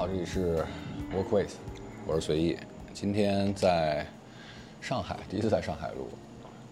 [0.00, 0.64] 好，这里是
[1.14, 1.50] Workwith，
[2.06, 2.56] 我是随意。
[2.94, 4.06] 今天在
[4.80, 6.08] 上海，第一次在上海录。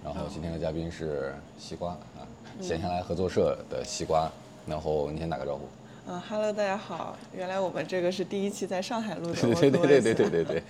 [0.02, 2.24] 然后今天的嘉宾是西瓜啊，
[2.58, 4.32] 闲下来合作社的西瓜。
[4.66, 5.68] 然后你先打个招呼。
[6.06, 7.18] 嗯哈喽，大家好。
[7.36, 9.34] 原来我们这个是第一期在上海录的。
[9.60, 10.62] 对对对对对对对对。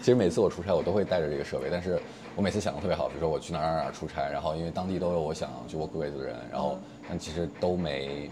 [0.00, 2.00] 其实每次我出差，我都会带着这个设备，但是
[2.34, 8.30] 我每次想的特别好，比如说我去哪儿哪儿出差，然后因为当地都有我想去 Workwith 的人，然后但其实都没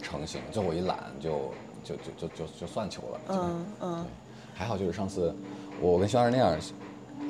[0.00, 1.52] 成型，就我一懒就。
[1.86, 4.06] 就就就就就算球了，嗯嗯，
[4.52, 5.32] 还好就是上次
[5.80, 6.58] 我跟肖是那样，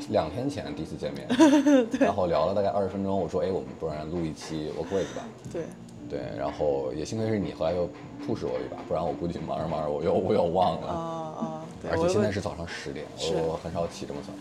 [0.09, 1.29] 两天前第一次见面，
[2.01, 5.25] 然后聊了大概二十分钟，我说哎，我们不然录一期 w o r k w i t 吧？
[5.53, 5.63] 对
[6.09, 7.85] 对，然后也幸亏是你，后来又
[8.27, 10.87] push 我一把，不然我估计忙着忙着我又我又忘了。
[10.87, 11.03] 啊
[11.39, 11.67] 啊！
[11.91, 14.33] 而且现在是早上十点，我我很少起这么早。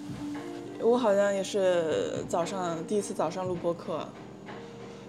[0.88, 4.07] 我好像也是早上第一次早上录播客。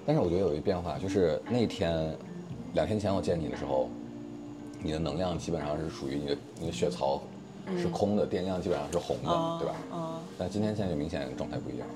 [0.04, 2.16] 但是我觉得有一变化，就是那天
[2.74, 3.88] 两天前我见你的时候。
[4.82, 7.20] 你的能量基本上是属于你的，你的血槽
[7.76, 9.74] 是空的，电量基本上是红的，对吧？
[9.90, 10.20] 啊。
[10.38, 11.88] 但今天现在就明显状态不一样。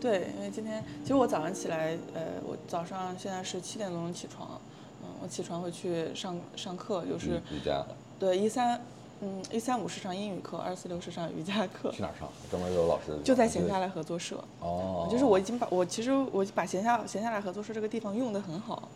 [0.00, 4.60] 对，因为今天其实我早上起来，呃，我早上现在是七点多钟起床，
[5.02, 7.84] 嗯，我起床会去上上课，就是瑜伽。
[8.18, 8.80] 对，一三，
[9.20, 11.90] 嗯，一三五是上英语课，二四六是上瑜伽课。
[11.90, 12.28] 去哪儿上？
[12.50, 13.18] 专门有老师。
[13.22, 14.42] 就在闲下来合作社。
[14.60, 15.06] 哦。
[15.10, 18.88] 就是我已经把我其实我把闲下闲下来合作社这个地方用的很好。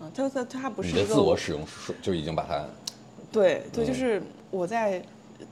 [0.00, 1.60] 嗯，它它它不是一个自我使用
[2.02, 2.64] 就已经把它，
[3.32, 5.02] 对对，就是我在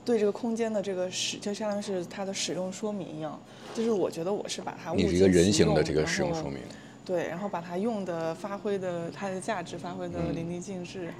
[0.03, 3.39] 对这个空间的这个使，就相当于是它的使用说明一样，
[3.73, 6.59] 就是我觉得我是把它你是一个人形的这个使用说明，
[7.03, 11.11] 对，然后把它用的发挥的它的价值发挥的淋漓尽致，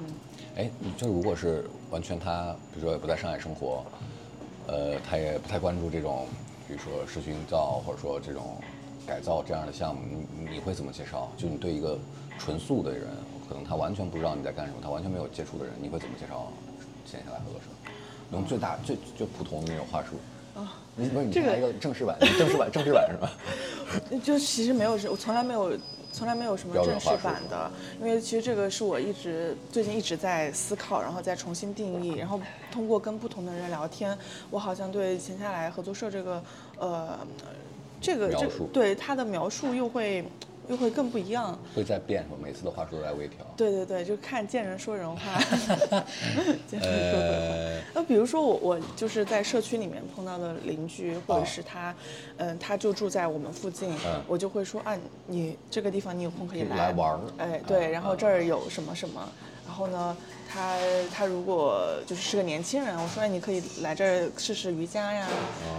[0.00, 0.14] 嗯，
[0.56, 3.84] 哎，就如果是完全他，比如说也不在上海生活，
[4.68, 6.28] 呃，他也不太关注这种，
[6.68, 8.56] 比如说社区营造或者说这种
[9.04, 10.00] 改造这样的项目，
[10.38, 11.28] 你你会怎么介绍？
[11.36, 11.98] 就你对一个。
[12.38, 13.08] 纯素的人，
[13.48, 16.50] 可能他完全不知道你在干什么，他完全没有接触的人，你会怎么介绍
[17.04, 17.66] 闲下来合作社？
[18.32, 20.16] 用最大最最普通的那种话术
[20.54, 20.74] 啊？
[20.94, 23.32] 你不是你来一个正式版，正式版正式版是吧？
[24.22, 25.72] 就其实没有，我从来没有，
[26.12, 34.16] 从来没有什么正式版的，因为其实这个是我一直最近一直在思考，然后再重新定义，然后通过跟不同的人聊天，
[34.50, 36.42] 我好像对闲下来合作社这个
[36.78, 37.18] 呃
[38.00, 40.24] 这个这对他的描述又会。
[40.68, 42.24] 又会更不一样，会在变？
[42.42, 43.38] 每次的话术都在微调。
[43.56, 45.40] 对对对，就看见人说人话。
[46.68, 47.84] 见人说人话。
[47.94, 51.94] 那比如说我我就是在社区里面碰到的邻居，或者是他，
[52.36, 53.94] 嗯，他就住在我们附近，
[54.26, 54.96] 我就会说啊，
[55.26, 57.20] 你这个地方你有空可以来玩儿。
[57.38, 59.26] 哎，对，然后这儿有什么什么，
[59.66, 60.16] 然后呢？
[60.50, 60.78] 他
[61.12, 65.26] 他如果就是是个年轻人，我说哎，你可以来这儿试试瑜伽呀。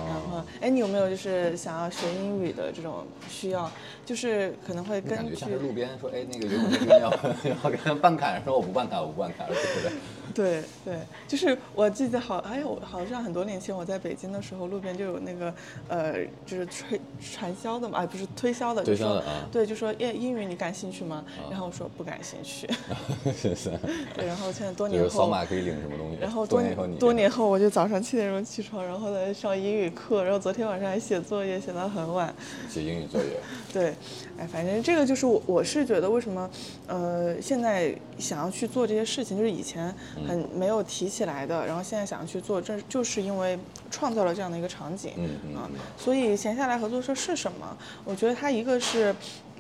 [0.08, 3.70] 然后哎，你有没有就是想要学英语的这种需要？
[4.10, 7.12] 就是可能会根据感觉像是路边说哎，那个游泳健身要
[7.64, 9.92] 要给他办卡，说我不办卡，我不办卡，对不对？
[10.40, 10.96] 对对，
[11.28, 15.54] 就是我记得好，哎呦，好像很多年前我在北京的时候，路边就有那个
[15.90, 16.14] 呃，
[16.46, 19.46] 就是推传销的嘛，哎，不是推销的，推销的啊。
[19.52, 21.26] 对，就说英英语你感兴趣吗？
[21.50, 22.70] 然后我说不感兴趣。
[23.36, 23.70] 是是。
[24.16, 25.10] 对，然后现在多年后。
[25.10, 26.18] 扫码可以领什么东西？
[26.22, 26.96] 然后多年后你。
[26.98, 32.34] 多年后我就早上七点钟起床，然后呢上英语课，然后昨天晚上还写作业，写到很晚。
[32.70, 33.28] 写英语作业。
[33.74, 33.94] 对，
[34.38, 36.50] 哎，反正这个就是我，我是觉得为什么，
[36.88, 39.94] 呃，现在想要去做这些事情，就是以前。
[40.30, 43.58] 很没有提起来的，然后现在想要去做，这就是因为
[43.90, 47.76] 创造了这样的一个场景，嗯啊，所以闲下来合作社是什么？
[48.06, 49.16] 我觉得它一个是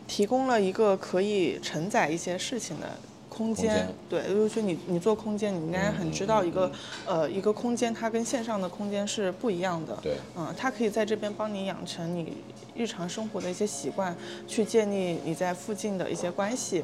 [0.07, 2.87] 提供了一个可以承载一些事情的
[3.29, 6.71] 空间，对，就是你你做空间，你应该很知道一个
[7.05, 12.37] 呃一个空间，它跟线上的空间是不一样的，对，嗯，它可以在这边帮你养成你
[12.75, 14.15] 日常生活的一些习惯，
[14.47, 16.83] 去建立你在附近的一些关系。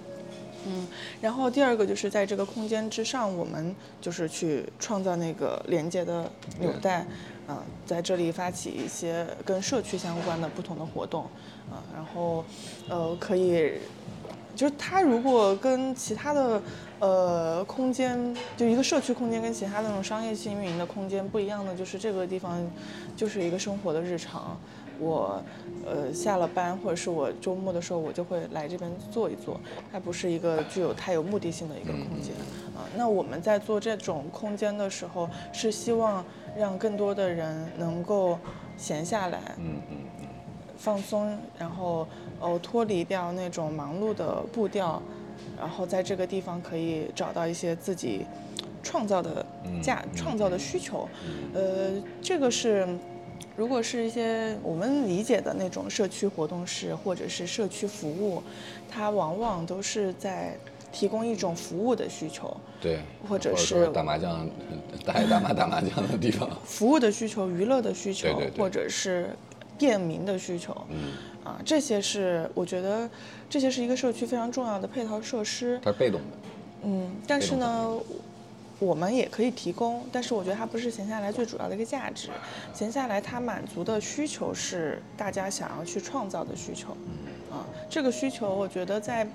[0.68, 0.88] 嗯，
[1.22, 6.30] 然后第二个就是在这个空间之上，我们就是去创造那个连接的
[6.60, 7.06] 纽带，
[7.48, 11.24] 啊，在这里发起一些跟社区相关的不同的活动，
[11.70, 12.44] 啊，然后，
[12.90, 13.74] 呃，可以，
[14.56, 16.62] 就是它如果跟其他的
[17.00, 22.60] 呃空间，就一个社区空间跟其他那种商业性运营的空间不一样的，就是这个地方
[23.16, 24.58] 就是一个生活的日常。
[25.00, 25.42] 我，
[25.86, 29.60] 呃，下了班或者是我周末的时候，我就会来这边坐一坐。
[29.92, 32.34] 它不是一个具有太有目的性的一个空间
[32.76, 32.88] 啊。
[32.96, 36.24] 那我们在做这种空间的时候，是希望
[36.58, 38.38] 让更多的人能够
[38.78, 40.28] 闲下来，嗯嗯嗯，
[40.78, 42.08] 放松，然后
[42.40, 45.02] 哦脱离掉那种忙碌的步调，
[45.58, 48.26] 然后在这个地方可以找到一些自己
[48.82, 49.46] 创造的
[49.82, 51.08] 价、创造的需求。
[51.54, 52.88] 呃，这个是。
[53.56, 58.44] 如果是一些我们理解的那种社区活动室或者是社区服务，
[58.90, 60.58] 它往往都是在
[60.92, 64.50] 提供一种服务的需求，对，或者是打麻将，
[65.06, 66.50] 大爷大妈打麻将的地方。
[66.66, 69.30] 服务的需求、娱乐的需求，对对对或者是
[69.78, 71.14] 便民的需求，嗯，
[71.44, 73.10] 啊，这些是我觉得
[73.50, 75.80] 这些是一个社区非常重要的配套设施。
[75.84, 76.38] 它是被动的。
[76.84, 77.98] 嗯，但是呢，
[78.80, 82.30] 我们也可以提供，但是我觉得它不是闲下来最主要的一个价值。
[82.74, 86.92] 闲下来它满足的需求是大家想要去创造的需求。
[87.52, 89.28] 啊，这个需求我觉得在。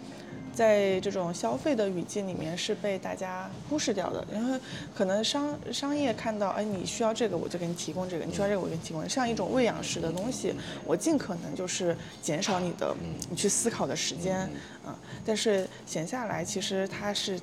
[0.52, 4.58] 在这种消费的语境里面是被大家忽视掉的，然后
[4.92, 10.52] 可能商商业看到，哎，你需要这个我就给你提供这个，你需要这个我给你提供，像一种喂养式的东西，
[10.84, 12.94] 我尽可能就是减少你的
[13.30, 14.40] 你去思考的时间，
[14.84, 17.40] 啊，但是闲下来其实它是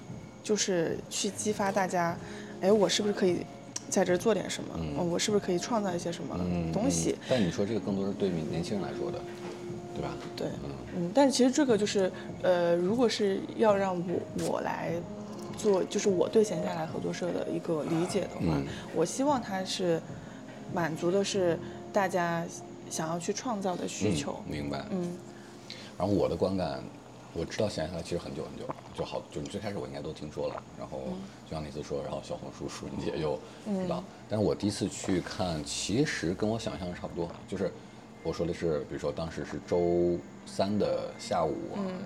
[0.47, 2.17] 就是去激发大家，
[2.61, 3.39] 哎，我是不是可以
[3.89, 4.69] 在这儿做点什么？
[4.79, 7.17] 嗯我是不是可以创造一些什么嗯，东西？
[7.19, 9.19] 嗯但你说这个更多是对年年轻人来说的，
[9.93, 10.13] 对吧？
[10.37, 10.47] 对，
[10.95, 12.09] 嗯，但其实这个就是，
[12.43, 14.93] 呃，如果是要让我我来
[15.57, 18.65] 做，就是我对闲下来合作社的一个理解的话，嗯
[18.95, 20.01] 我希望它是
[20.73, 21.59] 满足的是
[21.91, 22.45] 大家
[22.89, 24.39] 想要去创造的需求。
[24.47, 24.85] 嗯明白。
[24.91, 25.11] 嗯
[25.97, 26.79] 然后我的观感，
[27.37, 31.03] 我知道闲下来其实很久很久了，就好，就你最开始我应该都听说了，然后
[31.45, 37.71] 就像那次说，然后小红书舒云姐又知道，但是我第一次去看，其实跟我想象的差不多，就是
[38.23, 40.17] 我说的是，比如说当时是周
[40.47, 41.55] 三的下午，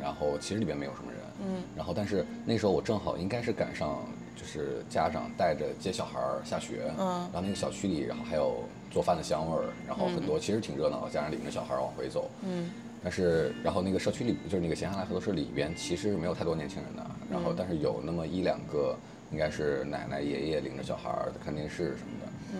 [0.02, 4.04] 然后其实里边没有什么人，嗯，然后但是那时候我正好应该是赶上，
[4.36, 12.70] 就是家长带着接小孩儿下学，嗯然后那个小区里，然后还有做饭的香味儿，然后很多其实挺热闹的，家长领着小孩儿往回走，嗯
[13.04, 17.06] 但是，然后那个社区里，就是那个闲下来合作社里边，其实是没有太多年轻人的。
[17.32, 18.96] 然后，但是有那么一两个，
[19.32, 22.32] 应该是奶奶爷爷领着小孩儿在看电视什么的。
[22.56, 22.60] 嗯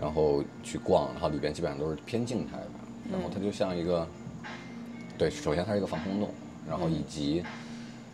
[0.00, 2.68] 然后去逛，然后里边基本上都是偏静态的。
[3.10, 4.06] 然后它就像一个，
[5.18, 6.30] 对，首先它是一个防空洞，
[6.68, 7.42] 然后以及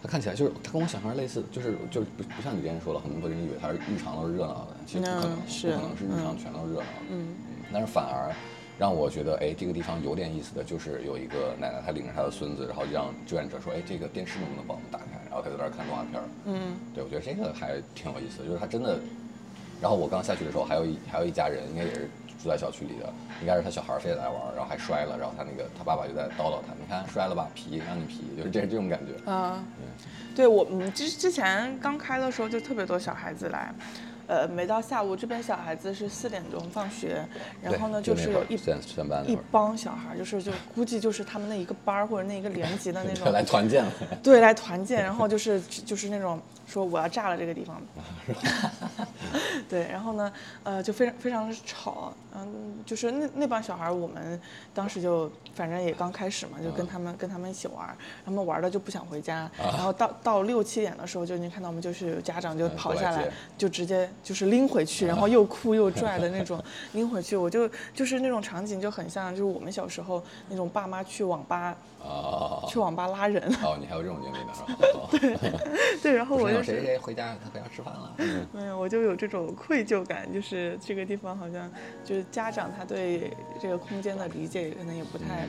[0.02, 7.10] 它看起来就是它跟我想象的类似，就是就是不不像你之前说了，很多人以为它是日常都是热闹的，其实不可能，不可能是日常全都是热闹的。
[7.10, 7.34] 嗯
[7.70, 8.32] 但是反而
[8.78, 15.20] 让我觉得，哎，这个地方有点意思的，就是有一个奶奶，她领着她的孙子，然后让志愿者说，哎，这个电视能不能帮我们打开？
[15.30, 16.24] 然后她在那儿看动画片儿。
[16.46, 18.98] 嗯对，我觉得这个还挺有意思的，就是他真的。
[19.80, 22.08] 然后我刚下去的时候，还有一还有一家人，应该也是
[22.42, 29.30] 住在小区里的，应该是他小孩儿非得来玩儿，然后还摔了，然后他那个他爸爸就在叨叨他，你看摔了吧，皮让你皮，就是这这种感觉。
[29.30, 29.62] 啊，
[30.34, 33.72] 对我嗯之之前刚开的时候就特别多小孩子来。
[34.26, 37.24] 呃，每到下午这边小孩子是四点钟放学，
[37.62, 43.92] 然后呢对那会儿是有一一帮小孩，就是就估计就是他们那一个班儿或者那一个年级的那 种来团建了。
[44.22, 46.40] 对，来团建，然后就是就是那种
[46.74, 47.80] 说我要炸了这个地方，
[49.70, 50.32] 对，然后呢，
[50.64, 54.40] 呃，就非常非常的吵，嗯，就是那那帮小孩，我们
[54.74, 66.60] 当时就反正也刚开始嘛，就跟他们跟他们一起玩，他们玩的就不想回家，然后到到六七点的时候就已经看到我们就是家长就嗯跑下来来，就直接就是拎回去，然后又哭又拽的那种
[66.92, 74.62] 拎回去，我就就是那种场景就很像就是我们小时候那种爸妈去网吧啊，去网吧拉人，哦，你还有这种经历呢，是
[74.92, 75.08] 吧？
[75.10, 76.80] 对， 对，然后我就有谁。
[76.84, 78.14] 谁回家，他回家吃饭了。
[78.18, 81.70] 嗯 没有，我就有这种愧疚感，就是这个地方好像
[82.04, 85.46] 就是家长他对这个空间的理解可能也不太、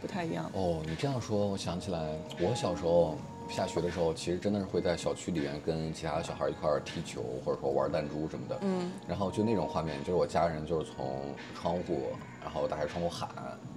[0.00, 0.50] 不太一样。
[0.52, 1.98] 哦，你这样说，我想起来，
[2.38, 3.16] 我小时候
[3.48, 8.58] 下学的时候，其实真的是会在小区里面跟其他的小孩一块儿踢球，或者说玩弹珠什么的。
[8.60, 8.92] 嗯。
[9.08, 12.08] 然后就那种画面，就是我家人就是从窗户，
[12.42, 13.28] 然后打开窗户喊，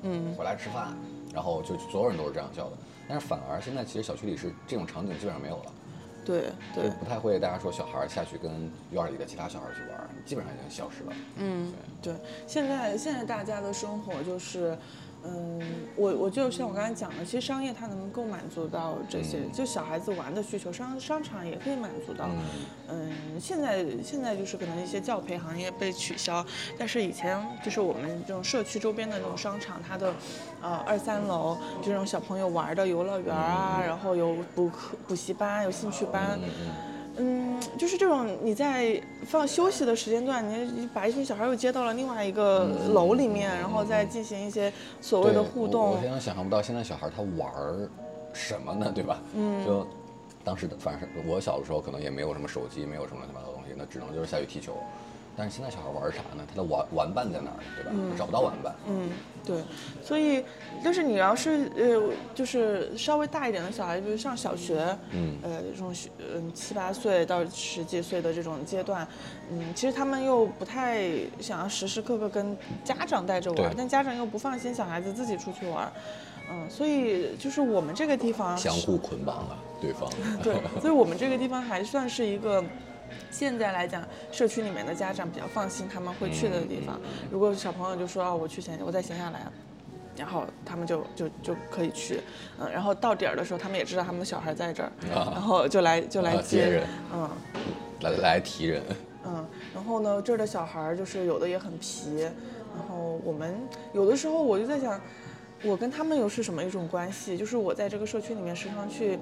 [0.02, 0.98] 嗯回来吃饭，
[1.38, 2.78] 然后就所有人都是这样叫的。
[3.08, 5.72] 但是反而现在其实小区里是这种场景基本上没有了，
[6.26, 11.14] 对就对，不太会大家说小孩下去跟院儿里的其他小孩儿去玩儿，基本上已经消失了。
[11.36, 12.16] 嗯对。
[12.48, 14.76] 现在现在大家的生活就是。
[15.24, 15.60] 嗯，
[15.96, 22.30] 我我就像我刚才讲的，其实商业它能够满足到这些，就小孩子玩的需求，商商场也可以满足到。
[22.88, 26.46] 嗯，现在现在就是可能一些教培行业被取消，
[26.78, 30.14] 但是以前就是我们这种社区周边的那种商场，它的
[30.62, 36.40] 呃二三楼这种小朋友玩的游乐园啊，然后有补课补习班，有兴趣班。
[36.42, 36.87] 嗯
[37.18, 37.38] 嗯。
[37.58, 44.72] 嗯，就是这种你在放休息的时间段，你你把一群小孩又接到了另外一个楼里面，然后再进行一些
[45.02, 45.98] 所谓的互动我。
[45.98, 47.90] 非常想象不到现在小孩他玩儿
[48.34, 49.20] 什么呢，对吧？
[49.34, 49.88] 嗯，就
[50.44, 54.74] 当时的，反正是我小的时候可能也没有什么手机，没有什么乱七八糟的东西，那只能就是下去踢球。
[55.38, 56.44] 但是现在小孩玩啥呢？
[56.50, 57.92] 他的玩玩伴在哪儿，对吧？
[58.12, 58.74] 他找不到玩伴。
[58.88, 59.12] 嗯，
[59.46, 59.64] 对，
[60.04, 60.44] 所以
[60.84, 62.02] 就是你要是呃，
[62.34, 69.08] 就是稍微大一点的小孩，比如上小学，嗯呃，这种学嗯七八岁到十几岁的这种阶段，
[69.52, 71.08] 嗯，其实他们又不太
[71.40, 75.92] 想要时时刻刻跟家长带着玩，但家长又不放心小孩子自己出去玩，
[76.50, 79.58] 嗯，所以就是我们这个地方相互捆绑了。
[79.80, 80.10] 对方。
[80.42, 82.64] 对，所以我们这个地方还算是一个。
[83.32, 87.00] 现在来讲，社区里面的家长比较放心，他们会去的地方。
[87.32, 89.42] 如果小朋友就说啊，我去闲，我在闲下来，
[90.16, 92.22] 然后他们就就就可以去，
[92.60, 97.30] 嗯，然后到点儿的时候，他们也知道他们的小孩在这儿，然后就来就来接人，嗯，
[98.02, 98.82] 来来提人，
[99.26, 103.56] 嗯，然后呢，这儿的小孩就是有的也很皮，然后我们
[103.94, 105.00] 有的时候我就在想，
[105.64, 107.38] 我跟他们又是什么一种关系？
[107.38, 109.20] 就是我在这个社区里面时常去。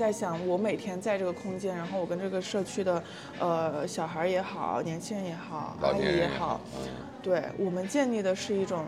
[0.00, 3.04] 在想，我每天在这个空间，然后我跟这个社区的，
[3.38, 6.58] 呃，小孩也好，年轻人也好，阿姨也好，
[7.22, 8.86] 对我们建立的是一种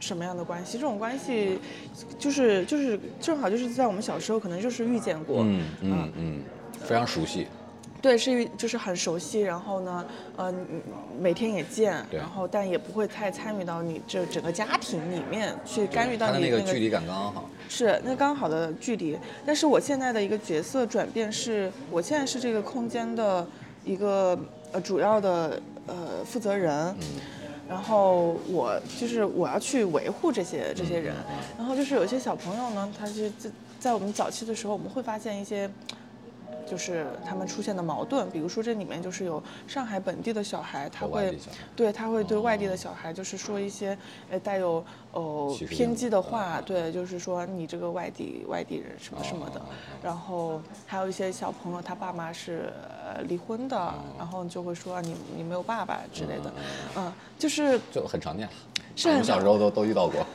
[0.00, 0.78] 什么样的关系？
[0.78, 1.60] 这种关系
[2.18, 6.42] 就是就是正好就是在我们小时候可能就是遇见过，嗯嗯嗯，
[6.82, 7.46] 非常熟悉。
[8.06, 10.54] 对，是就是很熟悉，然后呢，呃，
[11.18, 17.50] 每天也见，然后但也不会太参与到你这整个家庭里面去干预到你那个距离感刚刚好。
[17.68, 23.44] 是那刚好的距离，但是我现在的一个角色转变是，我现在是这个空间的
[23.84, 24.38] 一个
[24.70, 26.94] 呃主要的呃负责人，
[27.68, 31.12] 然后我就是我要去维护这些这些人，
[31.58, 35.68] 然后就是有一些小朋友呢，他是在在我们早期的时候，我们会发现一些。
[36.68, 41.38] 就是他们出现的矛盾，比如说这里面就是有上海本地的小孩，他会，
[41.74, 43.96] 对他会对外地的小孩就是说一些，
[44.30, 49.62] 呃带有哦偏激的话，对，就是说你这个外地外地人什么什么的，
[50.02, 52.72] 然后还有一些小朋友他爸妈是
[53.04, 56.52] 呃离婚的，然后就会说你你没有爸爸之类的，
[56.96, 58.48] 嗯，就是就很常见，
[58.96, 60.26] 是我们小时候都都遇到过。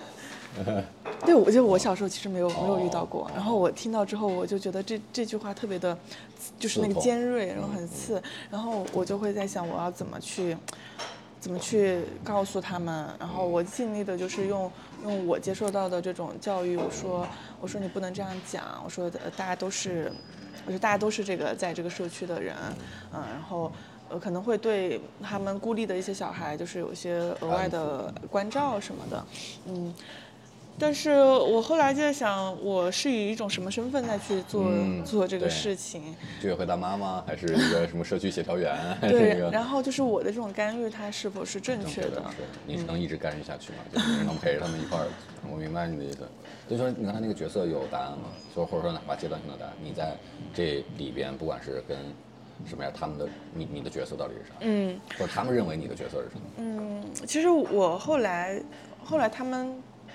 [1.25, 5.98] 对，我就我小时候其实没有没有遇到过，然后我听到之后，我就觉得这这句话特别的，
[6.60, 10.58] 就是那个尖锐，然后很刺，然后我就会在想我要怎么去，
[11.39, 14.72] 怎么去告诉他们，然后我尽力的就是用
[15.03, 17.27] 用我接受到的这种教育，我说
[17.62, 20.12] 我说你不能这样讲，我说大家都是，
[20.65, 22.55] 我说大家都是这个在这个社区的人，
[23.13, 23.72] 嗯，然后
[24.10, 29.25] 呃可能会对他们孤立的一些小孩，就是有些额外的关照什么的，
[29.67, 29.93] 嗯。
[30.80, 34.66] 但是我后来就在想，我是以一种什么身份再去做
[35.06, 36.16] 做这个事情？
[36.42, 37.24] 居委会大妈吗？
[37.28, 38.75] 还是一个什么社区协调员？
[39.01, 42.24] 对，然后就是我的这种干预，它是否是正确的？
[42.32, 43.80] 是你是能一直干预下去吗？
[43.94, 45.08] 就是能陪着他们一块儿？
[45.51, 46.20] 我明白你的意思。
[46.68, 48.30] 就说你刚才那个角色有答案吗？
[48.56, 49.74] 就或者说哪怕阶段性的答案？
[49.84, 50.16] 你在
[50.51, 51.96] 这里边，不管是跟
[52.66, 54.56] 什么样，他们的你你的角色到底是啥？
[54.62, 56.42] 嗯，或者他们认为你的角色是什么？
[56.58, 58.60] 嗯，其实我后来
[59.04, 59.72] 后来他们。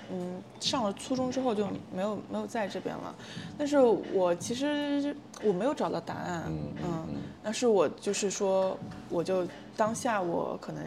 [0.09, 3.13] 嗯，上了初中之后就没有没有在这边了，
[3.57, 6.43] 但是我其实我没有找到答案，
[6.81, 7.07] 嗯，
[7.43, 8.77] 但是我就是说，
[9.09, 9.45] 我就
[9.75, 10.81] 当下我可能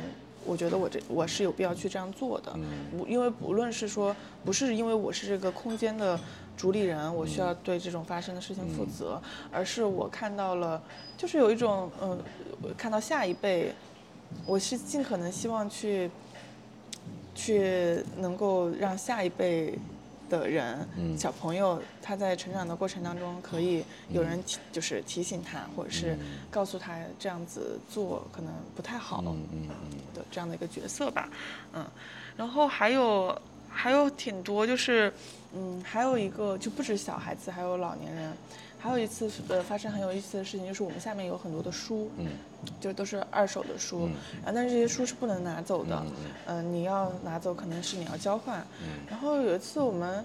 [0.47, 6.19] 我觉得我这我是有必要去这样做的，嗯，因为不论是说不是因为我是这个空间的
[6.57, 9.21] 主理人，我需要对这种发生的事情负责，
[9.53, 10.83] 而是我看到了，
[11.19, 12.19] 就是有一种嗯，
[12.77, 13.75] 看到下一辈，
[14.47, 16.11] 我是尽可能希望去。
[17.35, 19.79] 去能够让下一辈
[20.29, 20.87] 的人，
[21.19, 26.17] 小朋友他在成长的过程当中，可以有人提，就是提醒他，或者是
[26.51, 29.23] 告诉他这样子做可能不太好，
[30.15, 31.29] 的这样的一个角色吧，
[31.73, 31.85] 嗯，
[32.37, 33.37] 然后还有
[33.69, 35.13] 还有挺多，就是
[35.55, 38.33] 嗯，还有一个就不止小孩子，还有老年人。
[38.81, 42.29] 还有一次，呃，发生很有意思的事情，就是我们下面有很多的书，嗯，
[42.81, 44.09] 就都是二手的书，
[44.43, 46.03] 然后但是这些书是不能拿走的，
[46.47, 50.25] 嗯，你要拿走，可能是你要交换，嗯，然后有一次我们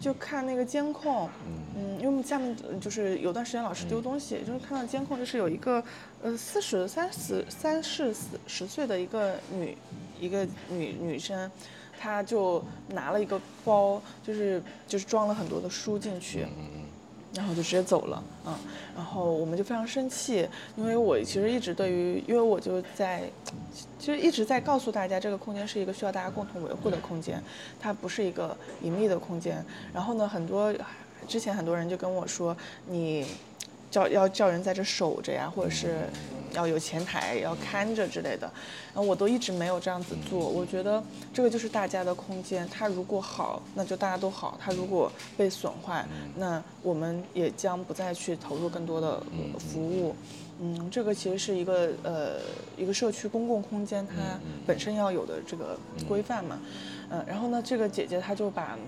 [0.00, 1.28] 就看那个监控，
[1.76, 5.82] 嗯，因为我们下面就是有段时间老是丢东西，就是看到监控，就是有一个
[6.22, 8.12] 呃四十三十三四
[8.48, 9.76] 十岁的一个女
[10.18, 11.48] 一个女女生，
[12.00, 16.82] 她就拿了一个包，就是就是装了很多的书进去，嗯。
[17.34, 18.54] 然后就直接走了，嗯，
[18.94, 23.22] 然后我们就非常生气，因为我其实一直对于，因为我就在，
[23.98, 27.42] 其实一直在告诉大家，这个空间是一个需要大家共同维护的空间，
[27.80, 29.64] 它不是一个隐秘的空间。
[29.92, 30.74] 然后呢，很多
[31.26, 33.26] 之前很多人就跟我说，你。
[33.92, 36.08] 叫要叫人在这守着呀，或者是
[36.54, 38.50] 要有前台要看着之类的，
[38.94, 40.40] 然后我都一直没有这样子做。
[40.40, 49.22] 我觉得这个就是大家的空间，它如果好，那就大家都好；它如果被损坏，那我们也将不再去投入更多的
[49.58, 50.16] 服务。
[50.58, 52.40] 嗯，这个其实是一个呃
[52.78, 54.14] 一个社区公共空间它
[54.66, 56.58] 本身要有的这个规范嘛。
[57.10, 58.78] 嗯，然后呢，这个姐姐她就把。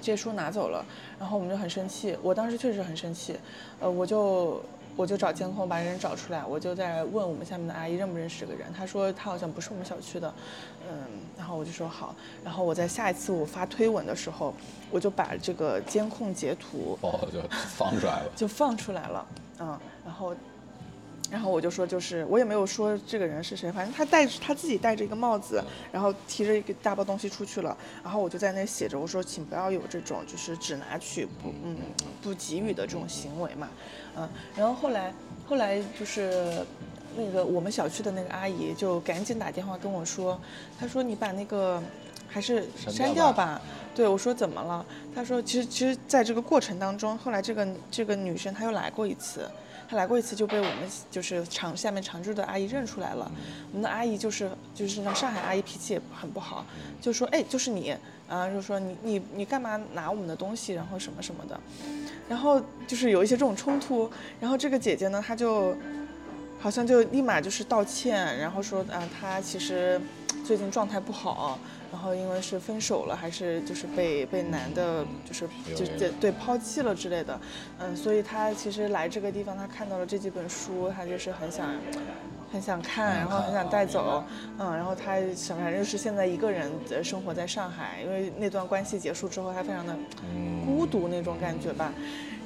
[0.00, 0.84] 这些书拿走了，
[1.18, 2.16] 然后我们就很生气。
[2.22, 3.36] 我当时确实很生气，
[3.78, 4.62] 呃，我就
[4.96, 10.32] 我就找监控把人找出来，我就在问我们下面的阿姨认不认识这个人，她说她好像不是我们小区的，
[10.90, 11.04] 嗯，
[11.36, 14.54] 然后我就说好，然后我在下一次我发推文的时候，
[14.90, 19.26] 我就把这个监控截图哦，就放出来了，就放出来了，
[19.60, 20.34] 嗯，然后。
[21.30, 27.76] 然后我就说，就是我也没有说这个人是谁，反正他戴他自己戴着一个帽子，然后提着一个大包东西出去了。
[28.02, 31.76] 然后我就在那写着，我说请不要有这种就是只拿取不嗯
[32.20, 33.68] 不给予的这种行为嘛，
[34.16, 34.28] 嗯。
[34.56, 35.14] 然后后来
[35.46, 36.66] 后来就是
[37.16, 40.36] 那个我们小区的那个阿姨就赶紧打电话跟我说，
[40.80, 41.80] 她说你把那个
[42.28, 43.62] 还是删掉吧。
[43.94, 44.84] 对我说怎么了？
[45.14, 49.48] 她说其实其实在这个过程当中，后来这个这个女生她又来过一次。
[49.90, 53.28] 他来过一次就被我们就是常下面常住的阿姨认出来了，
[53.72, 56.64] 我们的阿姨就是就是那上海阿姨脾气也很不好，
[57.00, 57.96] 就说哎就是你。
[58.30, 61.60] 啊就说你你你干嘛拿我们的东西然后什么什么的，
[62.28, 65.76] 然后就是有一些这种冲突，然后这个姐姐呢她就
[66.60, 70.00] 好像就立马就是道歉，然后说啊她其实
[70.46, 71.58] 最近状态不好。
[71.92, 77.40] 然后因为是分手了，还是就是被被男的，就是就对对抛弃了之类的，
[77.78, 81.68] 嗯，所以他其实来这个地方，他看到了这几本书，他就是很想
[82.52, 84.24] 很想看，然后很想带走，
[84.58, 86.70] 嗯，然后他想反正就是现在一个人
[87.02, 89.96] 生活在上海，因为那段关系结束之后，他非常的
[90.64, 91.92] 孤独那种感觉吧。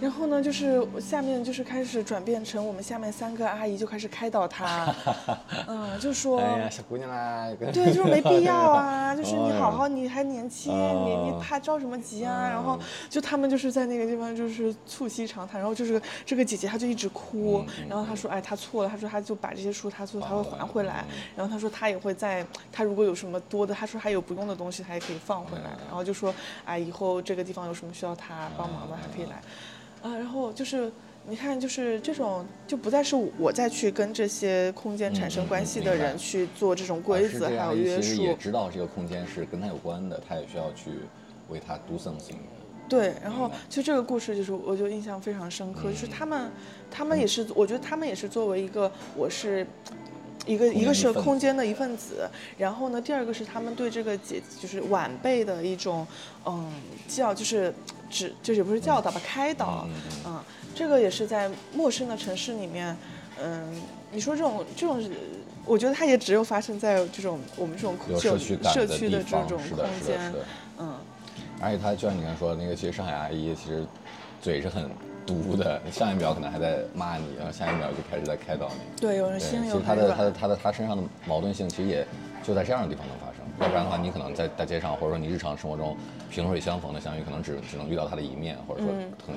[0.01, 4.95] 然后呢，就是下面就是开始转变成我们下面三个阿姨就开始开导她，
[5.67, 12.49] 嗯，就说，哎呀，小姑娘啦，对，就是没必要啊， 就是你好好，你还年轻，你你怕着什么急啊？
[12.49, 26.35] 然后就他们就是在那个地方就是促膝长谈，然后就是这个姐姐她就一直哭，然后她说，哎，她错了，她说她就把这些书她错，她会还回来，然后她说她也会在，她如果有什么多的，她说还有不用的东西，她也可以放回来，然后就说，
[26.65, 29.41] 哎，以后这个地方有什么需要她帮忙的，还可以来。
[30.05, 30.93] 啊，然后就是
[31.27, 38.03] 你看，就是这种就不再是我再去跟这些空间产生关系的人去做这种规则还有约束。
[38.03, 40.91] 其实也知道这个空间是跟他有关的，他也需要去
[41.49, 42.37] 为他 do something。
[42.87, 46.51] 对，然后其实这个故事就是我就印象非常深刻，就是他们，
[46.91, 49.67] 他们也是，我觉得他们也是作为一个我是。
[50.47, 52.29] 一个一个是空间的一份子，
[52.59, 56.07] 然后呢，第二个是他们对这个姐就是晚辈的一种，
[56.45, 56.71] 嗯，
[57.09, 57.73] 教就是
[58.11, 59.87] 指就是也不是教导吧，开导，
[60.27, 60.39] 嗯，
[60.75, 62.97] 这个也是在陌生的城市里面，
[63.43, 65.03] 嗯，你说这种这种，
[65.65, 70.35] 我觉得它也只有发生在这种我们这种社区社区的这种空间，
[70.79, 70.95] 嗯，
[71.61, 73.85] 而且他就像你刚才说的那个，其实上海阿姨其实
[74.43, 74.91] 嘴是很。
[75.27, 79.01] 毒的，上一秒可能还在骂你，然后下一秒就开始在开导你。
[79.01, 82.07] 对，有人心里有其实他的他的他的他身上的矛盾性，其实也
[82.43, 83.35] 就在这样的地方能发生。
[83.61, 85.97] 要不然的话，你可能在大街上，或者说你日常生活中
[86.29, 88.91] 萍水相逢的相遇，可能只只能遇到他的一面，或者说
[89.27, 89.37] 很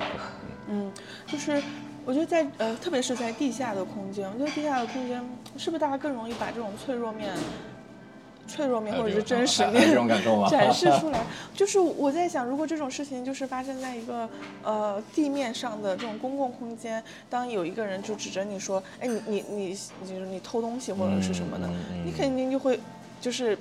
[0.68, 0.92] 嗯，
[1.26, 1.62] 就是
[2.04, 5.24] 我觉得在呃，特别是在地下的空间，我觉得地下的空间
[5.56, 7.32] 是不是大家更容易把这种脆弱面？
[8.48, 9.94] 脆弱面或者是真实面
[10.50, 11.20] 展示出来，
[11.54, 14.28] 就是我在想，如果这种事情就是发生在一个
[14.64, 21.68] 呃地面上的这种公共空间，当有一个人就指着你说，哎，你你你就是你偷东西或者是什么的，
[22.04, 22.80] 你肯定就会
[23.20, 23.56] 就是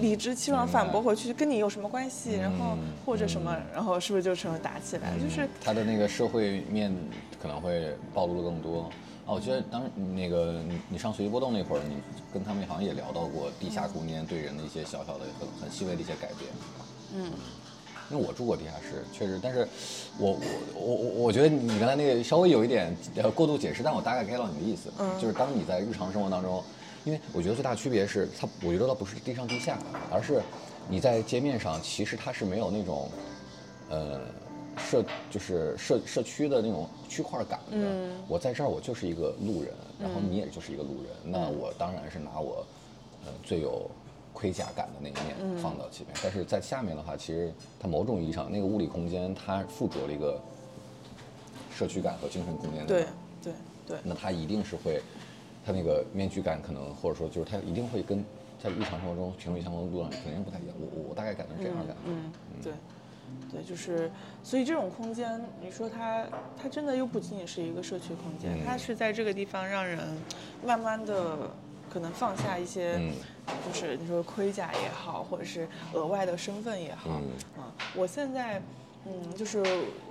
[0.00, 2.36] 理直气壮反驳回去，跟你有什么关系？
[2.36, 5.12] 然后或者什么，然后是不是就成了打起来？
[5.22, 6.94] 就是他的那个社会面
[7.40, 8.90] 可能会暴露的更多。
[9.26, 11.96] 哦，我觉得当时那个你你上随机波动那会儿，你
[12.32, 16.50] 跟他们好像也聊到过地下空间对人的一些小小的、很很细微的一些改变。
[17.14, 17.32] 嗯，
[18.10, 19.66] 因为我住过地下室，确实，但是
[20.18, 20.32] 我
[20.74, 26.62] 我我我我觉得你刚才那个稍微有一点呃过度解释，但我大概 get 到你的意思，就是当你在日常生活当中，
[27.04, 29.78] 因为我觉得最大区别是它，我觉得它不是地上地下，
[30.10, 30.42] 而是
[30.86, 33.10] 你在街面上，其实它是没有那种，
[33.88, 34.20] 呃。
[34.76, 37.76] 社就是社社区的那种区块感的，
[38.28, 42.64] 我在这儿我就是一个路人，然后你也就是一个路人，那我当然是拿我，
[43.24, 43.90] 呃最有
[44.32, 46.16] 盔甲感的那一面放到前面。
[46.22, 50.40] 但是在下面的话，其实它某种意义上那个物理空间它附着了一个
[51.70, 52.86] 社区感和精神空间。
[52.86, 53.06] 对
[53.42, 53.52] 对
[53.86, 53.98] 对。
[54.02, 55.00] 那它一定是会，
[55.64, 58.24] 它那个面具感可能或者说就是它一定会跟
[58.62, 60.74] 在日常生活中萍水相逢的路上肯定不太一样。
[60.80, 61.96] 我我我大概感觉是这样的。
[62.06, 62.32] 嗯，
[62.62, 62.72] 对。
[63.50, 64.10] 对，就是，
[64.42, 66.26] 所以这种空间，你说它，
[66.60, 69.98] 它真的又不仅仅是一个社区空间，它是在这个地方让人
[70.64, 71.50] 慢慢的
[71.92, 73.00] 可能放下一些，
[73.46, 77.10] 就是你说盔甲也好，或者是额外的身份也好，
[77.56, 78.60] 啊，我现在，
[79.06, 79.62] 嗯，就是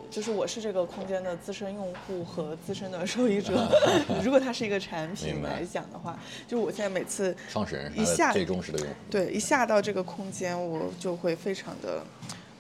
[0.10, 3.68] 就是我是这个空间的资深用户和资深的受益者。
[4.24, 12.02] 如果它是一个产品来讲的话，就我现在每次创始人一下最忠实的用户，对，一下到这个空间，我就会非常的。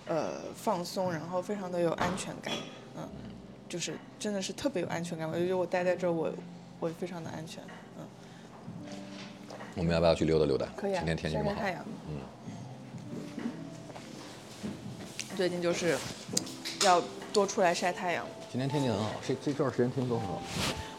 [0.07, 2.53] 呃，放松，然后非常的有安全感，
[2.97, 3.07] 嗯，
[3.69, 5.27] 就是真的是特别有安全感。
[5.29, 6.31] 我就觉得我待在这儿，我
[6.79, 7.63] 我非常的安全。
[7.97, 8.05] 嗯，
[9.75, 10.67] 我们要不要去溜达溜达？
[10.75, 11.61] 可以啊，今天天气这么好。
[12.09, 12.17] 嗯。
[15.35, 15.97] 最近就是
[16.83, 18.25] 要多出来晒太阳。
[18.53, 20.39] 今天天气很好，这这段时间天气都很好。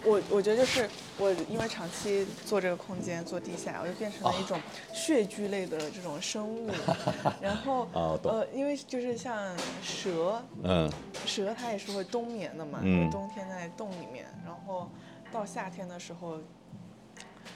[0.05, 4.61] 我我觉得就是我因为长期做这个空间做地下，我就变成了一种
[4.93, 6.69] 穴居类的这种生物。
[7.41, 10.91] 然后啊呃，因为就是像蛇，嗯，
[11.25, 14.91] 蛇它也是会冬眠的嘛，嗯冬天在洞里面，然后
[15.31, 16.41] 到夏天的时候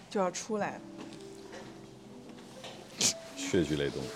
[0.08, 0.80] 就要出来。
[3.36, 4.06] 穴居类动物。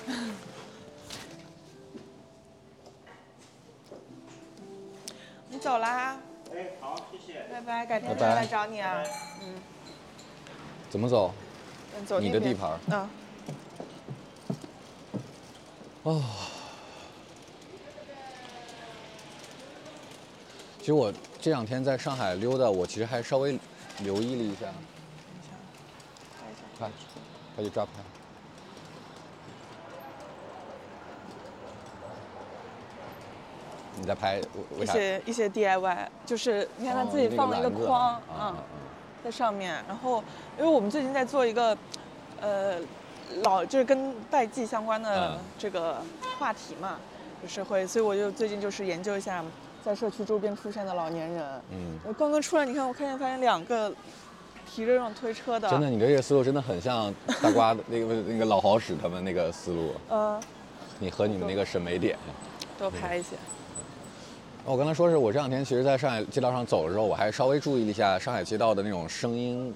[5.62, 6.16] 你走啦，
[6.52, 7.44] 哎，好，谢谢。
[7.48, 9.00] 拜拜，改天再来找你啊。
[9.40, 9.54] 嗯，
[10.90, 11.32] 怎么走？
[11.96, 12.80] 嗯走你的地盘儿
[16.04, 16.24] 嗯。
[20.80, 23.56] 其实我这两天在上海溜达，我其实还稍微
[24.00, 24.66] 留意了一下，
[26.76, 26.90] 快，
[27.54, 27.92] 快去抓拍。
[34.02, 34.86] 你在拍为为一？
[34.86, 38.56] 些一些 DIY，就是你看他哦自己放了一个框，啊嗯啊，
[39.22, 39.72] 在上面。
[39.86, 40.22] 然后，
[40.58, 41.78] 因为我们最近在做一个，
[42.40, 42.78] 呃，
[43.44, 46.02] 老就是跟代际相关的嗯这个
[46.36, 46.98] 话题嘛，
[47.40, 49.44] 就是会，所以我就最近就是研究一下
[49.84, 51.44] 在社区周边出现的老年人。
[51.70, 53.88] 嗯，我刚刚出来，你看我看见发现两个
[54.68, 60.40] 提着这种推车的，真的，你的这个思路真的很像大瓜的那个那个老好使他们那个思路，呃，
[60.98, 62.18] 你和你们那个审美点。
[62.78, 63.36] 多拍一些。
[64.64, 69.74] 我刚才说是我这两天其实，在上海街道上走的时候，我还稍微注意了一下上海街道的那种声音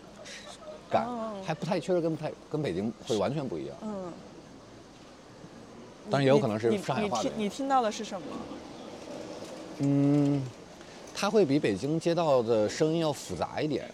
[0.89, 3.77] 感，哦还不太确实跟不太跟北京会完全不一样。
[3.83, 4.13] 嗯，
[6.09, 8.27] 当然也有可能是你上海话的你听你听到的是什么？
[9.79, 10.41] 嗯，
[11.15, 13.91] 它会比北京街道的声音要复杂一点，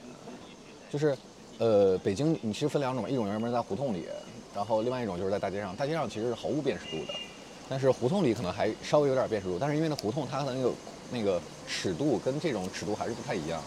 [0.90, 1.16] 就是，
[1.58, 4.04] 呃，北京你其实分两种，一种人们在胡同里，
[4.54, 5.74] 然后另外一种就是在大街上。
[5.74, 7.14] 大街上其实是毫无辨识度的，
[7.68, 10.72] 但是胡同里可能还稍微有点辨识度，但是因为那胡同它的那个
[11.10, 13.62] 那个尺度跟这种尺度还是不太一样，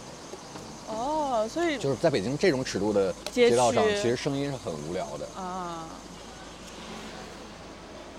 [0.88, 5.26] 哦，所以就是在北京这种尺度的街街道上，其实声音是很无聊的。
[5.42, 5.88] 啊，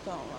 [0.05, 0.36] 懂了。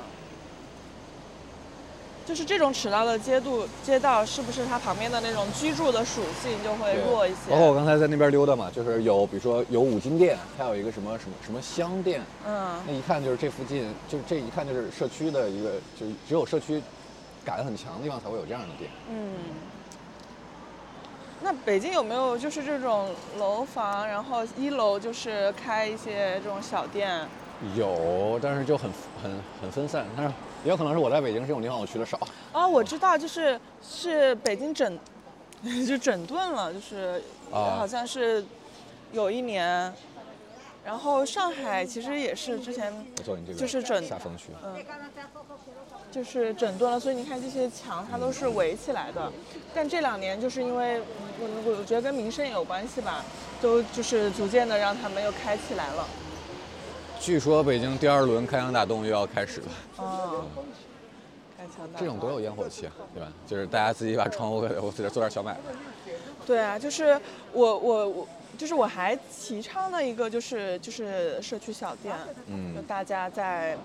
[2.28, 7.50] 就是这种尺道的街道，街道是不是它旁边的那种居住的属性就会弱一些？
[7.50, 16.84] 包括我刚才在那边溜达嘛，就是有比如说有五金店，还有一个什么什么什么香店，嗯那一看就是这附近，就是这一看就是社区的一个，就是只有社区
[17.46, 18.92] 感很强的地方才会有这样的店。
[19.10, 19.34] 嗯。
[21.42, 27.26] 那北京有没有就是这种楼房，然后一楼就是开一些这种小店？
[27.76, 28.92] 有，但是就很
[29.24, 30.34] 很很分散，但是
[30.68, 32.20] 也有可能是我在北京这种地方我去的少。
[32.52, 35.00] 啊，我知道，就是是北京整，
[35.88, 38.44] 就整顿了，就是啊好像是
[39.14, 39.94] 有一年，
[40.84, 42.94] 然后上海其实也是之前
[43.58, 44.76] 就是整下风区，嗯，
[46.12, 49.32] 就是整顿了，所以你看这些墙它都是围起来的，
[49.74, 53.24] 但这两年就是因为我我我觉得跟民生也有关系吧，
[53.62, 56.06] 都就是逐渐的让他们又开起来了。
[57.20, 60.46] 据说北京第二轮开枪打洞又要开始了，哦，
[61.58, 63.32] 开枪大道这种多有烟火气啊，对吧？
[63.46, 66.14] 就是大家自己把窗户给我自己做点小买卖。
[66.46, 67.20] 对啊，就是
[67.52, 68.28] 我我我，
[68.58, 72.16] 就是我还提倡了一个就是就是社区小店，
[72.48, 73.78] 嗯就大家在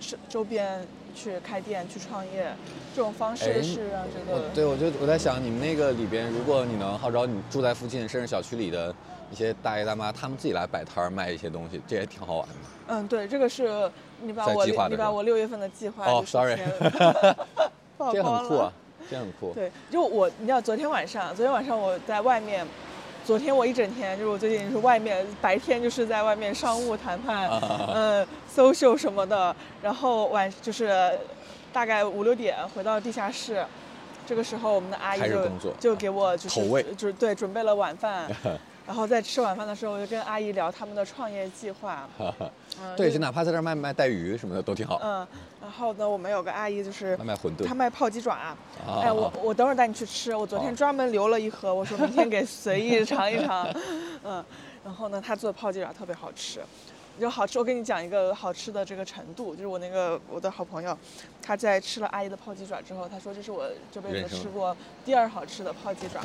[0.00, 2.52] 社周边去开店去创业，
[2.94, 8.94] 这种方式哎是让这个我对，我就我在想，你们那个里边，如果你能号召你住在附近，甚至小区里的
[9.30, 12.54] 一些大爷大妈，他们自己来摆摊儿卖一些东西，这也挺好玩的。
[12.88, 13.90] 嗯，对，这个是
[14.20, 16.56] 你把我你把我六月份的计划哦就是，sorry
[18.12, 18.72] 这很酷啊，
[19.10, 19.52] 这很酷。
[19.54, 22.66] 对，就我，你知道，昨天晚上，昨天晚上我在外面，
[23.24, 28.26] 昨天我一整天，就是我最近是外面，白天就是在外面商务谈判，嗯呃
[28.58, 31.16] ，social 什么的，然后晚就是
[31.72, 33.64] 大概五六点回到地下室，
[34.26, 36.60] 这个时候我们的阿姨就就给我就是
[36.94, 38.28] 就是对准备了晚饭，
[38.84, 44.98] 然后在吃晚饭的时候，我就跟阿姨聊他们的创业计划，嗯对，就就哪怕在这儿卖卖带鱼什么的都挺好。
[45.04, 45.26] 嗯，
[45.60, 48.56] 然后呢，我们有个阿姨就是卖卖馄饨她卖泡鸡爪。
[49.02, 50.34] 哎，我我等会儿带你去吃。
[50.34, 53.68] 我昨天专门留了一盒， 我说明天给随意尝一尝。
[54.24, 54.44] 嗯，
[54.84, 56.60] 然后呢，她做的泡鸡爪特别好吃。
[57.18, 57.58] 就好吃。
[57.58, 60.96] 我跟你讲一个好吃的这个程度，就是我那个我的好朋友，
[61.42, 66.20] 他在吃了阿姨的泡鸡爪之后，他说这是我这辈子吃过第二好吃的泡鸡爪。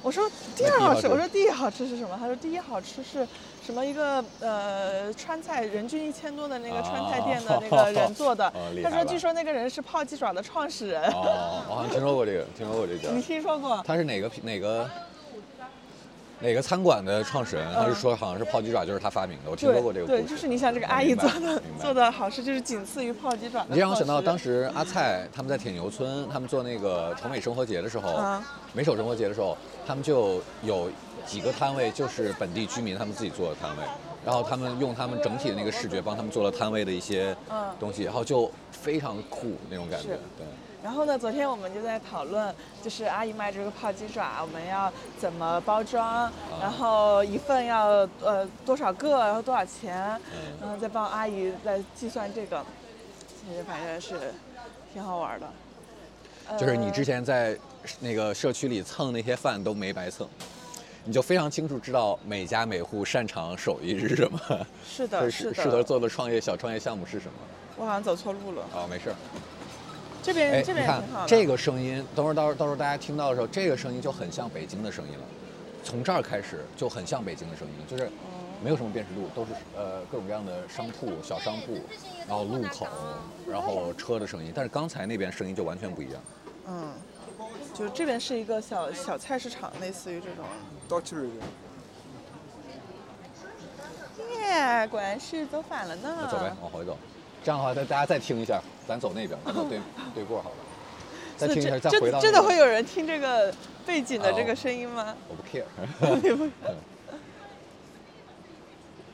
[0.00, 2.16] 我说第二好吃，我说第一好吃是什么？
[2.16, 3.26] 他说第一好吃是
[3.66, 3.84] 什么？
[3.84, 8.52] 一个呃川菜人均一千多的那个川菜店的那个人做的。
[8.84, 11.02] 他说据说那个人是泡鸡爪的创始人。
[11.10, 13.08] 哦，我好像听说过这个，听说过这个。
[13.16, 13.82] 你听说过？
[13.84, 14.88] 他是哪个哪个？
[16.40, 17.66] 哪个餐馆的创始人？
[17.74, 20.06] 他是说好像是泡鸡爪就是他发明的，我听说过这个。
[20.06, 23.66] 对，就是你想这个阿姨做的做的好吃，就是仅次于泡鸡爪。
[23.68, 28.40] 你让我想到当时阿菜他们在铁牛村，他们做那个城美生活节的时候，
[28.72, 30.88] 美手生活节的时候，他们就有
[31.26, 33.82] 几个摊位就是本地居民他们自己做的摊位，
[34.24, 37.36] 然后他们用他们整体的那个视觉帮他们做了摊位的一些
[37.80, 40.46] 东西，然后就非常酷那种感觉，对。
[40.82, 41.18] 然后呢？
[41.18, 46.30] 昨天我们就在讨论，就是阿姨卖这个泡鸡爪，我们要怎么包装？
[46.60, 49.18] 然后一份要呃多少个？
[49.18, 49.96] 然后多少钱？
[50.60, 52.64] 然后再帮阿姨再计算这个，
[53.26, 54.32] 其实反正是
[54.92, 55.46] 挺好玩的。
[56.56, 57.58] 就是你之前在
[58.00, 60.26] 那个社区里蹭那些饭都没白蹭，
[61.04, 64.38] 你就非常清楚知道每家每户擅长手艺是什么，
[64.88, 67.32] 是的， 是适合做的创业小创业项目是什么？
[67.76, 68.62] 我好像走错路了。
[68.72, 69.12] 哦，没事。
[70.22, 75.24] 这边这边挺好这个声音，等会儿到时候到时候大家听到的时候，这个声音就很像北京的声音了。
[75.84, 78.10] 从这儿开始就很像北京的声音，就是
[78.62, 81.78] 没有什么辨识度，都是呃各种各样的商铺、小商铺，
[82.28, 82.86] 然后路口，
[83.46, 84.52] 然后车的声音。
[84.54, 86.20] 但是刚才那边声音就完全不一样。
[86.66, 86.92] 嗯，
[87.72, 90.44] 就这边是一个小小菜市场，类似于这种。
[90.88, 91.24] 到这儿
[94.34, 96.28] 耶，果然是走反了呢。
[96.30, 96.98] 走呗，往回走。
[97.42, 99.78] 这样的话，再大家再听一下，咱走那边，咱走对
[100.16, 100.56] 对过好了。
[101.36, 102.18] 再听一下，再回到。
[102.18, 103.52] 真的会有人听这个
[103.84, 105.14] 背景的这个声音吗？
[105.28, 105.64] 我不 care。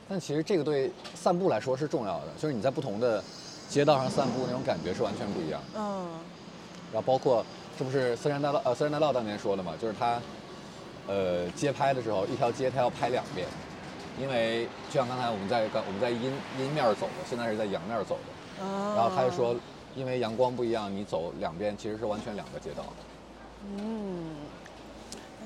[0.07, 3.21] 但其实这个对散步来说是重要的，就是你在不同的
[3.69, 5.61] 街道上散步，那种感觉是完全不一样。
[5.75, 6.07] 嗯。
[6.93, 7.45] 然后包括，
[7.77, 10.21] 这不是森山大道呃森山大道当年说的嘛，就是他，
[11.07, 13.45] 呃街拍的时候，一条街他要拍两遍。
[14.17, 18.34] 因为就像刚才我们在刚我们在阴阴面走的，现在是在阳面走的。
[18.59, 19.55] 然后他就说，
[19.95, 22.85] 因为阳光不一样，你走两边其实是完全两个街道。
[23.77, 24.35] 嗯，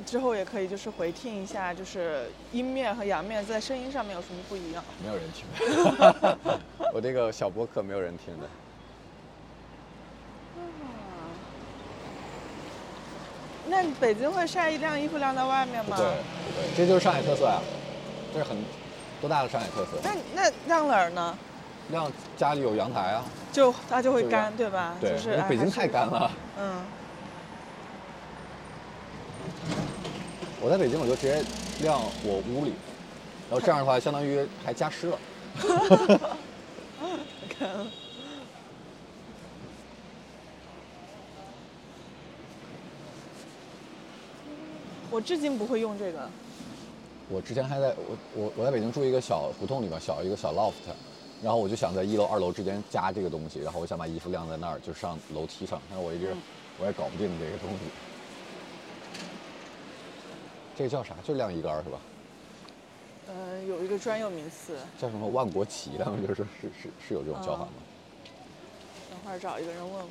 [0.05, 4.83] 之后也可以就是回听一下，就是阴面和阳面在声音上面有什么不一样？
[5.01, 5.45] 没有人听，
[6.93, 8.47] 我这个小博客没有人听的。
[13.67, 15.95] 那北京会晒一晾衣服晾在外面吗？
[15.95, 17.61] 对，对，这就是上海特色啊。
[18.33, 18.57] 这是很
[19.21, 19.91] 多大的上海特色。
[20.03, 21.37] 那那晾哪儿呢？
[21.91, 23.23] 晾家里有阳台啊。
[23.51, 24.95] 就它就会干，对吧？
[25.01, 26.31] 对，就是北京太干了。
[26.59, 26.81] 嗯。
[30.61, 31.41] 我在北京，我就直接
[31.81, 32.73] 晾我屋里，
[33.49, 35.17] 然后这样的话，相当于还加湿了。
[37.57, 37.69] 看。
[45.09, 46.29] 我至今不会用这个。
[47.29, 50.73] 我之前还在我我我在北京住一个小胡同里边，小一个小 loft，
[51.41, 56.35] 然后我就想在一楼二楼之间加这个东西，然后我想把衣服晾在那儿，就上楼梯上，但是我一直
[56.79, 57.77] 我也搞不定这个东西。
[60.75, 61.15] 这个叫啥？
[61.23, 61.99] 就晾衣杆是吧？
[63.27, 64.77] 呃，有一个专有名词。
[64.99, 65.91] 叫什么万国旗？
[65.97, 67.71] 他们就是是是是有这种叫法吗？
[69.09, 70.07] 等会儿找一个人问问。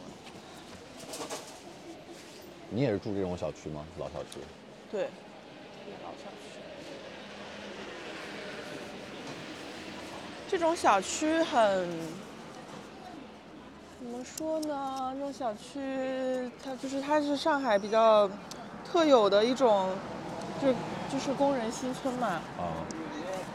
[2.71, 3.85] 你也是住这种小区吗？
[3.99, 4.41] 老小区？
[4.91, 5.09] 对，
[6.05, 6.59] 老小区。
[10.51, 11.87] 这种小区很
[14.01, 15.13] 怎么说呢？
[15.13, 18.29] 这种小区它就是它是上海比较
[18.83, 19.91] 特有的一种，
[20.63, 20.73] 就
[21.13, 22.41] 就是工人新村嘛。
[22.57, 22.73] 啊。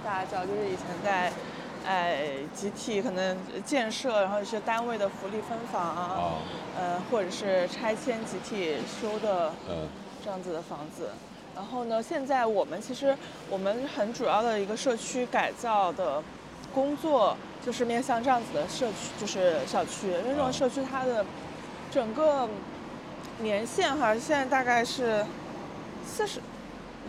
[0.05, 1.33] 大家知道，就是以前在
[1.83, 6.33] 哎集体可能建设，然后一些单位的福利分房啊，
[6.77, 9.87] 呃，或者是拆迁集体修的嗯
[10.23, 11.09] 这样子的房子。
[11.55, 13.17] 然后呢，现在我们其实
[13.49, 16.21] 我们很主要的一个社区改造的。
[16.73, 21.23] 工作就是面向这样子的社区，就是小区，因为这种社区它的
[21.91, 22.49] 整个
[23.39, 25.23] 年限哈，现在大概是
[26.05, 26.39] 四十，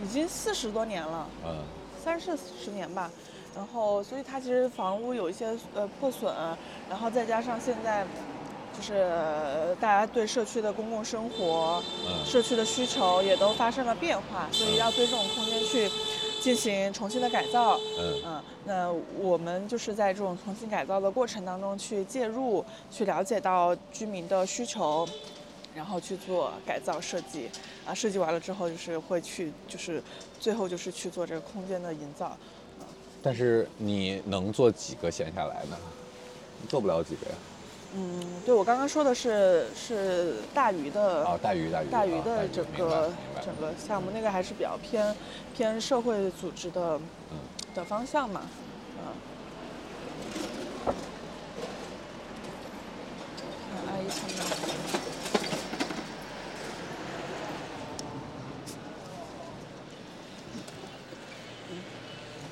[0.03, 1.63] 已经四十多年了，嗯，
[2.03, 3.09] 三四十年吧。
[3.55, 6.33] 然后，所以它其实房屋有一些呃破损，
[6.89, 8.05] 然后再加上现在
[8.77, 11.81] 就是大家对社区的公共生活、
[12.25, 15.89] 社区的需求也都发生了变化，所以要对这种空间去。
[16.45, 25.07] 进行重新的改造，嗯嗯，那我们就是在这种重新改造的过程当中去介入，去了解到居民的需求，
[25.73, 27.49] 然后去做改造设计，
[27.83, 29.99] 啊，设计完了之后就是会去，就是
[30.39, 32.37] 最后就是去做这个空间的营造，啊，
[33.23, 35.75] 但是你能做几个闲下来呢？
[36.69, 37.35] 做不了几个呀。
[37.97, 43.09] 嗯，对我刚刚说的是是大鱼的啊，大鱼大鱼大鱼啊的整个
[43.43, 45.15] 整个项目，那个还是比较偏
[45.55, 46.99] 偏社会组织的
[47.31, 47.37] 嗯
[47.73, 48.41] 的方向嘛，
[48.97, 49.13] 嗯。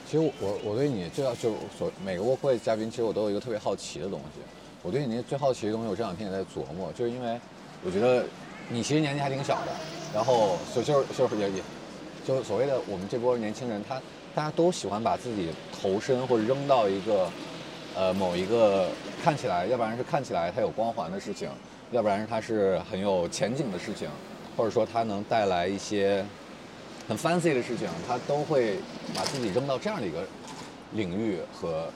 [0.06, 4.39] 其实我我我对你最要就所每个卧会嘉宾，其实我都有一个特别好奇的东西。
[4.84, 7.39] 我对你那最好奇的东西，我这两天也在琢磨，就是因为
[7.86, 8.26] 我觉得
[8.67, 9.72] 你其实年纪还挺小的，
[10.13, 11.63] 然后就就是就是也也，
[12.26, 13.96] 就所谓的我们这波年轻人，他
[14.36, 17.30] 大家都喜欢把自己投身或者扔到一个
[17.96, 18.89] 呃某一个
[19.24, 21.50] 看起来，要不然是看起来它有光环的事情，
[21.91, 24.10] 要不然是它是很有前景的事情，
[24.58, 26.26] 或者说它能带来一些
[27.08, 28.80] 很 fancy 的事情，他都会
[29.15, 30.26] 把自己扔到这样的一个
[30.91, 31.88] 领域和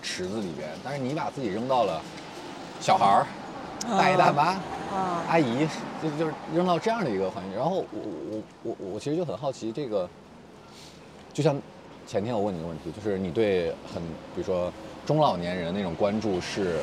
[0.00, 0.68] 池子里边。
[0.84, 2.00] 但是你把自己扔到了
[2.80, 3.26] 小孩儿、
[3.88, 4.42] 大爷大妈、
[4.94, 5.66] 啊，阿姨，
[6.02, 7.56] 就就是扔到这样的一个环境。
[7.56, 10.08] 然后我我我我我其实就很好奇，这个
[11.32, 11.60] 就像
[12.06, 14.02] 前天我问你一个问题，就是你对很
[14.34, 14.72] 比如说
[15.04, 16.78] 中老年人那种关注是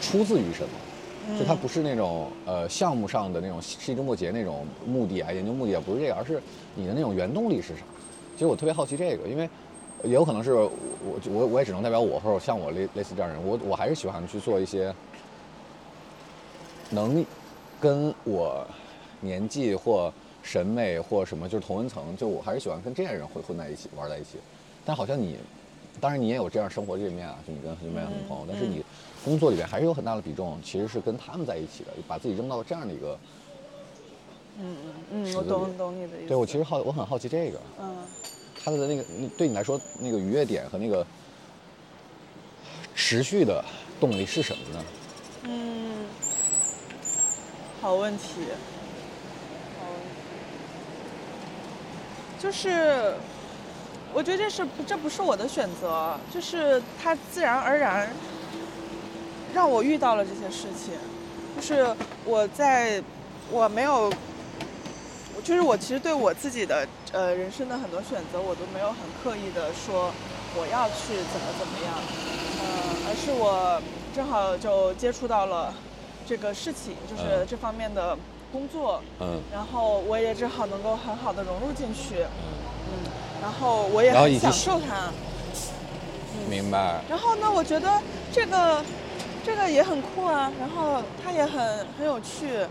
[0.00, 1.38] 出自于什么？
[1.38, 6.38] 就它不是那种呃项目上的那种细枝末节那种目的啊，研究目的啊，不是这个，而是
[6.74, 7.80] 你的那种原动力是啥？
[8.34, 9.48] 其实我特别好奇这个，因为
[10.02, 10.70] 也有可能是我
[11.02, 14.94] 我我我也只能代表我或者像我类类似这样的人，我我还是喜欢去做一些
[16.94, 17.24] 能
[17.80, 18.66] 跟我
[19.20, 24.38] 年纪或审美或什么就是同文层，就我还是喜欢跟这些人混混在一起玩在一起。
[24.84, 25.36] 但好像你，
[26.00, 28.84] 当然你也有这样生活这一面啊，就你跟很多面很多朋友，但是你
[29.24, 33.18] 工作里边还是有很大的比重，其实是跟他们在一起的，把自己扔到这样的一个。
[34.58, 34.76] 嗯，
[35.10, 36.28] 嗯嗯我懂懂你的意思。
[36.28, 37.96] 对我其实好，我很好奇这个，嗯，
[38.62, 39.04] 他的那个，
[39.36, 41.04] 对你来说那个愉悦点和那个
[42.94, 43.64] 持续的
[43.98, 44.84] 动力是什么呢？
[45.46, 45.93] 嗯，
[47.84, 48.24] 好问题。
[49.78, 50.16] 好问题。
[52.38, 53.12] 就是，
[54.14, 58.08] 我觉得这是这不是我的选择，就是它自然而然
[59.52, 60.94] 让我遇到了这些事情。
[61.56, 61.94] 就是
[62.24, 63.02] 我在
[63.50, 64.10] 我没有，
[65.42, 70.10] 就是我其实对我自己的呃人生的很多选择，我都没有很刻意的说
[70.56, 71.94] 我要去怎么怎么样，
[72.60, 72.64] 呃，
[73.08, 73.78] 而是我
[74.16, 75.74] 正好就接触到了
[76.26, 78.16] 这个事情，就是嗯这方面的
[78.52, 83.10] 工作，嗯然后我也正好能够很好的融入进去，嗯，
[83.42, 85.10] 然后我也很享受它。
[86.48, 87.00] 明白。
[87.08, 88.84] 然后呢，我觉得这个
[89.44, 92.66] 这个也很酷啊，然后它也很很有趣。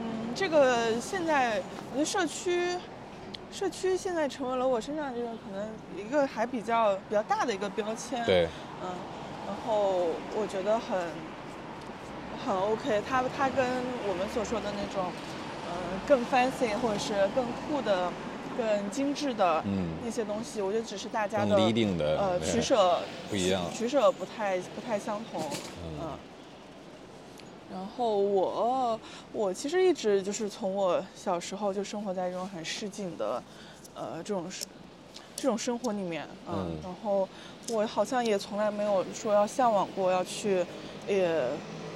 [0.00, 2.76] 嗯，这个现在我觉得社区
[3.52, 8.24] 社区现在成为了我身上这个可能一个还比较比较大的一个标签。
[8.24, 8.48] 对，
[8.82, 8.88] 嗯，
[9.46, 10.98] 然后我觉得很
[12.44, 13.64] 很 OK，它它跟
[14.08, 15.12] 我们所说的那种，
[15.68, 15.76] 呃、
[16.06, 18.10] 更 fancy 或者是更酷的、
[18.56, 21.56] 更精致的嗯那些东西，我觉得只是大家的
[22.18, 22.98] 呃取舍
[23.30, 25.40] 不一样取舍不太不太相同，
[26.00, 26.08] 嗯。
[27.72, 29.00] 然后我
[29.32, 33.42] 我其实一直就是从我小时候就生活在这种很市井的，
[33.94, 34.66] 呃这种生
[35.34, 37.26] 这种生活里面，嗯，嗯然后
[37.70, 40.62] 我好像也从来没有说要向往过要去，
[41.08, 41.42] 也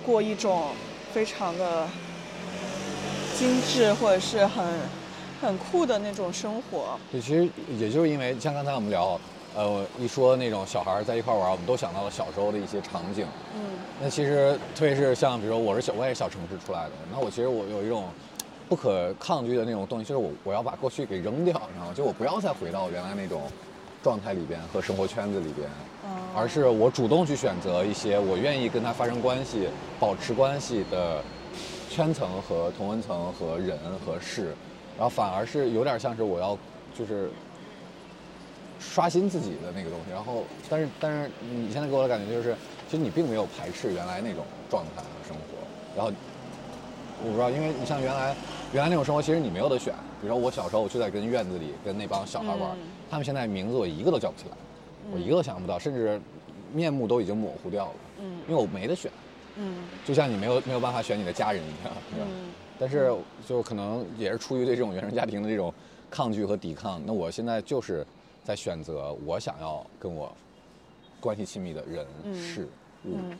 [0.06, 0.68] 过一种
[1.12, 1.88] 非常的
[3.36, 4.64] 精致或者是很
[5.42, 9.20] 很酷的那种生活，对，其实也就是因为像刚才我们聊，
[9.56, 13.26] 呃，一说那种小孩在一块玩，我们都想到了小时候的一些场景。
[13.54, 13.60] 嗯
[13.98, 18.04] 那其实特别是像比如说我是小，我也是小城市出来的，那我其实我有一种
[18.68, 21.94] 不可抗拒的那种东西，就是我我要把过去给扔掉，你知道吗？
[21.96, 23.42] 就我不要再回到原来那种
[24.02, 25.85] 状态里边和生活圈子里边，嗯
[26.34, 31.22] 而是我主动去选择一些我愿意跟他发生关系、保持关系的
[31.88, 34.54] 圈层和同温层和人和事，
[34.96, 36.58] 然后反而是有点像是我要
[36.94, 37.30] 就是
[38.78, 40.10] 刷新自己的那个东西。
[40.12, 42.54] 然后，但是但是你现在给我的感觉就是，
[42.90, 45.42] 其实你并没有排斥原来那种状态和生活。
[45.96, 46.12] 然后
[47.24, 48.36] 我不知道，因为你像原来
[48.74, 49.94] 原来那种生活，其实你没有得选。
[50.20, 54.56] 比如说我小时候，我就在跟院子里跟那帮小孩玩，嗯他们现在名字我一个都叫不起来，
[55.12, 56.20] 我一个都想不到，甚至
[56.72, 59.10] 面目都已经模糊掉了，嗯因为我没得选。
[59.58, 62.26] 嗯就像你没有没有办法选你的家人一样，对吧？
[62.28, 63.10] 嗯但是
[63.48, 65.72] 就可能也是出于对这种原生家庭的这种
[66.10, 68.06] 抗拒和抵抗，那我现在就是
[68.44, 70.30] 在选择我想要跟我
[71.20, 72.68] 关系亲密的人、嗯事物。
[73.16, 73.30] 嗯。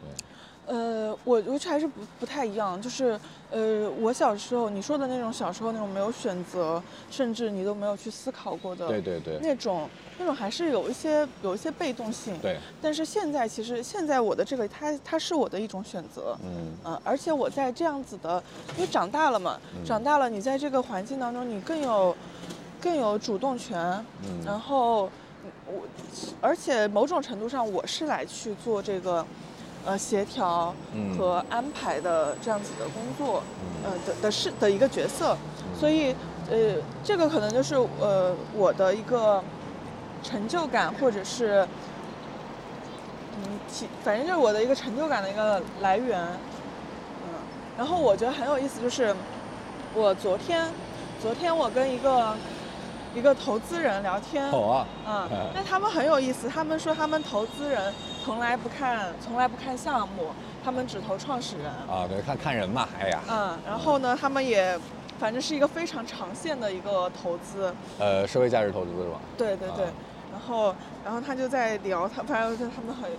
[0.00, 0.24] 对，
[0.70, 3.18] 呃，我我觉得还是不不太一样，就是
[3.50, 12.56] 呃，我小时候你说的那种小时候那种没有选择，甚至你都没有去思考过的，对对对，那种那种还是有一些有一些被动性，对。
[12.80, 18.40] 但是现在其实现在我的这个它它是我的一种选择，嗯呃，而且我在这样子的，
[18.76, 22.16] 因为长大了嘛，长大了你在这个环境当中你更有
[22.80, 23.76] 更有主动权，
[24.22, 25.10] 嗯，然后
[25.66, 25.82] 我
[26.40, 29.26] 而且某种程度上我是来去做这个。
[29.86, 30.74] 呃，协调
[31.16, 33.42] 和安排的这样子的工作，
[33.82, 35.34] 呃的的是的一个角色，
[35.74, 36.14] 所以
[36.50, 39.42] 呃，这个可能就是呃我的一个
[40.22, 41.66] 成就感，或者是
[43.38, 46.20] 嗯，其反正就是我的一个成就感的一个来源，
[47.24, 47.32] 嗯，
[47.78, 49.16] 然后我觉得很有意思，就是
[49.94, 50.68] 我昨天，
[51.22, 52.36] 昨天我跟一个
[53.14, 57.94] 一个投资人聊天，好啊，嗯，那他们很有意思，他们说他们投资人。
[58.24, 60.26] 从来不看，从来不看项目，
[60.62, 61.66] 他们只投创始人。
[61.66, 63.20] 啊，对，看看人嘛，哎呀。
[63.28, 64.78] 嗯，然后呢，他们也，
[65.18, 67.74] 反正是一个非常长线的一个投资。
[67.98, 69.18] 呃，社会价值投资是吧？
[69.36, 69.86] 对对对。
[70.30, 73.10] 然后，然后他就在聊他，反正他们很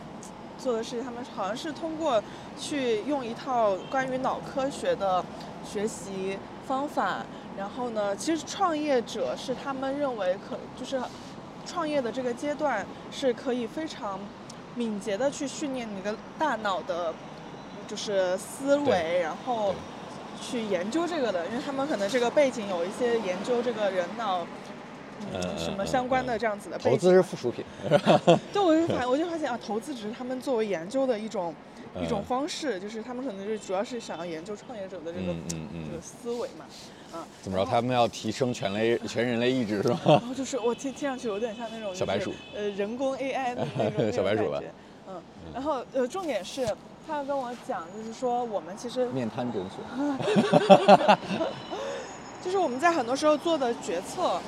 [0.58, 2.22] 做的事情，他们好像是通过
[2.58, 5.24] 去用一套关于脑科学的
[5.66, 6.38] 学习
[6.68, 7.26] 方法，
[7.58, 11.02] 然后呢，其实创业者是他们认为可就是
[11.66, 14.20] 创业的这个阶段是可以非常。
[14.76, 17.14] 敏捷的去训练你的大脑的，
[17.88, 19.76] 就是思维，然后
[20.42, 24.46] 去研究这个的，因为他们可能这个背景有一些研究这个人脑，
[25.34, 26.78] 嗯，什么相关的这样子的。
[26.78, 27.64] 投资是附属品。
[28.54, 31.54] 对，我就发我就发现啊，投资只是他们作为研究的一种
[32.02, 36.66] 一种方式，就是他们可能是主要是想要研究创业者的这个这个思维嘛。
[37.12, 37.66] 啊，怎么着？
[37.66, 40.00] 他们要提升全类全人类意志是吗？
[40.06, 44.62] 然后就是我听听上去有点像那种小白鼠，呃，人工 AI 的 那种小白鼠吧。
[45.08, 45.22] 嗯，
[45.54, 46.66] 然后呃，重点是
[47.06, 51.18] 他要跟我讲，就是说我们其实面瘫诊所，
[52.42, 54.40] 就是我们在很多时候做的决策，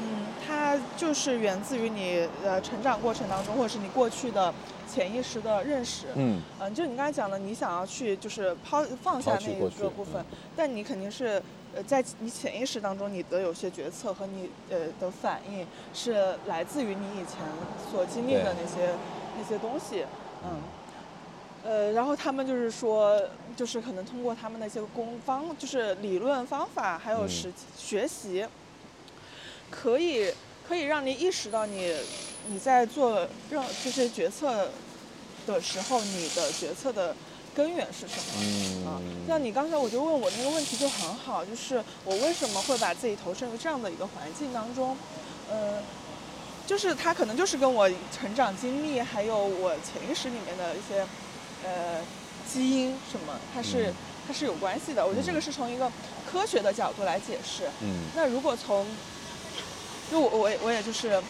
[0.00, 4.52] 嗯，它就是源自于你呃成长过程当中，或者是你过去的
[4.92, 10.24] 潜意识的认识，嗯，嗯，就你刚才讲的，你想要去就是抛放下那一个部分，
[10.56, 11.40] 但你肯定是。
[11.74, 17.36] 呃，在你潜意识当中，你的有些决策和你呃的反应是来自于你以前
[17.90, 18.94] 所经历的那些
[19.38, 20.04] 那些东西，
[20.44, 20.62] 嗯，
[21.62, 23.20] 呃，然后他们就是说，
[23.54, 28.46] 就是可能通过他们那些工方，就是理论方法，还有实学习，
[29.70, 30.32] 可以
[30.66, 31.94] 可以让你意识到你
[32.48, 34.70] 你在做任这些决策
[35.46, 37.14] 的时候，你的决策的。
[37.58, 38.88] 根源是什么？
[38.88, 44.96] 啊，像你刚才我就问我那个问题就很好，就是我为什么会把自己投身于这样的一个环境当中？
[45.50, 45.82] 呃，
[46.68, 51.04] 就是它可能就是跟我成长经历，还有我潜意识里面的一些
[51.64, 52.00] 呃
[52.48, 53.92] 基因什么，它是
[54.28, 55.04] 它是有关系的。
[55.04, 55.90] 我觉得这个是从一个
[56.30, 57.64] 科学的角度来解释。
[57.80, 58.04] 嗯。
[58.14, 58.86] 那如果从，
[60.12, 61.20] 就我我我也就是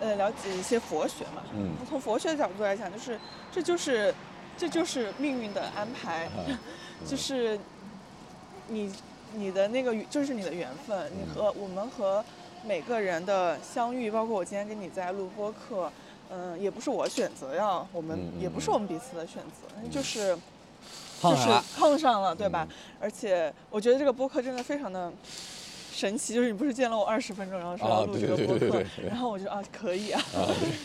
[0.00, 1.42] 呃了解一些佛学嘛。
[1.54, 1.70] 嗯。
[1.88, 3.18] 从佛学的角度来讲，就是
[3.50, 4.14] 这就是。
[4.56, 6.28] 这就是命运的安排，
[7.06, 7.58] 就是
[8.68, 8.92] 你
[9.34, 12.24] 你的那个就是你的缘分，你和我们和
[12.64, 15.90] 每个人的相遇，包括我今天跟你在录播课，
[16.30, 20.36] 嗯，也不是我选择呀，我们也不是我们彼此的选择，就是
[21.20, 22.68] 就是碰上了，对吧？
[23.00, 25.12] 而且我觉得这个播客真的非常的
[25.92, 30.22] 神奇，就是你不是见了我二十分钟，然后说要录这个播客，然后我就啊可以啊，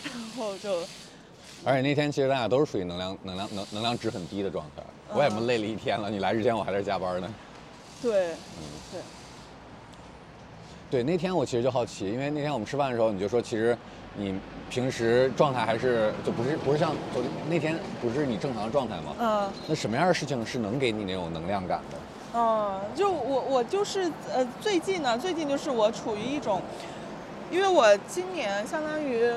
[0.04, 0.82] 然后就。
[1.64, 4.82] 而且那天其实咱俩都是属于能量、能量、能能量值很低的状态。
[5.12, 7.28] 我也不累了一天了，你来之前我还在加班呢。
[8.02, 9.00] 对，嗯，对。
[10.90, 13.76] 对，那天我其实就好奇，因为那天我们吃饭的时候，你就说其实
[14.16, 14.38] 你
[14.70, 19.14] 平时状态还是就不是不是像昨天那天不是你正常的状态吗？
[19.18, 19.50] 嗯。
[19.66, 21.98] 那什么样的事情是能给你那种能量感的？
[22.34, 26.62] 嗯，就我我就是呃最近呢，最近就是我处于一种，
[27.50, 29.32] 因为我今年相当于。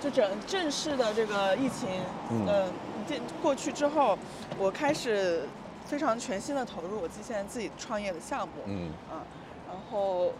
[0.00, 1.88] 就整正式的这个疫情，
[2.30, 2.64] 嗯，
[3.06, 4.16] 这过去之后，
[4.58, 5.42] 我开始
[5.84, 9.20] 非常全心的投入我自己现在自己创业的项目，嗯，啊，
[9.68, 10.32] 然后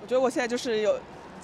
[0.00, 0.98] 我觉得我现在就是有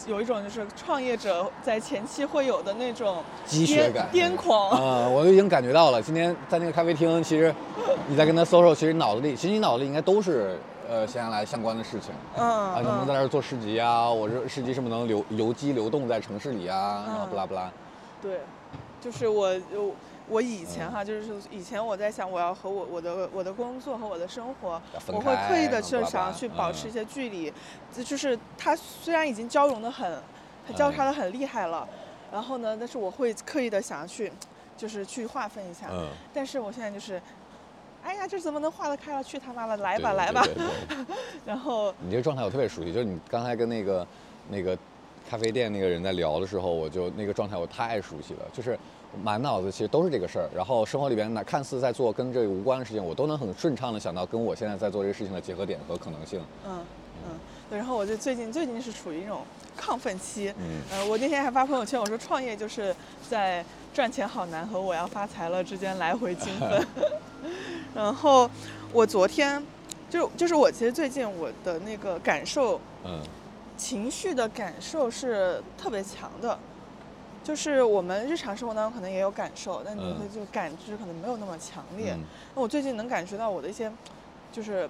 [0.06, 6.00] 有一种就是创业者在前期会有的那种积雪感、癫狂啊，我都已经感觉到了。
[6.00, 7.54] 今天在那个咖啡厅，其实
[8.08, 10.58] 你在跟他 social，其实脑子里，其实你脑子里应该都是。
[10.92, 14.10] 呃，接下来相关的事情，嗯，啊，能不能在这儿做市集啊？
[14.10, 17.04] 我这市集是不是能流游机流动在城市里啊？
[17.08, 17.72] 然后不拉不拉。
[18.20, 18.40] 对，
[19.00, 19.94] 就是我我
[20.28, 27.50] 我以前哈，就是以前我在想，我要和我我的我的工作和我的生活，我会刻意的去想要去保持一些距离，
[28.04, 30.22] 就是它虽然已经交融的很，
[30.68, 31.88] 它交叉的很厉害了，
[32.30, 34.30] 然后呢，但是我会刻意的想要去。
[34.74, 35.86] 就是去划分一下。
[35.92, 37.20] 嗯，但是我现在就是，
[38.04, 39.22] 哎呀，这怎么能化得开了？
[39.22, 40.44] 去他妈的，来吧，来吧
[41.46, 44.06] 然后你这个状态我特别熟悉，就是你刚才跟那个
[44.48, 44.76] 那个
[45.28, 48.78] 咖啡店那个人在聊的时候，我就那个状态我太熟悉了，就是
[49.22, 56.40] 满脑子其实都是这个事儿，然后生活里边那看似在做跟这个无关的事情，我都能很顺畅的想到跟我现在在做这个事情的结合点和可能性。
[56.66, 56.84] 嗯
[57.24, 57.38] 嗯，
[57.70, 59.42] 对，然后我就最近最近是处于一种
[59.78, 60.52] 亢奋期。
[60.58, 62.94] 嗯呃，我那天还发朋友圈，我说创业就是
[63.30, 66.84] 在赚钱好难和我要发财了之间来回精分。
[67.94, 68.50] 然后
[68.92, 69.62] 我昨天
[70.08, 73.20] 就就是我其实最近我的那个感受，嗯
[73.76, 76.58] 情绪的感受是特别强的。
[77.44, 82.12] 就是我们日常生活当中可能也有感受，但你嗯会就感知可能没有那么强烈。
[82.14, 82.22] 嗯
[82.54, 83.90] 那我最近能感觉到我的一些，
[84.52, 84.88] 就是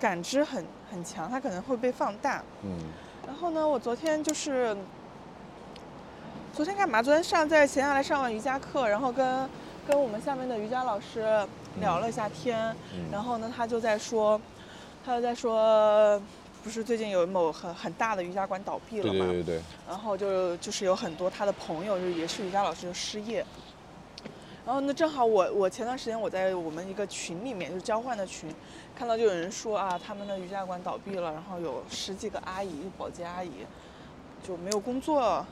[0.00, 2.42] 感知很很强，它可能会被放大。
[2.64, 2.70] 嗯
[3.26, 4.74] 然后呢，我昨天就是，
[6.54, 7.02] 昨天干嘛？
[7.02, 9.46] 昨天上在闲下来上完瑜伽课，然后跟
[9.86, 11.46] 跟我们下面的瑜伽老师
[11.78, 14.40] 聊了一下天，嗯然后呢，他就在说，
[15.04, 16.20] 他就在说，
[16.64, 19.26] 不是最近有某很很大的瑜伽馆倒闭了嘛？
[19.26, 23.44] 对对对对，然后就就是有很多他的朋友，就是也是瑜伽老师就失业。
[24.66, 28.54] 然后那，正好我我前段时间我在我们一个群里面，就是交换的群，
[28.94, 33.50] 看到就有人说啊，他们的瑜伽馆倒闭了，然后有十几个阿姨，保洁阿姨
[34.46, 35.44] 就没有工作，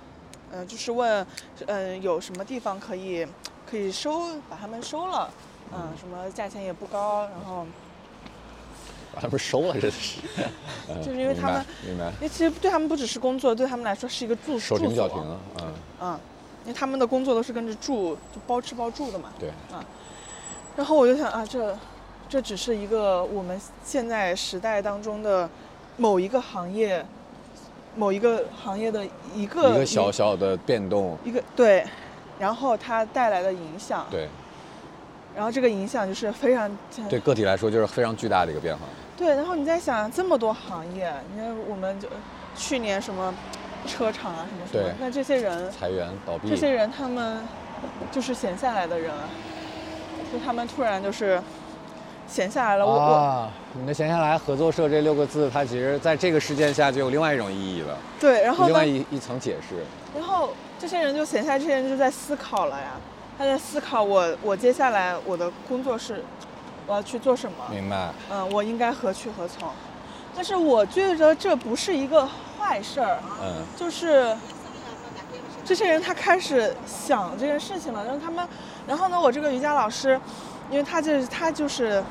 [0.52, 1.26] 嗯、就是问，
[1.66, 3.26] 嗯、有什么地方可以
[3.68, 5.28] 可以收把他们收了，
[5.72, 7.66] 嗯、什么价钱也不高，然后
[9.14, 10.20] 把他们收了，真是。
[10.90, 15.18] 嗯就是因为他们明白因为其实对他们不只是工作，对他们来说是一个住住所停脚停，
[15.60, 16.20] 嗯，嗯，
[16.64, 19.30] 因为他们的工作都是跟着住，就包吃包住的嘛。
[19.38, 19.50] 对，
[20.76, 21.76] 然后我就想啊，这
[22.28, 25.48] 这只是一个我们现在时代当中的
[25.98, 27.04] 某一个行业，
[27.96, 29.04] 某一个行业的
[29.34, 31.84] 一个一个小小的变动，一个对，
[32.38, 34.28] 然后它带来的影响，对
[35.39, 36.68] 然后这个影响就是非常
[37.09, 38.80] 对个体来说就是非常巨大的一个变化。
[39.16, 42.09] 对，然后你在想这么多行业，你看我们就
[42.57, 43.32] 去年什么
[43.86, 47.41] 车厂啊什么什么，那这些人裁员倒闭这，些人他们
[48.11, 49.28] 就是闲下来的人啊，
[50.32, 51.41] 就他们突然就是
[52.26, 52.84] 闲下来了。
[52.84, 59.76] 我我啊，你的闲下来合作社这六个字，它其实在这个事件下就有另外一种意义了，对，然后另外一一层解释。
[60.16, 62.93] 然后这些人就闲下来，这些人就在思考了呀，
[63.39, 66.24] 他在思考我我接下来我的工作是
[66.89, 68.11] 我要去做什么，明白？
[68.30, 69.70] 嗯，我应该何去何从。
[70.34, 72.26] 但是我觉得这不是一个
[72.59, 74.36] 坏事儿，嗯就是
[75.64, 78.47] 这些人他开始想这件事情了，然后他们，
[78.89, 80.20] 然后呢，我这个瑜伽老师，
[80.70, 82.03] 因为他就是他就是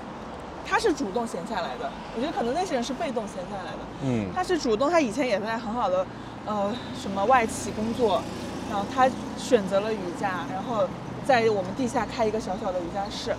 [0.66, 6.06] 他是主动闲下来的，我觉得可能那些人是被动闲下来的，嗯他是主动，他以前也在很好的
[6.46, 8.22] 呃什么外企工作，
[8.70, 10.88] 然后他选择了瑜伽，然后
[11.28, 13.36] 在我们地下开一个小小的瑜伽室。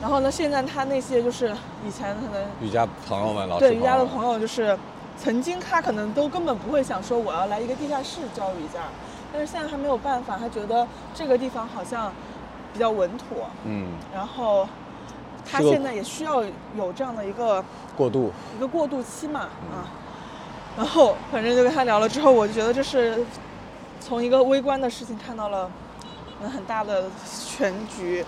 [0.00, 1.54] 然后呢，现在他那些就是
[1.86, 4.76] 以前可能瑜伽朋友们，老师对瑜伽的朋友，就是
[5.18, 8.80] 曾经他可能都根本不会想说我要来一个地下室教瑜伽，
[9.32, 12.12] 但是现在他没有办法，他觉得这个地方好像
[12.72, 14.68] 比较稳妥，嗯，然后
[15.50, 16.42] 他现在也需要
[16.76, 17.64] 有这样的一个
[17.96, 19.40] 过渡，一个过渡期嘛，
[19.72, 19.88] 啊，
[20.76, 23.24] 然后反正就跟他聊了之后，我就觉得这是
[24.00, 25.83] 从一个微观的事情看到了嗯
[26.40, 27.10] 很大的
[27.48, 28.24] 全局，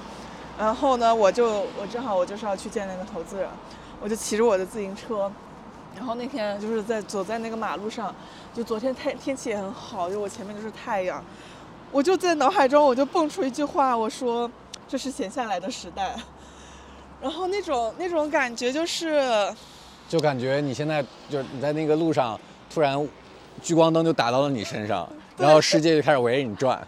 [0.58, 3.48] 然后呢，我就我正好我就是要去见那个投资人，
[4.00, 5.30] 我就骑着我的自行车，
[5.94, 8.14] 然后那天就是在走在那个马路上，
[8.54, 11.22] 就昨天太天气也很好，就我前面就是太阳，
[11.90, 14.50] 我就在脑海中我就蹦出一句话，我说
[14.88, 16.14] 这是闲下来的时代。
[17.18, 19.50] 然后那种那种感觉就是，
[20.06, 22.38] 就感觉你现在就是你在那个路上，
[22.72, 23.08] 突然
[23.62, 26.78] 聚光灯就打到了你身上， 然后世界就开始围着你转，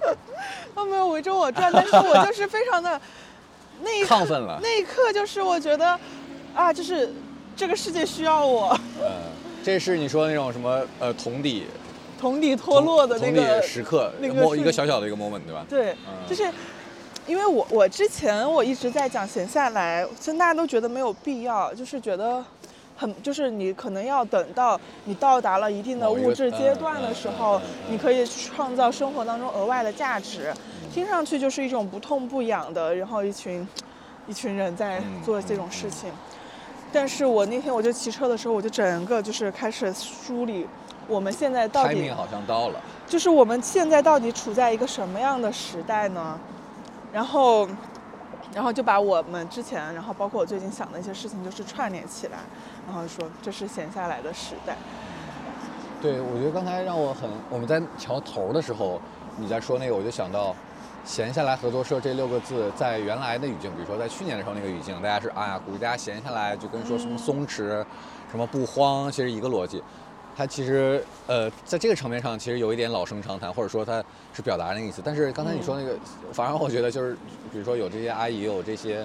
[0.75, 3.01] 他没有围着我转，但是我就是非常的
[3.83, 4.59] 那一刻亢奋了。
[4.63, 5.99] 那一刻就是我觉得
[6.55, 7.13] 啊，就是
[7.57, 9.11] 这个世界需要我，嗯，
[9.65, 11.67] 这是你说的那种什么呃同底
[12.21, 15.65] 同底脱落的那个时刻，那个一个小小的一个 moment，对吧？
[15.69, 16.51] 对，嗯就是
[17.27, 22.43] 因为我我之前我一直在讲闲下来，其实大家都觉得没有必要，就是觉得
[22.99, 30.53] 很就是你可能要等到你到达了一定的物质阶段的时候你可以创造生活当中额外的价值，
[30.93, 33.67] 听上去就是一种不痛不痒的，然后一群
[34.27, 36.11] 一群人在嗯做这种事情。
[36.93, 40.67] 但是我那天我就骑车的时候，我就整个就是开始梳理
[41.07, 46.37] 我们现在到底好像到了，就是我们现在到底处在一个什么样的时代呢？
[47.13, 47.67] 然后，
[48.59, 52.39] 然后就把我们之前，然后包括我最近想的一些事情，就是串联起来，
[52.89, 54.77] 然后说这是闲下来的时代。
[56.03, 59.01] 对，我觉得刚才让我很，我们在桥头的时候，
[59.37, 60.53] 你在说那个，我就想到，
[61.05, 67.63] 闲下来合作社这六个字，在原来的语境，比如说在去年的时候那个语境，大家是哎呀鼓励大家闲下来，就跟说什么松弛，
[68.29, 69.81] 什么不慌，其实一个逻辑。
[70.39, 74.01] 它其实呃，在这个层面上，其实有一点老生常谈，或者说他
[74.33, 75.03] 是表达那个意思。
[75.05, 75.97] 但是刚才你说那个，
[76.33, 77.15] 反而我觉得就是，
[77.51, 79.05] 比如说有这些阿姨，有这些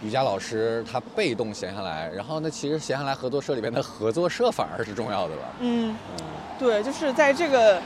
[0.00, 5.42] 瑜伽老师，他被动闲下来，然后那其实闲下来合作社里边的合作社反而是重要的吧？
[5.58, 5.96] 嗯，
[6.56, 7.82] 对，就是在这个，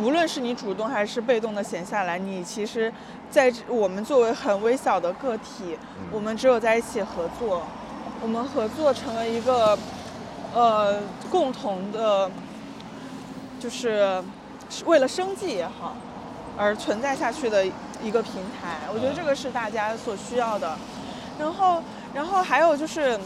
[0.00, 2.92] 无论是你主动还是被动的闲下来，你其实，
[3.30, 5.78] 在我们作为很微小的个体，
[6.10, 7.62] 我们只有在一起合作，
[8.20, 9.78] 我们合作成了一个。
[10.56, 10.98] 呃，
[11.30, 12.30] 共同的，
[13.60, 14.24] 就是
[14.86, 15.94] 为了生计也好，
[16.56, 17.62] 而存在下去的
[18.02, 20.74] 一个平台，我觉得这个是大家所需要的。
[21.38, 21.82] 然后，
[22.14, 23.20] 然后还有就是，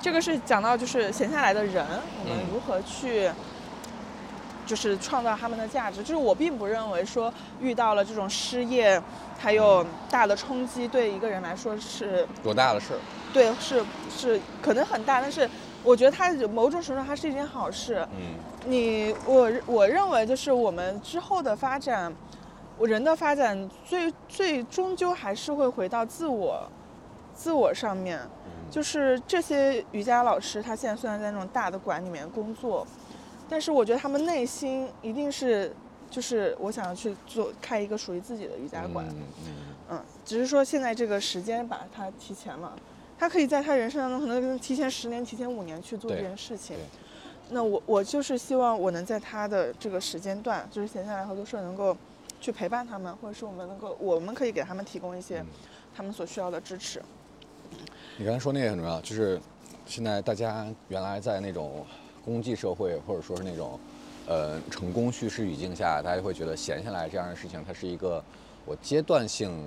[0.00, 1.84] 这个是讲到就是闲下来的人，
[2.22, 3.28] 我们如何去，
[4.64, 6.00] 就是创造他们的价值。
[6.00, 9.02] 就是我并不认为说遇到了这种失业，
[9.36, 13.00] 还有大的冲击，对一个人来说是多大的事儿？
[13.32, 13.84] 对，是
[14.16, 15.50] 是可能很大，但是。
[15.84, 18.06] 我觉得它某种程度它是一件好事。
[18.16, 22.14] 嗯，你我我认为就是我们之后的发展，
[22.78, 26.68] 我人的发展最最终究还是会回到自我，
[27.34, 28.20] 自我上面。
[28.70, 32.86] 就是这些瑜伽老师，他现在虽然在那种大的馆里面工作，
[33.46, 35.70] 但是我觉得他们内心一定是
[36.10, 39.04] 就是我想要去做开一个属于自己的瑜伽馆。
[39.10, 39.52] 嗯嗯
[39.90, 42.72] 嗯，只是说现在这个时间把它提前了。
[43.22, 46.76] 他可以在他人生当中可能提前十年、提前五年去做这件事情。
[47.50, 51.96] 那我我就是希望我能在他的这个时间段，就是闲下来合作社能够
[52.40, 55.40] 去陪伴他们，或者是我们能够，我们可以给他们提供一些
[55.94, 57.00] 他们所需要的支持。
[58.16, 59.40] 你刚才说那个很重要，就是
[59.86, 61.86] 现在大家原来在那种
[62.24, 63.78] 功绩社会，或者说是那种
[64.26, 68.20] 呃成功叙事语境下，大家会觉得闲下来这样的事情，它是一个
[68.66, 69.64] 我阶段性。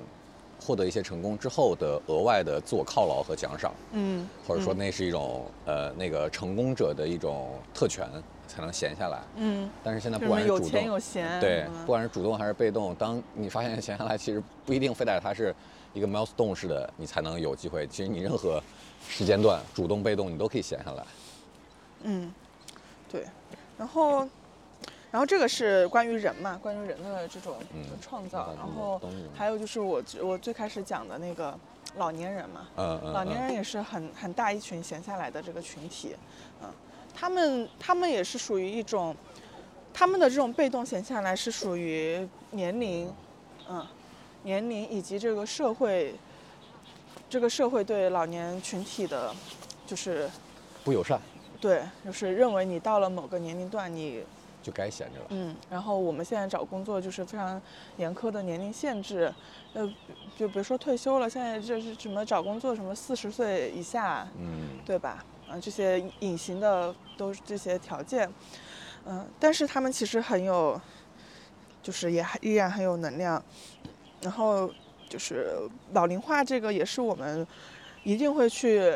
[0.60, 8.08] 获得一些成功之后的额外的自我犒劳和奖赏，嗯，或者说那是一种呃那个成功者的一种特权，
[8.48, 9.70] 才能闲下来，嗯。
[9.84, 11.00] 但是现在不管是主动，
[11.40, 15.56] 对，不管是主动还是被动，当你发现闲下来其实不一定非得它是
[15.94, 17.86] 一个 milestone 式的，你才能有机会。
[17.88, 18.62] 其实你任何
[19.08, 21.04] 时间段，主动被动，你都可以闲下来。
[22.04, 22.34] 嗯，
[23.12, 23.26] 对，
[23.78, 24.28] 然后。
[25.16, 27.56] 然后这个是关于人嘛，关于人的这种
[28.02, 28.54] 创造。
[28.58, 29.00] 然后
[29.34, 31.58] 还有就是我我最开始讲的那个
[31.96, 32.68] 老年人嘛，
[33.14, 36.18] 老年人也是很很大一群闲下来的这个群体，
[36.62, 36.70] 嗯，
[37.16, 39.16] 他们他们也是属于一种，
[39.94, 43.10] 他们的这种被动闲下来是属于年龄，
[43.70, 43.88] 嗯，
[44.44, 46.14] 年龄以及这个社会，
[47.30, 49.34] 这个社会对老年群体的，
[49.88, 50.30] 就是
[50.84, 51.22] 不友善。
[51.62, 54.22] 对，就是认为你到了某个年龄段你。
[54.66, 55.26] 就该闲着了。
[55.30, 57.62] 嗯，然后我们现在找工作就是非常
[57.98, 59.32] 严苛的年龄限制，
[59.74, 59.88] 呃，
[60.36, 65.24] 就比如说退休了，现在就是什么找工作什么四十岁以下，嗯，对吧？
[65.48, 68.28] 啊，这些隐形的都是这些条件，
[69.06, 70.82] 嗯，但是他们其实很有，
[71.84, 73.40] 就是也依然很有能量，
[74.22, 74.68] 然后
[75.08, 77.46] 就是老龄化这个也是我们
[78.04, 78.92] 一定会去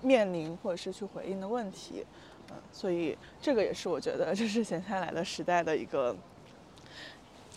[0.00, 2.06] 面临或者是去回应的问题。
[2.50, 6.16] 嗯，所以这个也是我觉得这是闲下来的时代的一个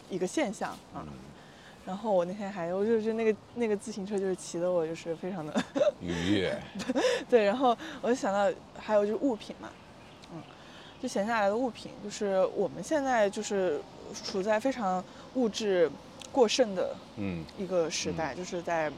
[0.09, 1.05] 一个现象啊。
[1.85, 5.63] 然后我那天还有就是那个那个自行车就是骑的我就是非常的
[6.01, 6.55] 愉悦。
[7.27, 9.69] 对，然后我就想到还有就是物品嘛，
[10.31, 10.41] 嗯，
[11.01, 13.81] 就闲下来的物品，就是我们现在就是
[14.13, 15.89] 处在非常物质
[16.31, 18.91] 过剩的嗯一个时代，就是在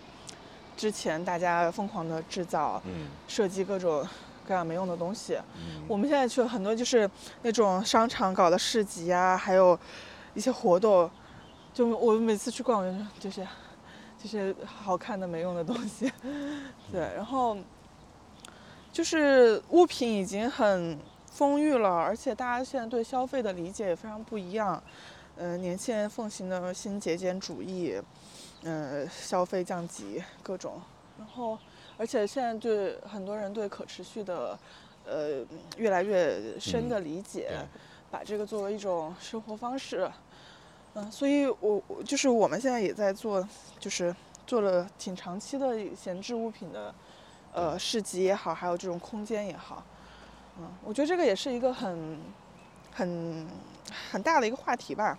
[0.75, 4.05] 之前大家疯狂的制造，嗯，设计各种。
[4.51, 5.39] 各样没用的东西，
[5.87, 7.09] 我们现在去很多就是
[7.41, 9.79] 那种商场搞的市集啊，还有
[10.33, 11.09] 一些活动，
[11.73, 12.83] 就我每次去逛，
[13.17, 13.47] 就是
[14.21, 16.11] 就是好看的没用的东西，
[16.91, 17.55] 对，然后
[18.91, 20.99] 就是物品已经很
[21.31, 24.83] 丰裕了，而且大家现在对消费的理解也非常不一样，
[25.37, 27.97] 嗯，年轻人奉行的新节俭主义，
[28.63, 30.81] 嗯，消费降级各种，
[31.17, 31.57] 然后。
[32.01, 34.57] 而且现在对很多人对可持续的，
[35.05, 35.45] 呃，
[35.77, 37.51] 越来越深的理解，
[38.09, 40.09] 把这个作为一种生活方式，
[40.95, 43.47] 嗯，所以我就是我们现在也在做，
[43.79, 44.15] 就是
[44.47, 46.91] 做了挺长期的闲置物品的，
[47.53, 49.83] 呃，市集也好，还有这种空间也好，
[50.57, 52.19] 嗯，我觉得这个也是一个很，
[52.91, 53.47] 很，
[54.11, 55.15] 很大的一个话题吧，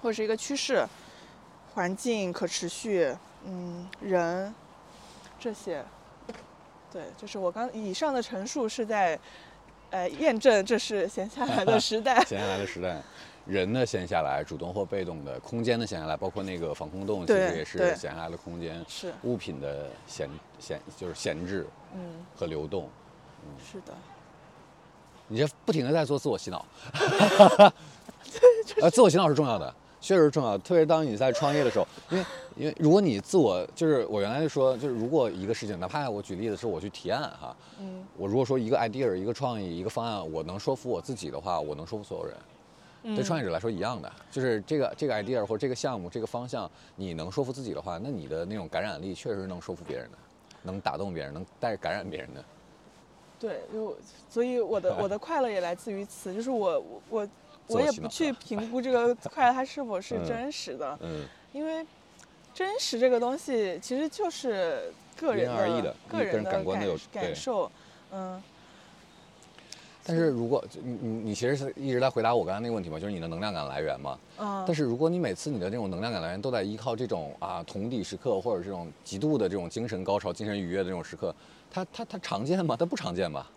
[0.00, 0.82] 或者是一个趋势，
[1.74, 3.14] 环境可持续，
[3.44, 4.54] 嗯，人，
[5.38, 5.84] 这些。
[6.96, 9.18] 对，就是我刚以上的陈述是在，
[9.90, 12.24] 呃，验证这是闲下来的 时代。
[12.24, 13.02] 闲下来的时代，
[13.44, 18.82] 人的闲下来，主动或被动的；空间的闲下来，包括那个防空洞，其实也是闲下来的空间。
[18.88, 20.26] 是物品的闲
[20.58, 22.88] 闲就是闲置嗯，和流动。
[23.62, 23.92] 是的，
[25.28, 26.64] 你这不停的在做自我洗脑
[28.80, 29.74] 呃，自我洗脑是重要的，
[30.06, 30.56] 确实重要。
[30.58, 32.24] 特别当你在创业的时候，因为
[32.56, 42.36] 因为如果你自我就是我原来就说，就是如果一个事情，哪怕我举例子是我去提案哈，嗯我如果说一个 idea 一个创意一个方案，我能说服我自己的话，我能说服所有人。
[43.16, 50.18] 对创业者来说一样的，就是这个这个 idea 或者这个项目这个方向，你能说服自己的话，那你的那种感染力确实能说服别人的，
[50.62, 52.44] 能打动别人，能带感染别人的。
[53.38, 53.94] 对，就
[54.30, 57.28] 所以我的我的快乐也来自于此，就是我我我
[57.68, 61.86] 我也不去评估这个 快乐它是否是嗯真实的，嗯，因为
[62.54, 67.70] 真实这个东西其实就是个因人人而异的个人人的感感官的有感受，
[68.12, 68.42] 嗯
[70.08, 74.16] 但是如果你你你其实是一直在回答我刚才那个问题嘛，就是你的能量感来源嘛。
[74.38, 81.34] 嗯，但是如果你每次你的这种能量感来源都在依靠这种啊同底时刻，或者这种极度的这种精神高潮、精神愉悦的这种时刻，
[81.72, 82.76] 它它它常见吗？
[82.78, 83.50] 它不常见吧？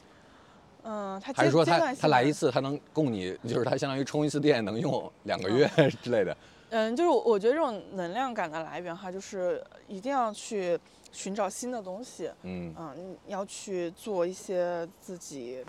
[0.91, 5.69] 嗯，他还是说它阶阶段性的它来一次，他能供你，就是他相当于充一次电能用两个月
[6.01, 6.35] 之类的？
[6.71, 10.79] 嗯，就是我我觉得这种能量感的来源哈，就是一定要去
[11.11, 15.63] 寻找新的东西，嗯嗯，要去做一些自己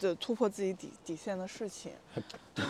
[0.00, 1.92] 的突破自己底底线的事情。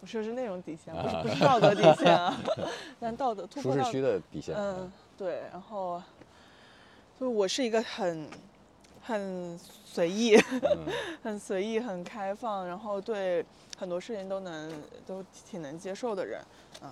[0.00, 2.36] 我说的是那种底线，不是不是道德底线啊，
[3.00, 4.54] 但道德突破舒适区的底线。
[4.54, 6.02] 嗯，对，然后，
[7.18, 8.28] 就我是一个很
[9.02, 10.86] 很随意、嗯
[11.22, 13.44] 很随意、很开放，然后对
[13.76, 14.72] 很多事情都能
[15.04, 16.40] 都挺能接受的人，
[16.82, 16.90] 嗯，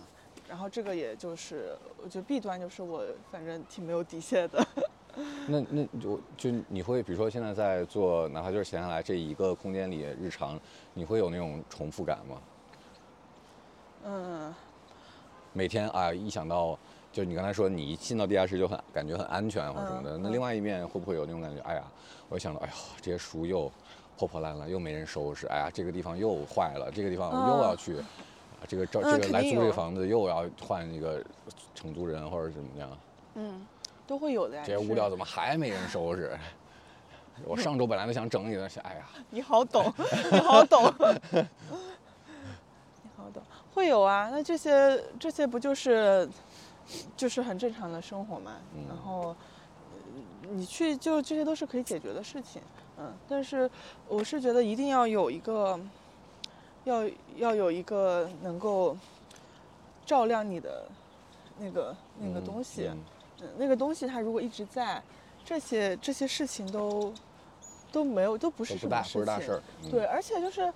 [0.49, 4.67] 然后这个也就是我觉得弊端就是我反正挺没有底线的，
[5.47, 10.59] 那那我就你会比如说现在在做，哪怕就是闲下来这一个空间里日常，
[10.95, 12.43] 你会有那种重复感吗？
[14.05, 14.55] 嗯，
[15.53, 16.79] 每天啊，一想到
[17.13, 21.61] 就你刚才说你一进到地下室就很感觉很安全或者什么的，嗯那另外一面会不会有那种感觉？
[21.63, 21.83] 哎呀，
[22.29, 23.71] 我就想到，哎呀，这些书又
[24.17, 31.21] 破破烂烂，又没人收拾，哎呀，这个地方又坏了，这个地方又要去，啊，这个这嗯这个来租这个房子又要换一个
[31.75, 32.99] 承租人或者怎么样，
[33.35, 33.67] 嗯，
[34.07, 34.63] 都会有的呀。
[34.65, 36.39] 这些物料怎么还没人收拾？
[37.47, 39.93] 我上周本来都想整理的，哎呀，你好懂，
[40.31, 40.85] 你好懂，
[41.33, 43.43] 你好懂，
[43.75, 44.29] 会有啊。
[44.31, 46.29] 那这些这些不就是
[47.17, 48.53] 就是很正常的生活嘛？
[48.75, 49.37] 嗯然后呃
[50.51, 52.61] 你去就这些都是可以解决的事情，
[52.99, 53.13] 嗯。
[53.29, 53.71] 但是
[54.09, 55.79] 我是觉得一定要有一个
[56.85, 58.97] 要要有一个能够
[60.05, 60.89] 照亮你的
[61.59, 62.99] 那个那个嗯东西，嗯
[63.43, 65.03] 嗯，那个东西它如果一直在，
[65.45, 67.13] 这些这些事情都
[67.93, 69.21] 都没有，都不是什么事情。
[69.21, 70.73] 不是大事对，，而且就是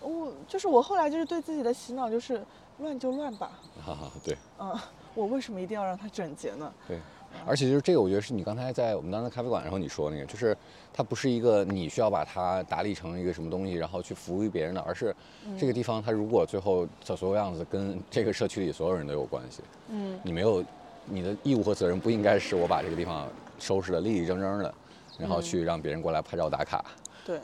[0.00, 2.42] 我就是我后来就是对自己的洗脑就是
[2.78, 3.52] 乱就乱吧，
[3.84, 4.36] 哈哈，对。
[4.58, 4.78] 嗯，
[5.18, 6.72] 我为什么一定要让它整洁呢？
[6.86, 6.96] 对，
[7.44, 10.56] 而且就是这个，我觉得是你刚才在我们当时咖啡馆，然后你说那个，就是
[10.92, 15.12] 它不是一个你需要把它打理成一个什么东西，然后去服务于别人的，而是
[15.58, 20.20] 这个地方它如果最后的所有样子跟这个社区里所有人都有关系，嗯。
[20.22, 20.64] 你没有
[21.04, 23.26] 你的义务和责任不应该是我把这个地方
[23.58, 24.72] 收拾的立立正正的，
[25.18, 26.84] 然后去让别人过来拍照打卡。
[27.26, 27.40] 对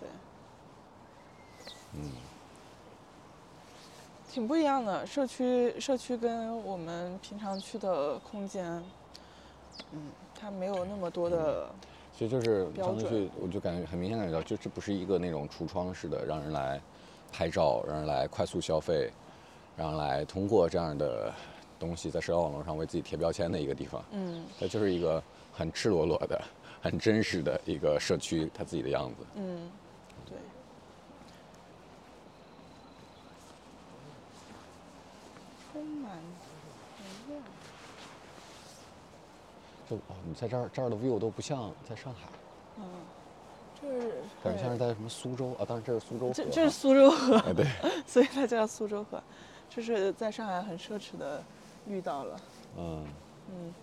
[0.00, 0.08] 对，
[1.94, 2.10] 嗯，
[4.32, 5.06] 挺不一样的。
[5.06, 8.64] 社区社区跟我们平常去的空间，
[9.92, 11.68] 嗯，它没有那么多的，
[12.16, 16.80] 其实就是标准上次去，我就感觉很明显感觉到，就这不是一个那种橱窗式的，让人来
[17.30, 19.12] 拍照，让人来快速消费，
[19.76, 21.30] 让人来通过这样的
[21.78, 24.02] 东西在社交网络上为自己贴标签的一个地方。
[24.12, 25.22] 嗯它就是一个
[25.52, 26.42] 很赤裸裸的、
[26.80, 29.26] 很真实的一个社区，它自己的样子。
[29.34, 29.70] 嗯，
[30.24, 30.38] 对。
[35.72, 36.12] 充满
[36.98, 37.42] 能量。
[39.92, 42.28] 就哦，你在这儿这儿的 view 都不像在上海，
[42.78, 42.84] 嗯，
[43.80, 45.64] 就是感觉像是在什么苏州啊？
[45.66, 46.44] 当然这是苏州河这。
[46.50, 47.66] 这是苏州河，哎对，
[48.06, 49.22] 所以它叫苏州河，
[49.68, 51.42] 这是在上海很奢侈的
[51.86, 52.40] 遇到了，
[52.78, 53.04] 嗯，
[53.50, 53.74] 嗯，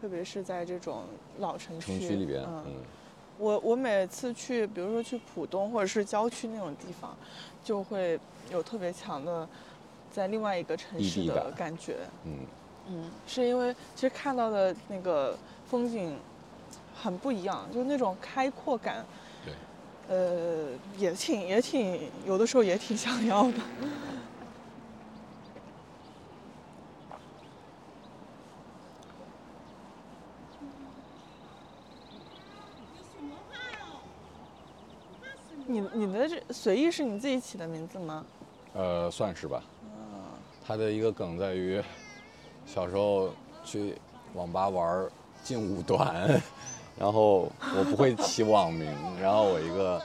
[0.00, 1.02] 特别是在这种
[1.38, 2.74] 老城区城区里边，嗯，嗯
[3.38, 7.16] 我我每次去，比如说去浦东或者是郊区那种地方，
[7.64, 8.18] 就会
[8.50, 9.48] 有特别强的
[10.10, 12.38] 在另外一个城市的感觉，嗯
[12.90, 15.36] 嗯，是因为其实看到的那个
[15.68, 16.18] 风景
[16.94, 19.04] 很不一样，就那种开阔感，
[19.44, 19.52] 对，
[20.08, 23.58] 呃，也挺也挺有的时候也挺想要的。
[35.66, 38.24] 你你的这随意是你自己起的名字吗？
[38.72, 39.62] 呃，算是吧。
[39.84, 40.24] 嗯
[40.66, 41.82] 他的一个梗在于，
[42.68, 43.30] 小时候
[43.64, 43.96] 去
[44.34, 45.08] 网吧玩
[45.42, 46.40] 劲舞团，
[46.98, 50.02] 然后我不会起网名，然后我一个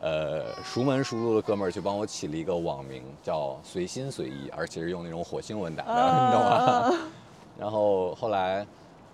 [0.00, 5.92] 呃熟门熟路的哥们儿就帮我起了一个网名，叫随心随意，而且是用那种火星文打的，
[6.24, 7.10] 你懂吗？
[7.58, 8.64] 然后后来，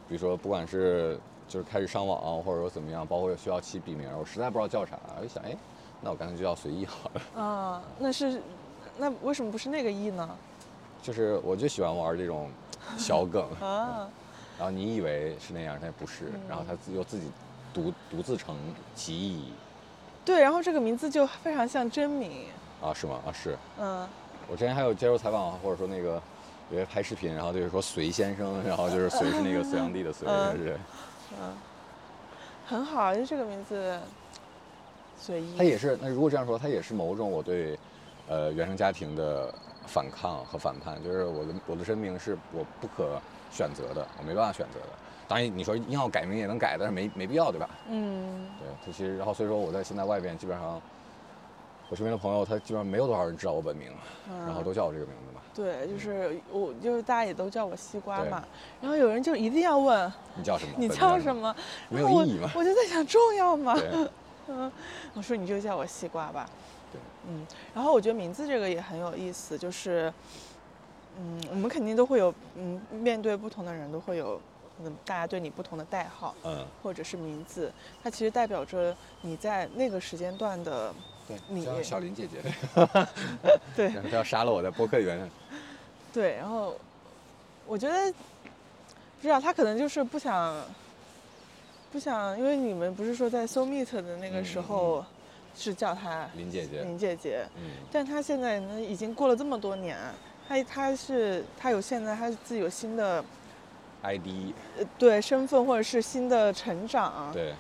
[0.06, 1.18] 比如说不管是
[1.48, 5.56] 就是开始上网，或者说怎么样，包括需要起笔名，我实在不知道叫啥，我就想，哎，
[6.02, 7.42] 那我干脆就叫随意好了。
[7.42, 8.42] 啊，那是，
[8.98, 10.28] 那为什么不是那个意呢？
[11.02, 12.48] 就是我就喜欢玩这种
[12.96, 14.08] 小梗， 啊，
[14.58, 17.30] 然后你以为是那样，但不是，然后他自又自己
[17.72, 18.56] 独独自成
[18.94, 19.52] 其意
[20.24, 22.46] 对，然后这个名字就非常像真名。
[22.82, 23.20] 啊，是吗？
[23.26, 24.06] 啊，是嗯，
[24.48, 26.20] 我之前还有接受采访，或者说那个
[26.70, 30.78] 有些拍视频，然后就是说隋先生， 然后就是隋是那个隋炀帝的隋，嗯是。
[32.66, 33.98] 很好，就这个名字
[35.20, 35.54] 随意。
[35.58, 37.78] 他也是，那如果这样说，他也是某种我对，
[38.28, 39.54] 呃，原生家庭的
[39.86, 43.20] 反抗和反叛，就是我的我的真名是我不可
[43.50, 44.86] 选择的，我没办法选择的。
[45.26, 47.68] 当然，你说硬要改名也能改，但是没没必要，对吧？
[47.88, 50.80] 嗯，对，他其实，然后所以说我在现在外边基本上，
[51.88, 53.90] 我身边的朋友他基本上没有多少人知道我本名，
[54.46, 55.40] 然后都叫我这个名字嘛。
[55.54, 58.44] 对，就是我，就是大家也都叫我西瓜嘛。
[58.82, 60.74] 然后有人就一定要问你叫什么？
[60.76, 61.34] 你叫什？
[61.34, 61.54] 么，
[61.88, 62.50] 没有意义嘛。
[62.54, 63.74] 我就在想，重要吗？
[64.48, 64.70] 嗯，
[65.14, 66.46] 我说你就叫我西瓜吧。
[66.94, 70.12] 对，嗯，然后我觉得名字这个也很有意思，就是，
[71.18, 74.40] 嗯，我们肯定都会有，嗯，面对不同的人都会有，
[74.84, 77.72] 嗯，大家对你不同的代号嗯，或者是名字，
[78.02, 80.94] 它其实代表着你在那个时间段的，
[81.26, 82.40] 对，你叫小林姐姐，
[83.74, 85.30] 对然后要杀了我在播客里面。
[86.12, 86.76] 对，然后
[87.66, 90.54] 我觉得，不知道他可能就是不想，
[91.90, 95.04] 不想，因为你们不是说在 So Meet 的那个时嗯候
[95.56, 99.96] 是叫她林姐姐，林姐姐，嗯，但她现在呢已经过了这么多年，
[100.48, 103.24] 她她是她有现在她自己有新的
[104.02, 107.54] ID，呃对身份或者是新的成长，对，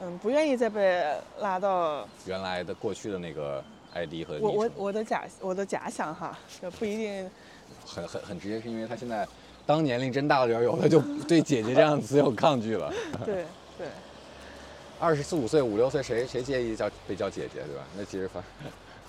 [0.00, 1.04] 嗯，不愿意再被
[1.40, 7.30] 拉到原来的过去的那个 ID 和我我我的假我的假想哈，就不一定。
[7.84, 9.26] 很很很直接，是因为她现在
[9.64, 12.92] 当年龄真大了点儿，有的就对姐姐这样子有抗拒了。
[13.24, 13.44] 对
[13.78, 13.86] 对。
[15.00, 17.84] 二十四五岁、五六岁，谁谁介意叫被叫姐姐，对吧？
[17.96, 18.42] 那其实反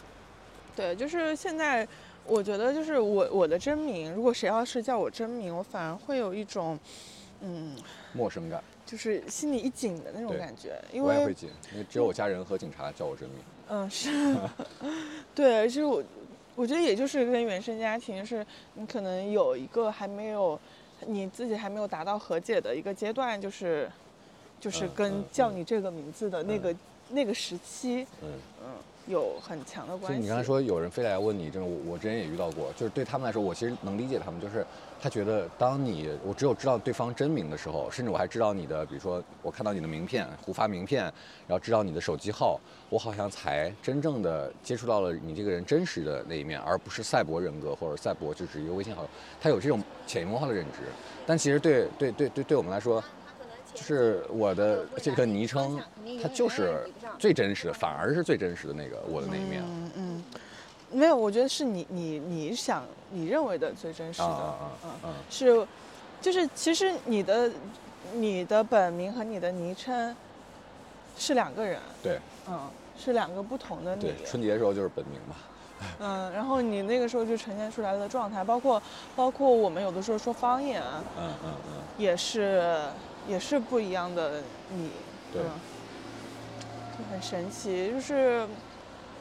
[0.75, 1.87] 对，就是现在，
[2.25, 6.79] 我觉得就是我我的真名，如果谁要是叫我真名，我反而会有一种，
[7.41, 7.75] 嗯，
[8.13, 13.39] 陌生感，就是心里一紧的那种感觉，因为我也会紧，因为只有我家人和警察叫我真名。
[13.69, 14.35] 嗯 是，
[15.35, 16.03] 对，其实我
[16.55, 20.59] 我觉得也就是跟原生家庭，就是你可能有一个还没有
[21.07, 23.89] 你自己还没有达到和解的一个阶段，就是
[24.59, 26.75] 就是嗯跟叫你这个名字的那个、
[27.09, 28.29] 那个时期，嗯，
[28.63, 28.71] 嗯，
[29.07, 30.17] 有很强的关系。
[30.17, 34.65] 就你刚才说有人非来问你，这种我我之前也遇到过，就是对他们来说，我其实能理解他们，就是
[35.01, 41.03] 他觉得当你我只有知道对方真名的时候，甚至我还知道你的，比如说我看到你的名片，胡发名片，
[41.47, 50.79] 然后知道你的手机号，我好像才真正的接触到了你这个人真实的那一面，而不是赛博人格或者赛博就是一个微信好友，他有这种潜移默化的认知，
[51.25, 53.01] 但其实对对对对对我们来说。
[53.73, 55.79] 就是我的这个昵称，
[56.21, 59.63] 它就是最真实的，反而是最真实的那个我的那一面。
[59.65, 60.23] 嗯嗯，
[60.91, 64.83] 没有，我觉得是你你你想你认为的最真实的，啊啊啊。
[64.83, 65.67] 嗯，嗯是，
[66.21, 67.51] 就是其实你的
[68.13, 70.15] 你的本名和你的昵称
[71.17, 72.19] 是两个人，对。
[72.47, 72.59] 嗯，
[72.97, 74.01] 是两个不同的你。
[74.01, 75.35] 对，，春节的时候就是本名嘛。
[75.99, 78.81] 嗯，然后你那个时候就呈现出来的状态，包括
[79.15, 80.81] 包括我们有的时候说方言，
[81.17, 82.81] 嗯嗯嗯，也是
[83.29, 84.41] 也是不一样的
[84.75, 84.89] 你，
[85.31, 85.51] 对嗯，
[86.97, 87.91] 就很神奇。
[87.91, 88.47] 就是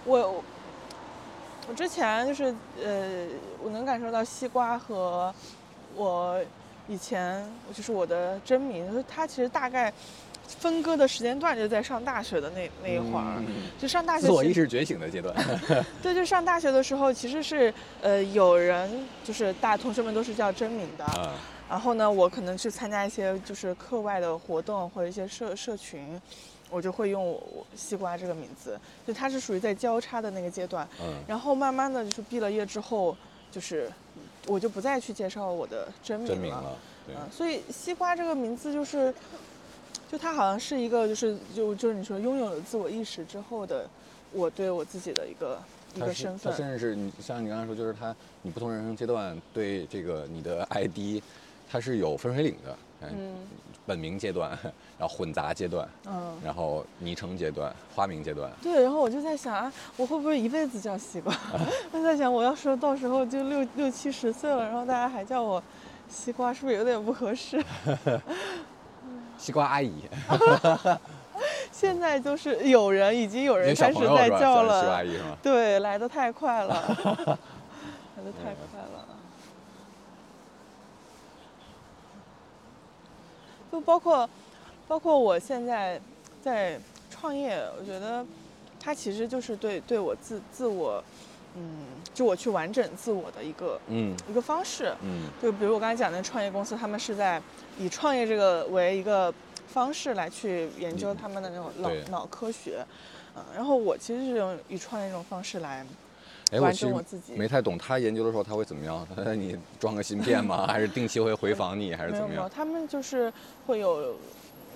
[0.04, 0.42] 我
[1.68, 3.26] 我之前就是呃，
[3.62, 5.32] 我能感受到西瓜和
[5.94, 6.40] 我
[6.88, 9.92] 以前就是我的真名，就是它其实大概
[10.46, 13.46] 分割的时间段就在上大学的那那一会儿，嗯
[13.78, 15.34] 就上大学时自我意识觉醒的阶段。
[16.02, 21.34] 对，就上大学的时候，其实是呃有人就是大同学们都是叫真名的，啊，
[21.68, 26.20] 然后呢，我可能去参加一些就是课外的活动或者一些社社群，
[26.70, 30.88] 我就会用我我西瓜这个名字，就它是属于在交叉的那个阶段。
[31.02, 33.14] 嗯然后慢慢的就是毕了业之后，
[33.50, 33.90] 就是
[34.46, 36.34] 我就不再去介绍我的真名了。
[36.34, 39.12] 真名了，对，嗯，所以西瓜这个名字就是，
[40.10, 43.86] 就它好像是一个就是就就是你说拥有了自我意识之后的
[44.32, 45.60] 我对我自己的一个
[45.94, 46.54] 一个身份。
[46.56, 51.22] 甚至是你像你刚才说，就是他你不同人生阶段对这个你的 ID，
[51.70, 52.76] 它是有分水岭的。
[53.02, 53.36] 嗯，
[53.86, 54.50] 本名阶段，
[54.98, 58.50] 然后混杂阶段，嗯，然后昵称阶段，花名阶段。
[58.60, 61.32] 对，然后我就在想啊，我会不会一辈子叫西瓜？
[61.92, 65.62] 我在想，我要说到时候就六六七十岁了，然后大家还叫我
[66.08, 67.64] 西瓜，是不是有点不合适？
[69.38, 69.92] 西瓜阿姨，
[71.70, 74.28] 现在就是有人已经有人开始在？
[74.30, 75.36] 叫了，西瓜阿姨是吗？
[75.40, 79.04] 对，来的太快了，来的太快了。
[83.70, 84.28] 就包括，
[84.86, 86.00] 包括我现在
[86.42, 86.78] 在
[87.10, 88.24] 创业，我觉得
[88.80, 91.02] 它其实就是对对我自自我，
[91.56, 94.94] 嗯，就我去完整自我的一个嗯一个方式。
[95.02, 97.40] 嗯就比如我刚才讲的创业公司，他们是在
[97.78, 99.32] 以创业这个为一个
[99.66, 102.84] 方式来去研究他们的那种脑对脑科学，
[103.36, 105.84] 嗯，然后我其实是用以创业这种方式来，
[106.50, 109.06] 哎，我完其实整我自己没太懂，他研究的时候他会怎么样？
[109.14, 110.66] 他 让你装个芯片吗？
[110.70, 112.48] 还是定期会回访你，还是怎么样？
[112.54, 113.32] 他们就是
[113.66, 114.14] 会有，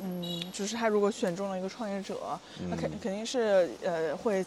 [0.03, 4.45] 嗯，就是他如果选中了一个创业者，那肯嗯肯定是呃会，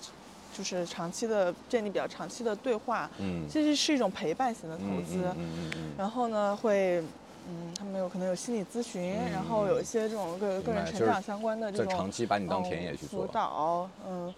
[0.56, 7.04] 就是长期的建立比较长期的对话，嗯，其实是一种陪伴型的投资，嗯嗯嗯然后呢会。
[7.48, 13.28] 嗯，他们有可能有心理咨询，然后有一些这种个个人成长相关的这这种长期把你当嗯田野去辅。
[13.28, 14.34] 导，嗯，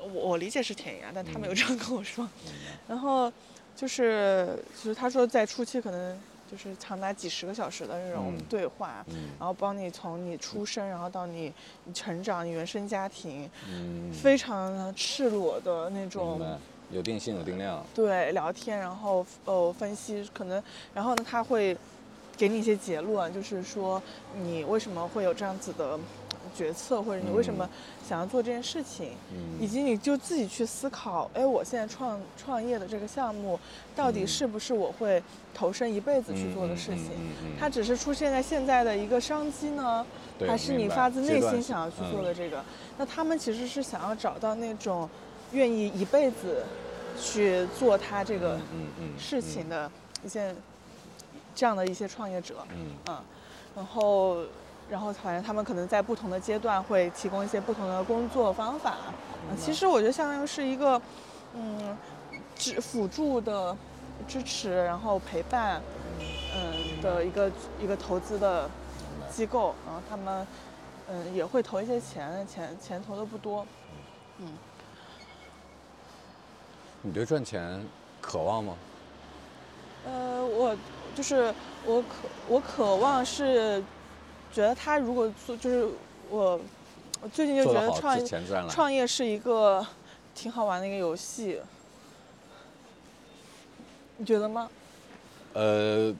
[0.00, 2.28] 我我理解是田野啊，但他没有嗯这样跟我说。
[2.88, 3.32] 然后
[3.76, 6.18] 就是，就是他说在初期可能
[6.50, 11.52] 就是长达几十个小时的那种嗯对话，嗯然后帮你从你出生，然后到你
[11.84, 16.40] 你成长，你原生家庭，嗯，非常赤裸的那种。
[16.92, 17.86] 有定性有定量。
[17.94, 20.60] 对，聊天，然后呃分析，可能，
[20.92, 21.76] 然后呢，他会
[22.36, 24.02] 给你一些结论，就是说
[24.42, 25.96] 你为什么会有这样子的
[26.54, 27.68] 决策，或者你为什么
[28.08, 29.08] 想要做这件事情，
[29.60, 33.58] 以嗯及你就自己去思考，哎，我现在创创业的这个项目，
[33.94, 34.26] 到底嗯。
[34.26, 35.22] 是不是我会
[35.52, 37.10] 投身一辈子去做的事情？
[37.58, 40.06] 它只是出现在现在的一个商机呢，
[40.38, 42.24] 对还是你发自内心想要去做嗯。
[42.24, 42.64] 的这个？
[42.96, 45.08] 那他们其实是想要找到那种
[45.52, 46.64] 愿意一辈子
[47.20, 48.58] 去做他这个
[49.18, 49.90] 事情的
[50.24, 50.54] 一些
[51.54, 52.92] 这样的一些创业者，嗯。
[53.08, 53.18] 嗯，
[53.76, 54.38] 然后
[54.90, 58.96] 然后反正他们可能在不同的阶段会提供一些不同的工作方法，
[59.48, 61.00] 嗯，其实我觉得相当于是一个
[61.54, 61.96] 嗯
[62.56, 63.76] 支辅助的
[64.26, 65.80] 支持，然后陪伴，
[66.54, 68.68] 嗯的一个一个投资的
[69.30, 70.46] 机构，然后他们
[71.08, 73.64] 嗯也会投一些钱，钱钱投的不多，
[74.38, 74.48] 嗯。
[77.02, 77.82] 你对赚钱
[78.20, 78.74] 渴望吗？
[80.04, 80.76] 呃，我
[81.14, 81.54] 就是
[81.86, 82.08] 我渴
[82.48, 83.82] 我渴望是
[84.52, 85.88] 觉得他如果做就是
[86.28, 86.60] 我
[87.22, 88.72] 我最近就觉得创这钱自然来。
[88.72, 89.86] 创业是一个
[90.34, 91.60] 挺好玩的一个游戏，
[94.16, 94.68] 你觉得吗？
[95.52, 96.14] 呃，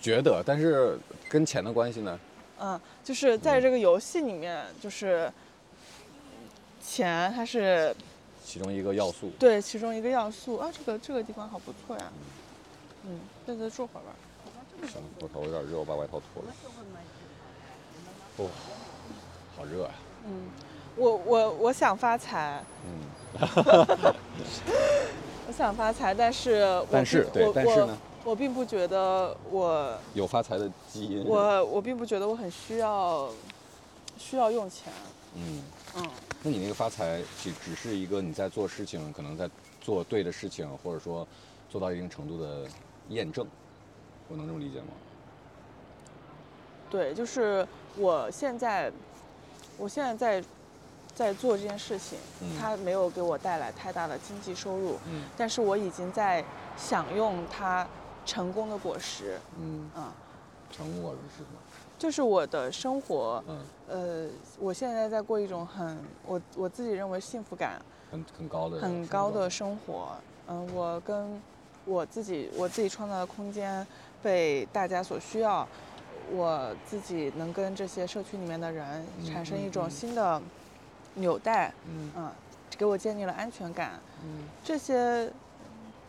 [0.00, 0.98] 觉得，但是
[1.28, 2.18] 跟钱的关系呢？
[2.58, 5.30] 嗯，就是在这个游戏里面，就是
[6.82, 7.94] 钱它是
[8.44, 9.30] 其中一个要素。
[9.38, 10.70] 对其中一个要素啊。
[10.72, 12.12] 这个这个地方好不错呀，
[13.06, 14.14] 嗯，在这坐会儿吧。
[14.86, 16.48] 行，我头有点热，我把外套脱了。
[18.36, 18.48] 哦，
[19.56, 19.90] 好热呀、
[20.26, 20.50] 嗯，
[20.96, 22.98] 我我我想发财，嗯，
[25.46, 31.24] 我想发财，但是但是对但是呢我并不觉得我有发财的基因。
[31.24, 33.30] 我我并不觉得我很需要
[34.18, 34.92] 需要用钱，
[35.36, 35.62] 嗯，
[35.96, 36.10] 嗯，
[36.42, 39.48] 那你那个发财只只是一个你在做事情，可能在
[39.80, 41.24] 做对的事情，或者说
[41.70, 42.66] 做到一定程度的
[43.10, 43.46] 验证，
[44.28, 44.86] 我能这么理解吗？
[46.90, 47.66] 对，就是
[47.96, 48.92] 我现在
[49.78, 50.46] 我现在在
[51.14, 52.56] 在做这件事情，嗯。
[52.58, 55.24] 它没有给我带来太大的经济收入，嗯。
[55.36, 56.44] 但是我已经在
[56.76, 57.86] 享用它
[58.26, 60.12] 成功的果实，嗯，啊，
[60.70, 61.58] 成功果是什么？
[61.96, 64.28] 就是我的生活，嗯，呃，
[64.58, 67.80] 我现在在过一种很我我自己认为幸福感
[68.10, 70.08] 很很高的很高的生活。
[70.48, 71.40] 嗯，我跟
[71.84, 73.86] 我自己我自己创造的空间
[74.22, 75.66] 被大家所需要，
[76.32, 80.40] 我自己能跟这些社区里面的人嗯产生一种新的
[81.14, 82.30] 纽带，嗯嗯，
[82.76, 83.92] 给我建立了安全感。
[84.22, 85.30] 嗯这些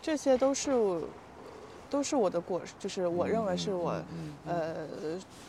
[0.02, 1.02] 这些都是
[1.90, 4.76] 都是我的果实，就是我认为是我嗯呃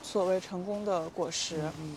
[0.02, 1.60] 所谓成功的果实。
[1.80, 1.96] 嗯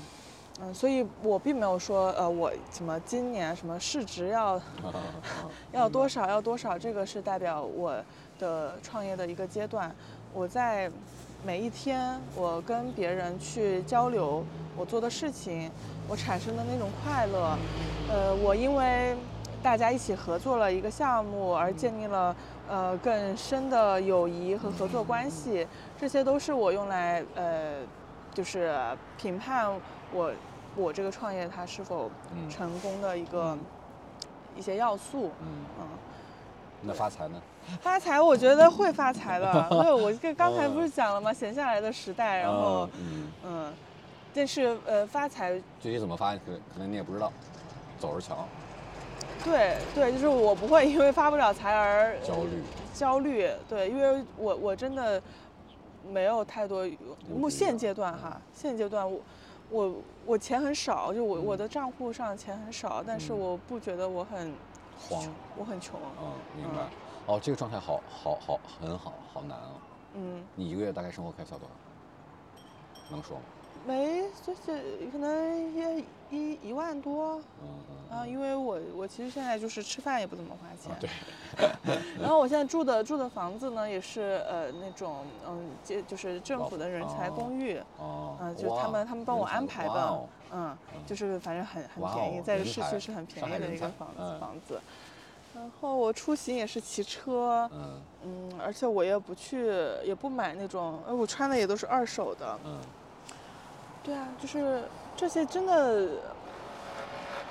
[0.61, 4.93] 嗯，所以我并没有说，呃，我什么今年什么市值要嗯
[5.71, 7.95] 要多少要多少，这个是代表我
[8.37, 9.95] 的创业的一个阶段。
[10.33, 10.91] 我在
[11.45, 14.43] 每一天，我跟别人去交流
[14.75, 15.71] 我做的事情，
[16.07, 17.57] 我产生的那种快乐，
[18.09, 19.15] 呃，我因为
[19.63, 22.35] 大家一起合作了一个项目而建立了
[22.67, 25.65] 呃更深的友谊和合作关系，
[25.97, 27.77] 这些都是我用来呃
[28.33, 28.77] 就是
[29.17, 29.71] 评判
[30.11, 30.31] 我
[30.75, 33.57] 我这个创业它是否嗯成功的一个、
[34.57, 35.31] 一些要素。
[35.41, 35.47] 嗯，
[35.79, 35.87] 嗯，
[36.81, 37.41] 那发财呢？
[37.81, 41.31] 发财我觉得会发财的， 对我跟刚才不是讲了吗？
[41.33, 43.73] 闲下来的时代，然后嗯，嗯，
[44.33, 46.39] 但是呃发财具体怎么发，可
[46.73, 47.31] 可能你也不知道，
[47.99, 48.45] 走着瞧，
[49.43, 52.63] 对对，就是我不会因为发不了财而焦虑。
[52.93, 55.21] 焦虑，对，因为我我真的
[56.11, 56.85] 没有太多，
[57.33, 59.19] 目余现阶段哈，现阶段我
[59.69, 59.93] 我
[60.25, 61.59] 我钱很少，就我我嗯。
[61.59, 63.39] 的账户上钱很少，但是嗯。
[63.39, 64.53] 我不觉得我很
[64.99, 65.23] 慌，
[65.55, 66.81] 我很穷，嗯，明白。
[67.29, 69.69] 哦，这个状态好好好，很好，好难啊。
[70.15, 71.75] 嗯，你一个月大概生活开销多少？
[73.11, 73.43] 能说吗？
[73.85, 81.07] 没就是可能一一一万多嗯嗯啊，因为我我其实现在就是吃饭也不怎么花钱，对，
[82.19, 90.75] 然后我现在住的住的房子呢，也是呃那种嗯，就就是政府的人才哦公寓，哦，嗯、就是他们他们帮我安排的嗯，
[91.05, 94.81] 就是反正很很便宜，哦在市区是很便宜的一个房子嗯房子。
[95.55, 99.67] 然后我出行也是骑车，嗯嗯，而且我也不去，
[100.03, 102.59] 也不买那种，呃，我穿的也都是二手的。
[102.65, 102.79] 嗯，
[104.03, 104.83] 对啊，就是
[105.17, 106.07] 这些真的，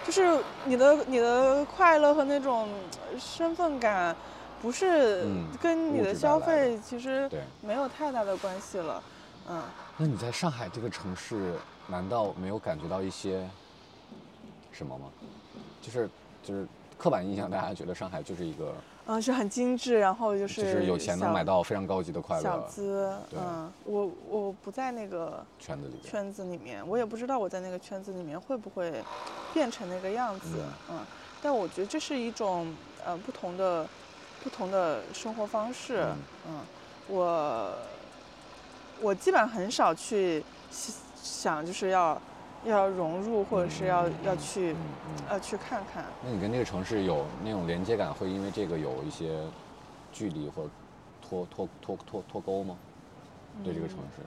[0.06, 2.68] 就是你的你的快乐和那种
[3.12, 4.14] 呃身份感，
[4.62, 7.28] 不是嗯跟你的消费其实。
[7.60, 9.02] 没有太大的关系了。
[9.50, 9.62] 嗯，
[9.96, 11.54] 那你在上海这个城市，
[11.86, 13.46] 难道没有感觉到一些
[14.72, 15.06] 什么吗？
[15.82, 16.08] 就是
[16.42, 16.66] 就是
[16.98, 18.74] 刻板印象，大家觉得上海就是一个
[19.06, 23.16] 嗯，是很精致，然后就是就是是有钱能买到非常高级的快乐小资。
[23.30, 26.02] 对嗯，我我不在那个圈子里面。
[26.02, 28.92] 圈子里面，我也不知道我在那个圈子里面会不会
[29.54, 30.58] 变成那个样子。
[30.90, 30.98] 嗯，
[31.40, 32.74] 但我觉得这是一种
[33.06, 33.86] 呃不同的
[34.42, 36.02] 不同的生活方式。
[36.02, 36.16] 嗯
[36.48, 36.60] 嗯，
[37.06, 37.72] 我
[39.00, 42.20] 我基本上很少去想想就是要
[42.64, 44.74] 要融入，或者是要要去。
[45.30, 46.04] 要去看看。
[46.24, 49.36] 那你跟那个城市有那种连接感，会因为这个有一些
[50.10, 50.70] 距离或者
[51.20, 52.78] 脱脱脱脱脱钩吗？
[53.62, 54.22] 对这个城市，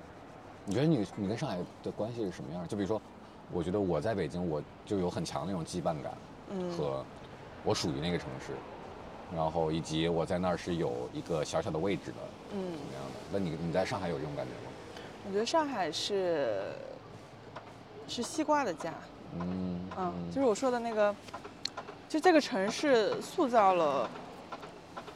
[0.64, 2.68] 你觉得你你跟上海的关系是什么样？
[2.68, 3.02] 就比如说，
[3.52, 6.14] 我觉得我在北京，我就有很强的那种羁绊感，
[6.52, 7.04] 嗯和
[7.64, 8.54] 我属于那个城市，
[9.36, 12.18] 然后以及我在那儿是有一个小小的位置的，
[12.54, 13.20] 嗯怎，么样的？
[13.32, 14.72] 那你你在上海有这种感觉吗？
[15.26, 16.74] 我觉得上海是
[18.12, 18.94] 是西瓜的家。
[19.40, 21.16] 嗯嗯，就是我说的那个，
[22.10, 24.10] 就这个城市塑造了，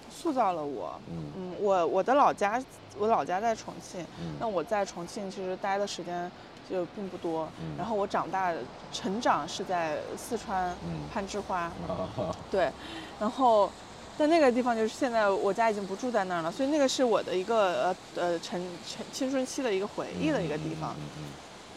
[0.09, 0.97] 塑造了我。
[1.09, 2.63] 嗯嗯，我我的老家，
[2.97, 4.05] 我老家在重庆，
[4.39, 6.31] 那嗯我在重庆其实待的时间
[6.69, 7.49] 就并不多。
[7.59, 8.53] 嗯然后我长大
[8.93, 12.71] 成长是在四川嗯攀枝花，啊对，
[13.19, 13.69] 然后。
[14.17, 20.95] 在那个地方，就是现在我家已经不住在那儿了，所以那个是我的一个呃呃成成青春期的一个回忆的一个地方。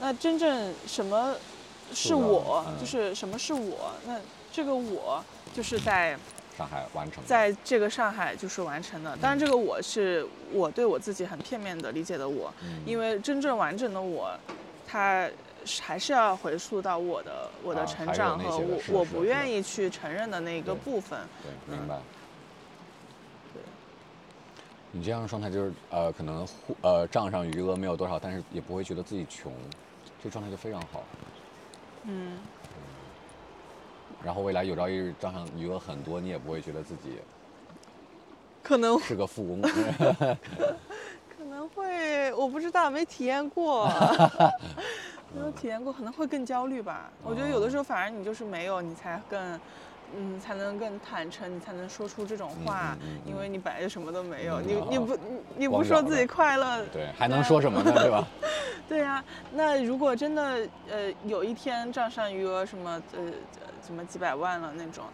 [0.00, 1.34] 那真正什么
[1.92, 3.92] 是我，嗯就是什么是我？
[4.06, 4.18] 那
[4.52, 5.22] 这个我
[5.52, 6.16] 就是在
[6.56, 7.22] 上海完成。
[7.24, 9.16] 在这个上海就是完成的。
[9.16, 14.30] 当然，这个我是我对我自己很片面的理解的我，嗯因为真正完整的我，
[14.86, 15.28] 它
[15.80, 21.18] 还是要回溯到我的我的啊成长和我我不愿意去承认的那个部分。
[21.42, 21.96] 对，明白。
[23.52, 23.62] 对
[24.90, 29.52] 你这样的状态就是呃，可能户呃账上余额没有多少，但是也不会觉得自己穷，
[30.22, 31.04] 这状态就非常好。
[32.04, 32.38] 嗯，
[34.24, 37.18] 然后未来有朝一日账上余额很多，你也不会觉得自己
[38.62, 39.62] 可能是个富翁。
[41.36, 43.86] 可能会，我不知道，没体验过，
[45.34, 47.10] 没有体验过，可能会更焦虑吧。
[47.22, 49.60] 我觉得有的时候反而你就是没有，你才更，
[50.16, 55.22] 嗯，才能更坦诚，你才能说出这种话，因为你本来就什么都没有，你你不你
[55.58, 57.92] 你不说自己快乐，对，还能说什么呢？
[58.02, 58.26] 对吧？
[58.88, 59.22] 对呀、
[59.52, 63.22] 那如果真的呃有一天账上余额什么呃
[63.86, 65.04] 什么几百万了那种，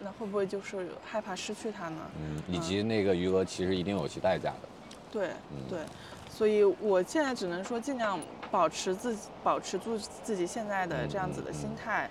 [0.00, 2.00] 那会不会就是害怕失去它呢？
[2.18, 4.68] 嗯，以及那个余额其实一定有其代价的。
[5.12, 5.78] 对嗯对，
[6.28, 8.18] 所以我现在只能说尽量
[8.50, 12.10] 保持自己保持住自己现在的这样子的心态。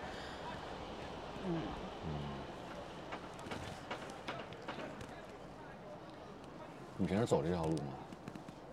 [1.46, 1.62] 嗯，
[6.98, 7.94] 你平时走这条路吗？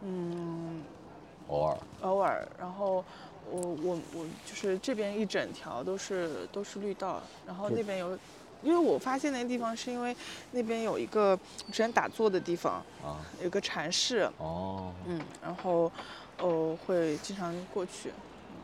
[0.04, 0.82] 嗯，
[1.52, 1.78] 偶尔。
[2.02, 3.04] 偶尔，然后
[3.50, 8.18] 我我我就是这边一整条都是都是绿道，然后那边有。
[8.64, 10.16] 因为我发现那个地方是因为
[10.52, 15.90] 那边有一个之前打坐的地方，啊，有个禅室，哦，嗯，然后
[16.38, 18.54] 呃会经常过去，嗯，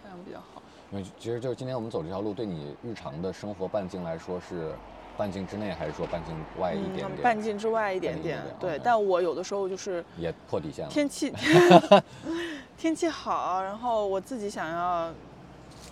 [0.00, 0.62] 太阳比较好。
[0.92, 4.72] 因为其实就是今天我们走这条路，对你日常的生活半径来说是
[5.16, 7.22] 半径之内，还是说半径外一点嗯，点？
[7.22, 8.80] 半径之外一点点点，对。
[8.82, 10.90] 但我有的时候就是也破底线了。
[10.90, 11.32] 天气
[12.78, 15.12] 天气好，然后我自己想要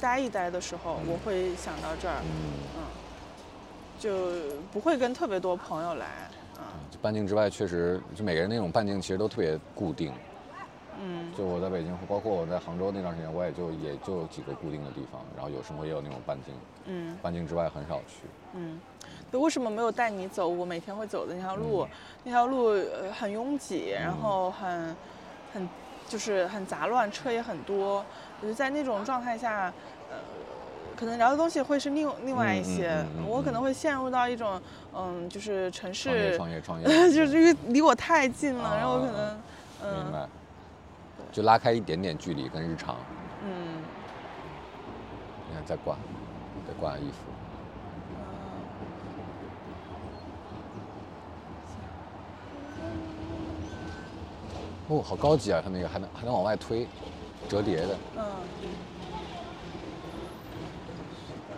[0.01, 2.83] 待一待的时候，我会想到这儿，嗯，
[3.99, 6.07] 就不会跟特别多朋友来。
[6.61, 10.13] 嗯就半径之外，确实就每个人那种半径其实都特别固定。
[11.01, 16.55] 嗯就我在北京，包括我在杭州那段时间，我也就也就几个固定的地方，然后有时候也有那种半径，
[16.87, 18.27] 嗯半径之外很少去。
[18.55, 18.81] 嗯。
[19.31, 21.83] 对，为什么没有带你走我每天会走的那条路？
[21.85, 21.89] 嗯
[22.25, 24.95] 那条路呃很拥挤，然后很
[25.55, 25.69] 很
[26.07, 28.05] 就是很杂乱，车也很多。
[28.41, 29.73] 我就是在那种状态下，
[30.11, 30.17] 呃，
[30.97, 32.91] 可能聊的东西会是另另外一些。
[32.97, 34.61] 嗯嗯我可能会陷入到一种
[34.95, 39.41] 嗯，就是城市创业，市，创业，创业， 就是因为离我太近了，然后我可啊能
[39.85, 40.29] 嗯明白。
[41.33, 42.97] 就拉开一点点距离跟日常。
[43.45, 43.83] 嗯。
[45.49, 45.97] 你看，再挂，
[46.67, 47.17] 再挂衣服。
[54.89, 55.61] 哦，好高级啊！
[55.63, 56.87] 它那个还能还能往外推，
[57.47, 57.89] 折叠的。
[58.17, 58.25] 嗯，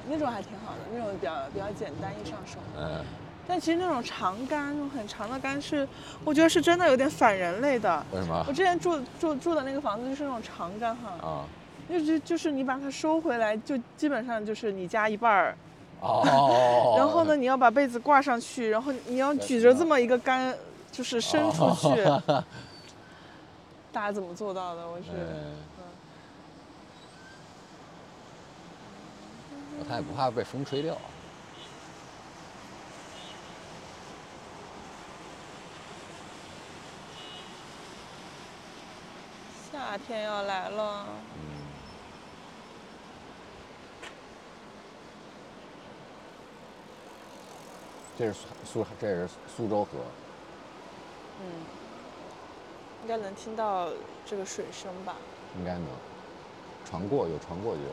[0.09, 2.59] 那种还挺好的，那种比较比较简单易上手。
[2.77, 3.05] 嗯，
[3.47, 5.87] 但其实那种长杆，那种很长的杆是，
[6.25, 8.05] 我觉得是真的有点反人类的。
[8.13, 8.53] 为什么我？
[8.53, 11.45] 之前住住住的那个房子就是那种长杆哈，啊，
[11.89, 15.57] 就是就是你把它收回来，就基本上就是你家一半儿。
[16.01, 16.95] 哦。
[16.99, 17.37] 然后呢，？
[17.37, 20.53] 你要把被子挂上去，然后你要举着这么一个杆，
[20.91, 22.05] 就是伸出去。
[23.93, 24.89] 大家怎么做到的？
[24.89, 25.11] 我是。
[25.13, 25.57] 嗯。
[29.89, 30.97] 他也不怕被风吹掉。
[39.73, 41.41] 夏天要来了，嗯。
[48.17, 48.35] 这是
[48.65, 49.91] 苏苏，这也是苏州河。
[51.43, 51.80] 嗯，应
[53.11, 53.89] 该能听到
[54.25, 55.17] 这个水声吧？
[55.59, 55.85] 应该能。
[56.85, 57.89] 船过有船过就有。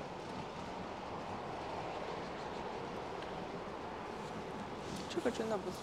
[5.09, 5.79] 这个真的不错。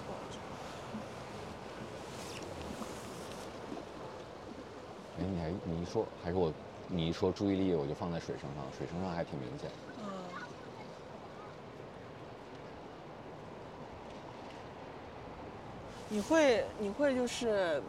[5.19, 6.53] 哎，你还你一说，还是我，
[6.87, 9.69] 你一说注意力我就放在水声上，水声上还挺明显。
[9.99, 10.05] 嗯。
[16.09, 17.83] 你会你会就是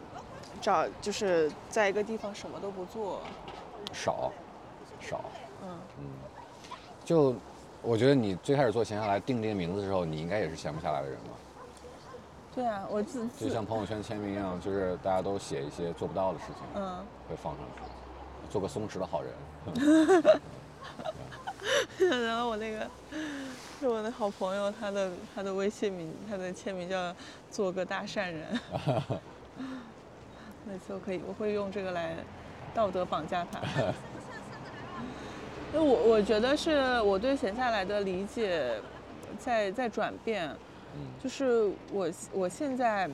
[0.60, 3.20] 找就是在一个地方什么都不做，
[3.92, 4.32] 少，
[5.00, 5.24] 少，
[5.62, 6.04] 嗯嗯
[7.04, 7.34] 就
[7.82, 11.30] 我觉得你最开始做闲下来定这个名字的时候，你应该也是闲不下来的人吧。
[12.54, 17.82] 对啊，我自就像朋友圈签名一样，就是大家都写一些做不到的事情，嗯，会放上去，
[18.50, 19.32] 做个松弛的好人。
[21.98, 22.88] 然后我那个
[23.78, 27.14] 是我的好朋友，他的他的微信名，他的签名叫
[27.50, 28.60] “做个大善人”。
[30.66, 32.16] 每次我可以我会用这个来
[32.74, 33.60] 道德绑架他。
[35.72, 38.80] 那我我觉得是我对闲下来的理解
[39.38, 40.48] 在在转变，
[40.94, 43.08] 嗯就是我我现在。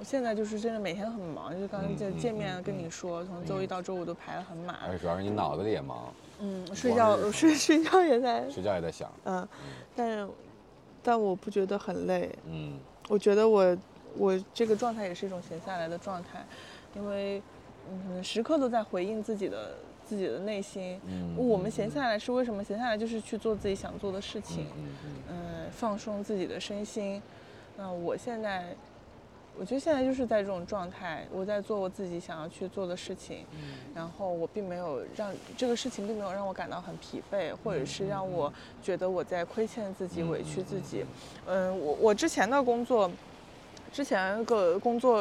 [0.00, 4.76] 我现在就是真的每天很忙，就是刚刚见嗯嗯见面跟你说，从周一到周五都排得很满。
[4.86, 9.10] 而且主要是你脑子里也忙，嗯，睡觉睡睡觉也在睡觉也在想。
[9.24, 9.48] 嗯，
[9.96, 10.28] 但是，
[11.02, 12.30] 但我不觉得很累。
[12.46, 12.78] 嗯
[13.08, 13.76] 我觉得我
[14.18, 16.44] 我这个状态也是一种闲下来的状态，
[16.94, 17.40] 因为
[17.90, 21.00] 嗯，时刻都在回应自己的自己的内心。
[21.06, 22.62] 嗯我们闲下来是为什么？
[22.64, 24.66] 闲下来就是去做自己想做的事情，
[25.30, 27.22] 嗯放松自己的身心。
[27.76, 28.74] 那我现在。
[29.60, 41.04] 我觉得现在就是在这种状态，我在做我自己想要去做的事情，嗯然后我并没有让这个事情并没有让我感到很疲惫，或者是让我觉得我在亏欠自己、嗯委屈自己。
[41.48, 43.10] 嗯，我我之前的工作，
[43.92, 45.18] 之前个工作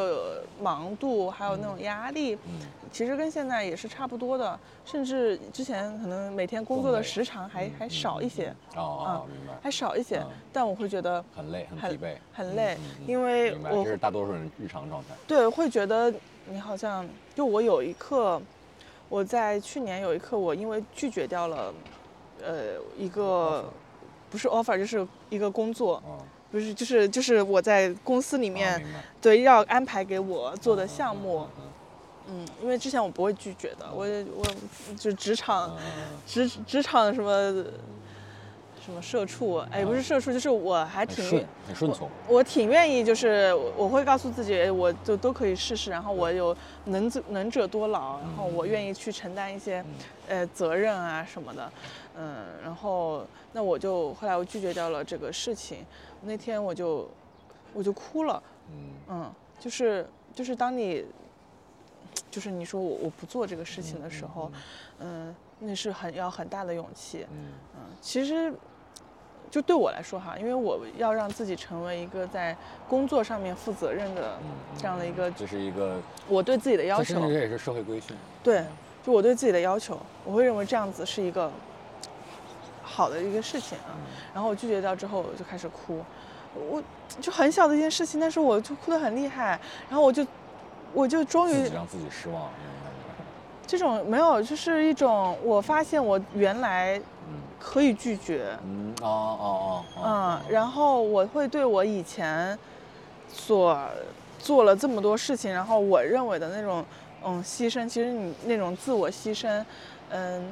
[0.62, 9.54] 忙度还有那种压力，嗯其实跟现在也是差不多的，甚至之前可能每天工作的时长还还少一些，哦哦，明白。
[9.62, 15.10] 还少一些嗯，但我会觉得很累，很很疲惫，很累因为，我这是大多数人日常状态。
[15.28, 16.12] 对，会觉得
[16.46, 18.42] 你好像就我有一刻，
[19.10, 21.74] 我在去年有一刻，我因为拒绝掉了，
[22.42, 23.66] 呃，一个
[24.30, 26.18] 不是 offer，就是一个工作，哦，
[26.52, 28.86] 不是就是就是我在公司里哦面、
[29.22, 31.64] 对要安排给我做的项目，嗯
[32.30, 34.06] 嗯，因为之前我不会拒绝的，我
[34.36, 35.76] 我就职场
[36.26, 37.64] 职职场什么
[38.86, 42.10] 什么社畜，哎，不是社畜，就是我还挺顺，很顺从。
[42.28, 45.92] 我挺愿意，就是我会告诉自己，我就都可以试试。
[45.92, 46.56] 然后我有
[46.86, 49.84] 能者能者多劳，然后我愿意去承担一些，
[50.30, 51.70] 呃，责任啊什么的，
[52.18, 55.86] 嗯，然后那我就后来我拒绝掉了这个事情。
[56.22, 57.10] 那天我就
[57.74, 58.42] 我就哭了，
[58.72, 61.06] 嗯嗯，就是就是当你
[62.32, 64.52] 就是你说我我不做这个事情的时候，
[65.00, 65.36] 嗯。
[65.60, 68.54] 那是很要很大的勇气，嗯嗯，其实
[69.50, 72.56] 就对我来说哈，因为我要让自己成为一个在
[72.88, 74.38] 工作上面负责任的
[74.78, 78.16] 这样的一个，这是一个我对自己的要求，这也是社会规训。
[78.44, 78.64] 对，
[79.04, 81.52] 就我对自己的要求，我会认为这样子是一个
[82.98, 83.94] 好的一个事情啊。
[84.34, 86.04] 然后我拒绝掉之后，我就开始哭，
[86.56, 86.82] 我
[87.22, 90.26] 就很小的一件事情，但是我就哭得很厉害，然后我就
[90.94, 92.50] 我就终于让自己失望。
[93.68, 97.00] 这种没有，就是一种我发现我原来
[97.60, 99.06] 可以拒绝，嗯哦
[99.42, 102.58] 哦哦，嗯，然后我会对我以前
[103.28, 103.78] 所
[104.40, 106.84] 做了这么多事情，然后我认为的那种
[107.26, 109.64] 嗯牺牲，其实你那种自我牺牲，
[110.12, 110.50] 嗯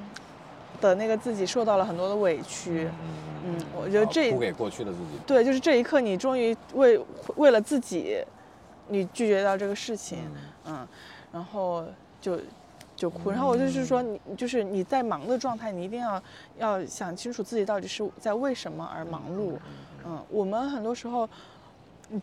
[0.81, 2.89] 的那个自己受到了很多的委屈，
[3.45, 6.99] 嗯，我觉得这输给过去的自己，对，就是这一刻你终于为
[7.35, 8.23] 为了自己，
[8.89, 10.19] 你拒绝到这个事情，
[10.65, 10.87] 嗯，
[11.31, 11.85] 然后
[12.19, 12.39] 就。
[12.97, 16.23] 就哭，然后我就是说，你就是你在忙的状态，你一定要
[16.57, 19.57] 要想清楚自己到底是在为什么而忙碌。
[20.05, 21.27] 嗯，我们很多时候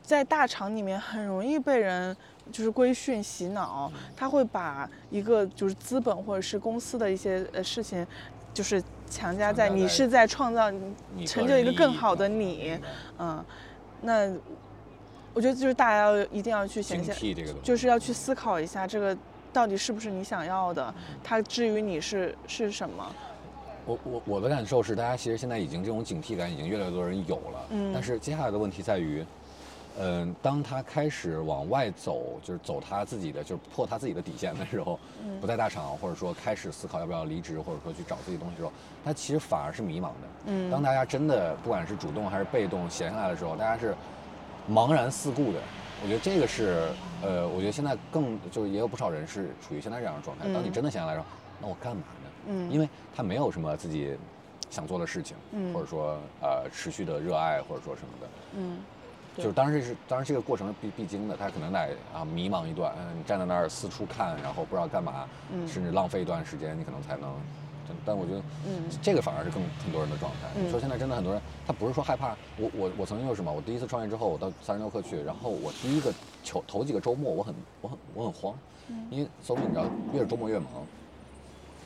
[0.02, 2.16] 在大厂里面很容易被人
[2.50, 8.06] 就是规训洗脑，他会把一个就是资本或者是公司的一些呃事情，
[8.52, 10.70] 就是强加在你是在创造
[11.26, 12.78] 成就一个更好的你。
[13.18, 13.44] 嗯，
[14.00, 14.32] 那
[15.34, 17.16] 我觉得就是大家要一定要去想想，
[17.62, 19.16] 就是要去思考一下这个。
[19.54, 20.94] 到底是不是你想要的？
[21.22, 23.06] 它至于你是是什么？
[23.84, 27.66] 我我我的感受是，大家其实现在已经这种警惕感已经越来越多人有了。
[27.68, 27.90] 嗯。
[27.92, 29.22] 但是接下来的问题在于，
[29.98, 34.98] 嗯，当他开始往外走，就是走他自己的，就是破他自己的底线的时候，
[35.40, 38.72] 不在大厂，或者说开始思考要不要离职，或者说去找自己东西的时候，
[39.04, 40.28] 他其实反而是迷茫的。
[40.46, 40.70] 嗯。
[40.70, 43.94] 当大家真的不管是主动还是被动闲下来的时候，大家是
[44.70, 45.60] 茫然四顾的。
[46.02, 46.88] 我觉得这个是，
[47.22, 50.52] 呃，我觉得现在更就是也有不少人是处于现在这样的状态。
[50.52, 51.26] 当你真的闲下来时候，
[51.60, 52.30] 那我干嘛呢？
[52.48, 54.16] 嗯，因为他没有什么自己
[54.68, 55.36] 想做的事情，
[55.72, 58.26] 或者说呃持续的热爱或者说什么的。
[58.56, 58.78] 嗯，
[59.36, 61.78] 就是当然这是当然这个过程是必必经的，他可能得
[62.14, 65.26] 啊迷茫一段，嗯，站在那儿四处看，然后不知道干嘛，
[65.66, 67.30] 甚至浪费一段时间，你可能才能。
[68.06, 70.48] 但我觉得，嗯，这个反而是更很多人的状态。
[70.58, 72.34] 你说现在真的很多人，他不是说害怕。
[72.56, 73.52] 我我我曾经就是什么？
[73.52, 76.10] 我第一次创业之后，我到三十六氪去，然后我第一个
[76.42, 78.54] 头头几个周末，我很我很我很慌，
[79.10, 79.84] 因为搜你知道，
[80.14, 80.68] 越是周末越忙。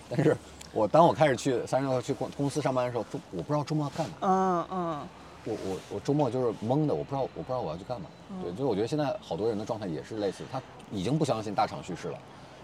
[0.09, 0.36] 但是
[0.73, 4.16] 我当我开始去三十六氪去公公司上班的时候，周我不知道周末要干嘛。
[4.20, 5.09] 嗯嗯。
[5.47, 8.06] 我我我周末就是懵的，我不知道我不知道我要去干嘛。
[8.43, 10.60] 对，就是我觉得现在好多人的状态也是类似，他
[10.93, 12.18] 已经不相信大厂叙事了，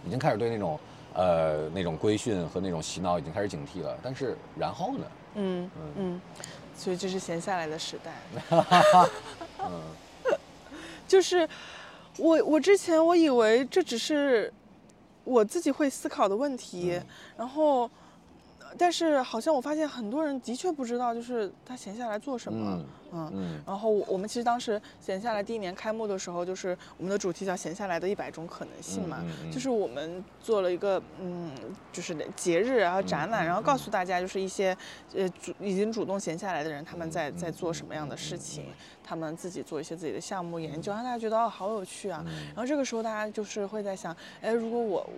[0.06, 0.78] 已经开始对那种。
[1.14, 5.04] 呃，那种规训和那种洗脑已经开始警惕了，但是然后呢？
[5.34, 6.20] 嗯嗯，
[6.74, 8.14] 所以这是闲下来的时代。
[9.60, 9.82] 嗯，
[11.06, 11.46] 就是
[12.16, 14.50] 我我之前我以为这只是
[15.24, 16.98] 我自己会思考的问题，
[17.36, 17.90] 然后。
[18.82, 22.84] 但是好像我发现很多人的确不知道，就是他闲下来做什么。
[23.12, 29.22] 嗯，然后我们其实当时闲下来第一年开幕的时候，就是我们的主题叫“闲下来的一百种可能性”嘛，
[29.52, 31.52] 就是我们做了一个嗯，
[31.92, 34.76] 就是节日然后展览，然后告诉大家就是一些
[35.14, 38.64] 呃主已经主动闲下来的人他们在在做什么样的事情，
[39.04, 42.24] 他们自己做一些自己的项目研究，让大家觉得哦好有趣啊。
[42.48, 45.09] 然后这个时候大家就是会在想，哎，如果我。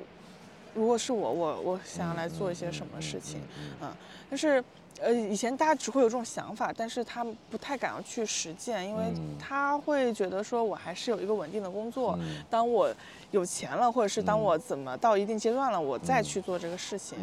[0.74, 3.40] 如果是我，我我想要来做一些什么事情，
[3.80, 3.88] 嗯，
[4.28, 4.62] 但是，
[5.00, 9.04] 呃，以前大家只会有这种想法，但是他不太敢要去实践，因为
[9.38, 12.18] 他会觉得说我还是有一个稳定的工作，
[12.50, 12.92] 当我
[13.30, 17.18] 有钱了，或者是当我怎么到一定阶段了，我再去做这个事情。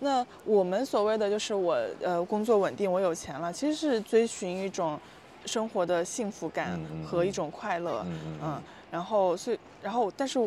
[0.00, 5.00] 那我们所谓的就是我呃工作稳定，我有钱了，其实是追寻一种
[5.46, 8.04] 生活的幸福感和一种快乐，
[8.42, 8.60] 嗯，
[8.90, 10.38] 然后所以然后但是。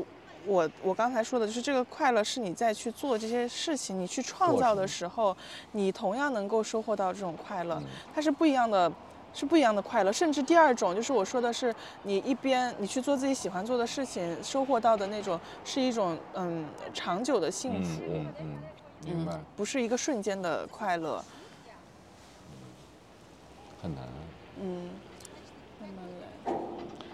[0.46, 5.36] 我我刚才说的就是这个快乐，是你在去做这些事情，你去创造的时候，
[5.72, 7.82] 你同样能够收获到这种快乐，
[8.14, 8.92] 它是不一样的，
[9.34, 10.12] 是不一样的快乐。
[10.12, 18.58] 甚至第二种就是我说的是，你一边你去做自己喜欢做的事情，收获到的那种是一种嗯长久的幸福，嗯嗯，
[19.06, 21.24] 明白，不是一个瞬间的快乐，
[23.82, 24.04] 很难，
[24.62, 24.90] 嗯，
[25.80, 26.54] 慢慢来。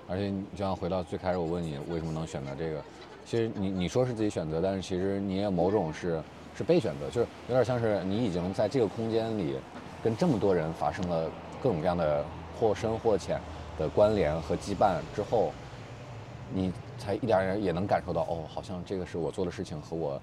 [0.07, 2.83] 而且你就像回到最开始我问你为什么能选择这个。
[3.29, 6.19] 其实你你说是自己选择，但是其实你也某种是
[6.57, 9.55] 是被选择，就是有点像是你已经在这个空间里
[10.03, 11.29] 跟这么多人发生了
[11.61, 12.25] 各种各样的
[12.59, 13.39] 或深或浅
[13.77, 15.53] 的关联和羁绊之后，
[16.51, 20.19] 你才一点儿点也能感受到，哦，好像这个是我做的事情和我，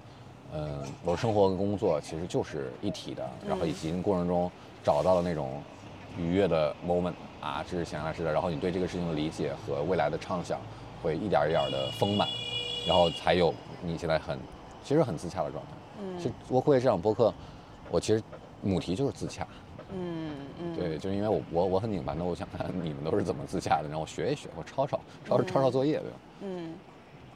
[0.53, 4.51] 嗯、我生活跟工作其实就是一体的，然后以及过程中
[4.83, 5.63] 找到了那种
[6.17, 10.59] 愉悦的 moment 啊，这是闲来是的，然后你对这个事情的理解和未来的畅想
[11.01, 12.27] 会一点儿一点的丰满，
[12.87, 13.53] 然后才有
[13.83, 14.39] 你现在很
[14.83, 15.71] 其实很自洽的状态。
[15.99, 17.33] 嗯，其实窝库会这场播客，
[17.91, 18.23] 我其实
[18.61, 19.45] 母题就是自洽。
[19.93, 26.17] 嗯嗯，对，就是因为我我我很拧巴，那我想看你们都是怎么自洽的，让我学一学，我抄抄抄抄抄作业，对吧？
[26.41, 26.73] 嗯，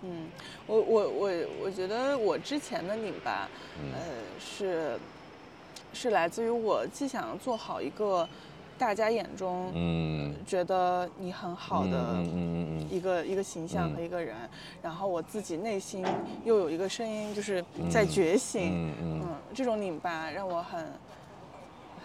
[0.04, 0.28] 嗯，
[0.68, 1.32] 我我我
[1.64, 3.48] 我觉得我之前的拧巴，
[3.80, 4.00] 嗯呃，
[4.38, 5.00] 是
[5.94, 8.28] 是来自于我既想做好一个
[8.82, 13.96] 大家眼中嗯，觉得你很好的嗯嗯嗯嗯一个一个形象嗯。
[13.96, 14.36] 和一个人，
[14.82, 16.04] 然后我自己内心
[16.44, 19.22] 又有一个声音就是在觉醒，嗯嗯。
[19.22, 20.84] 嗯，这种拧巴让我很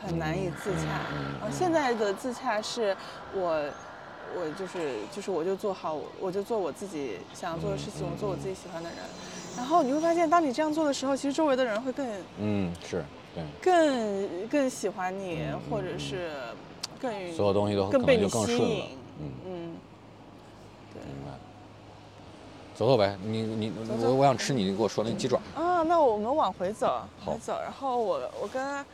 [0.04, 1.00] 很难以自洽。
[1.14, 2.94] 嗯嗯然后现在的自洽是
[3.34, 3.72] 我，
[4.36, 8.98] 我就是就是我就做好，我就做我自己想要做的事情，我做我自己喜欢的人。
[9.56, 12.06] 然后你会发现，当你这样做的时候，其实周围的人会更
[12.38, 13.02] 嗯，是
[13.34, 16.30] 对，更更喜欢你，或者是
[16.96, 18.84] 更所有东西都可能更被你就更顺了吸引。。
[19.20, 19.52] 嗯，嗯，
[20.94, 21.32] 明白。
[22.74, 25.40] 走走呗，你你我我想吃你给我说那鸡爪。
[25.54, 27.58] 啊，那我们往回走，往好回走。
[27.62, 28.84] 然后我我跟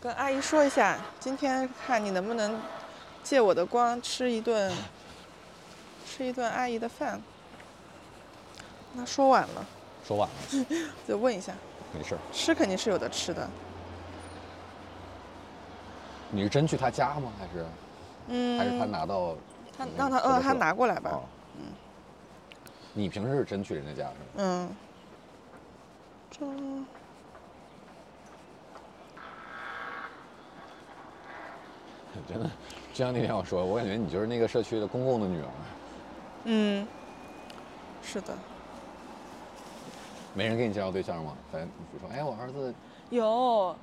[0.00, 2.60] 跟阿姨说一下，今天看你能不能
[3.22, 4.72] 借我的光吃一顿
[6.06, 7.20] 吃一顿阿姨的饭。
[8.92, 9.66] 那说晚了，
[10.06, 10.66] 说晚了，
[11.08, 11.52] 就问一下，
[11.92, 12.18] 没事儿。
[12.32, 13.50] 吃肯定是有的吃的。
[16.34, 17.32] 你是真去他家吗？
[17.38, 17.64] 还是
[18.26, 19.36] 嗯，还是他拿到？
[19.76, 21.10] 他让他呃他拿过来吧。
[21.12, 21.22] 哦
[22.96, 24.26] 你平时是真去人家家是吗？
[24.36, 24.76] 嗯，
[26.30, 26.46] 这
[32.32, 32.48] 真的，
[32.92, 35.50] 就像那天我说，我感觉你就是那个社区的公共的女儿，
[36.44, 36.86] 嗯，
[38.00, 38.38] 是的，
[40.32, 41.36] 没人给你介绍对象吗？
[41.52, 42.72] 咱比如说，哎，我儿子
[43.10, 43.76] 有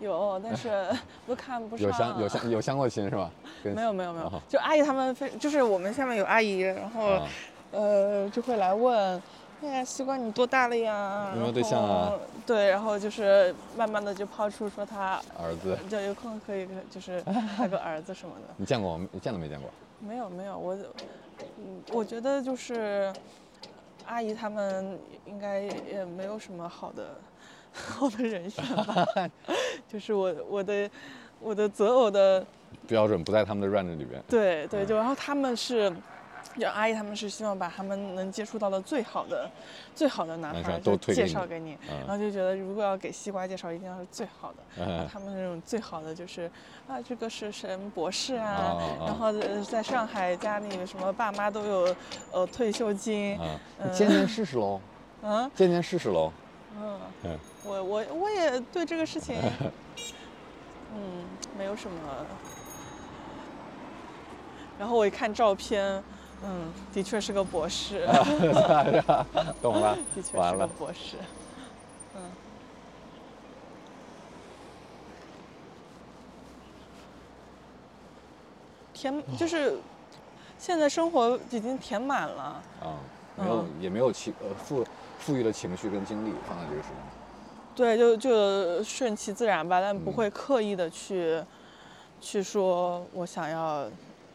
[0.00, 0.86] 有，但是
[1.26, 1.86] 都看不上。
[1.86, 3.30] 有相有相有相过亲是吧？
[3.64, 7.28] 跟没有没有没有啊，就阿姨他们非就是我们下面有阿姨，然后、啊
[7.72, 9.20] 呃就会来问，
[9.62, 11.30] 哎呀，西瓜你多大了呀？
[11.34, 12.12] 有没有对象啊？
[12.46, 17.22] 对，然后就是慢慢的就抛出说他儿子，就有空可以就是
[17.56, 18.54] 他个儿子什么的。
[18.56, 19.06] 你见过吗？
[19.12, 19.68] 你见都没见过？
[19.98, 20.74] 没有没有，我
[21.58, 23.12] 嗯我觉得就是
[24.06, 27.16] 阿姨他们应该也没有什么好的
[27.76, 29.06] 好的人选吧，
[29.86, 30.90] 就是我我的
[31.40, 32.44] 我的择偶的。
[32.88, 34.22] 标准不在他们的 range 里边。
[34.28, 35.92] 对对，就然后他们是，
[36.58, 39.48] 就阿姨他们是希望把他们能接触到的最好的、
[39.94, 44.56] 最好的男孩都介绍给你，嗯然后就觉得如果要给西瓜介绍，一定要是最好的。
[44.76, 46.50] 然后嗯他们那种最好的就是
[46.86, 51.96] 啊，这个是什么博士啊，然后呃在上海家里什么爸妈都有
[52.32, 54.80] 呃退休金，啊，嗯见见试试喽，
[55.22, 56.32] 嗯见见试试喽。
[56.78, 59.34] 嗯，嗯我我我也对这个事情，
[60.94, 62.26] 嗯，没有什么。
[64.78, 66.04] 然后我一看照片，
[66.42, 68.06] 嗯，的确是个博士，
[69.62, 70.66] 懂了的确，是个。
[70.66, 71.16] 博士。
[72.14, 72.30] 嗯。
[78.92, 79.78] 填就是，
[80.58, 82.62] 现在生活已经填满了。
[82.80, 83.00] 啊，
[83.34, 84.84] 没有嗯也没有去呃富
[85.26, 87.06] 富裕的情绪跟精力放在这个事情上。
[87.74, 91.42] 对，就就顺其自然吧，但不嗯会刻意的去，
[92.20, 93.90] 去说我想要，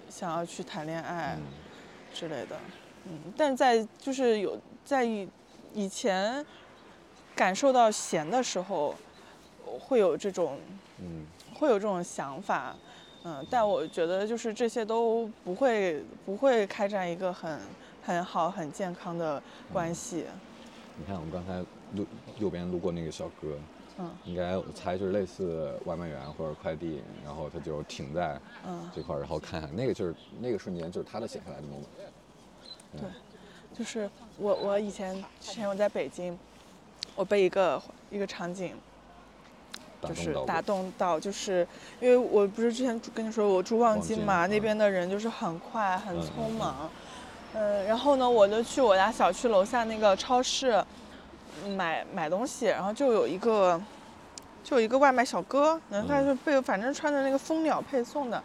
[0.10, 1.44] 想要去谈恋爱嗯
[2.14, 2.58] 之类的。
[3.06, 5.30] 嗯，但在就是有在以
[5.74, 6.46] 以前
[7.34, 8.94] 感受到闲的时候，
[9.80, 10.60] 会有这种
[11.00, 12.76] 嗯会有这种想法，
[13.24, 17.60] 嗯，但我觉得就是这些都不会不会开展一个很
[18.04, 19.42] 很好很健康的
[19.72, 20.26] 关系。
[21.02, 21.66] 你看我们刚才
[21.96, 22.08] 路
[22.38, 23.60] 右边路过那个小哥，
[23.98, 24.16] 嗯。
[24.24, 31.88] 应该我猜就是类似外卖员或者快递，然后他就停在嗯，这块儿，然后看看那个就是那个瞬间就是他的写下来的 moment。
[32.92, 33.10] 对，
[33.74, 34.08] 就是
[34.38, 36.38] 我我以前之前我在北京，
[37.16, 38.76] 我被一个一个场景
[40.04, 41.68] 就是打打动到，就是
[42.00, 46.58] 因为我不是之前跟你说我住望京嘛，那边的人就是很快很嗯匆嗯。
[46.60, 46.92] 忙，
[47.54, 50.84] 嗯，然后呢，我就去我家小区楼下那个超市
[51.64, 53.80] 嗯买买东西，然后就有一个
[54.64, 56.28] 就有一个外卖小哥，然后他嗯。
[56.28, 58.42] 就被反正穿着那个蜂鸟配送的，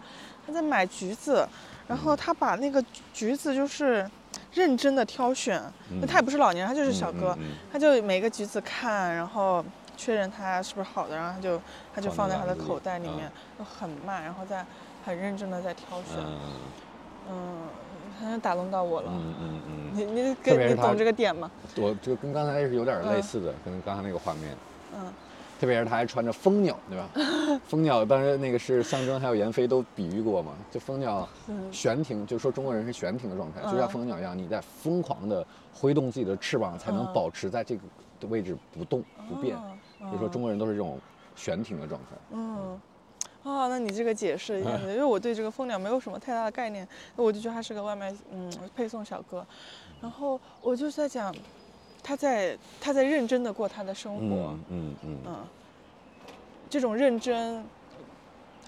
[0.47, 1.47] 他在买橘子，
[1.87, 4.09] 然后他把那个橘子就是
[4.53, 5.61] 认真的挑选，
[5.91, 6.01] 嗯。
[6.01, 7.57] 那他也不是老年人，他就是小哥，嗯嗯。
[7.73, 9.65] 他就每个橘子看，然后
[9.97, 11.61] 确认它是不是好的，然后他就
[11.95, 14.67] 他就放在他的口袋里面，就很慢，然后再
[15.05, 16.17] 很认真的在挑选。
[17.31, 17.63] 嗯，
[18.19, 19.11] 好像打动到我了。
[19.13, 19.91] 嗯嗯嗯。
[19.95, 21.51] 你你跟你懂这个点吗？
[21.77, 24.57] 我就跟刚才是有点类似的，跟刚才那个画面。
[24.95, 25.13] 嗯。
[25.59, 27.09] 特别是他还穿着蜂鸟，对吧？
[27.67, 30.53] 蜂鸟当时那个是象征，还有闫飞都比喻过嘛。
[30.71, 31.27] 就蜂鸟
[31.73, 37.81] 悬停，就说中国人是悬停的状态，就像蜂鸟一样，你在疯狂的挥动自己的翅膀，才能保持在这个
[38.21, 39.57] 的位置不动不变。
[40.13, 40.99] 就说中国人都是这种
[41.35, 42.17] 悬停的状态。
[42.33, 42.79] 嗯。
[43.47, 49.47] 啊，那你这个解释一下，因为我对这个蜂鸟没有什么太大的概念，我就觉得他是个外卖嗯配送小哥，
[50.01, 51.33] 然后我就在讲，
[52.03, 55.37] 他在他在认真的过他的生活，嗯嗯嗯，
[56.69, 57.65] 这种认真，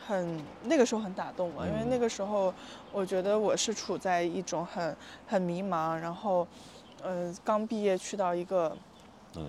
[0.06, 2.54] 很那个时候很打动我，因为那个时候
[2.92, 4.96] 我觉得我是处在一种很
[5.26, 6.46] 很迷茫，然后，
[7.02, 8.76] 呃，刚毕业去到一个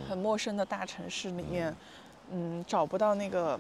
[0.10, 1.76] 很陌生的大城市里面，
[2.31, 3.60] 嗯，找不到那个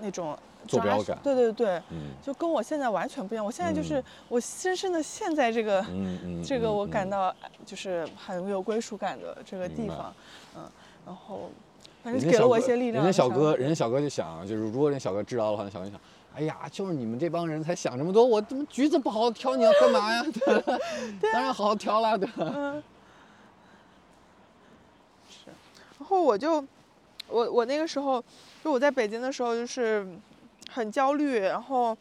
[0.00, 0.38] 那种。
[0.66, 3.44] 坐标感，对对对，嗯，就跟我现在完全不一样。
[3.44, 7.34] 我现在就是我深深的陷在这个，嗯嗯， 这个我感到
[7.64, 10.12] 就是很有归属感的这个地方，
[10.56, 10.68] 嗯，
[11.06, 11.48] 然后
[12.02, 13.02] 反正给了我一些力量。
[13.02, 16.00] 人家小哥，人家小哥就想，就是如果人小哥知道的话，那小哥就想，
[16.34, 20.26] 哎呀，就是你们这帮人才想这么多，我怎么橘子不好好挑，你要干嘛呀？
[21.22, 22.82] 当然好好挑了，对嗯，
[25.30, 25.50] 是，
[25.98, 26.62] 然后我就，
[27.28, 28.22] 我我那个时候，
[28.68, 30.06] 就我在北京的时候，就是。
[30.70, 31.96] 很焦虑，然后，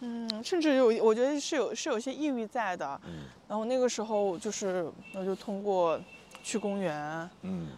[0.00, 2.98] 嗯，甚至有，我觉得是有是有些抑郁在的。
[3.04, 3.24] 嗯。
[3.46, 6.00] 然后那个时候就是，我就通过
[6.42, 7.68] 去公园，嗯，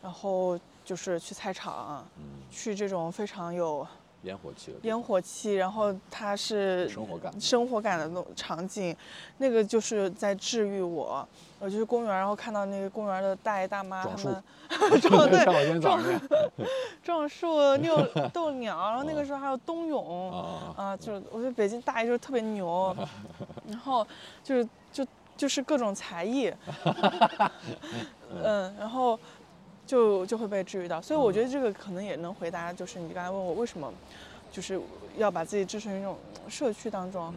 [0.00, 3.84] 然后就是去菜场，嗯，去这种非常有。
[4.22, 8.94] 烟火气，烟火气，然后它是生活感，生活感的那种场景，
[9.38, 11.26] 那个就是在治愈我。
[11.58, 15.44] 我就是公园，然后看到那个公园的大爷大妈他们撞对
[15.78, 16.00] 撞
[17.02, 18.02] 撞树、遛
[18.32, 20.30] 逗 鸟，然后那个时候还有冬泳。
[20.76, 22.96] 啊，就是我觉得北京大爷就是特别牛，
[23.68, 24.06] 然后
[24.42, 25.06] 就是就
[25.36, 26.50] 就是各种才艺，
[28.42, 29.18] 嗯，然后。
[29.90, 33.92] 就就会被治愈到，所以我觉得这个可能也能回答，就是你刚才问我为什么，
[34.52, 34.80] 就是
[35.16, 36.16] 要把自己置身于这种
[36.48, 37.34] 社区当中，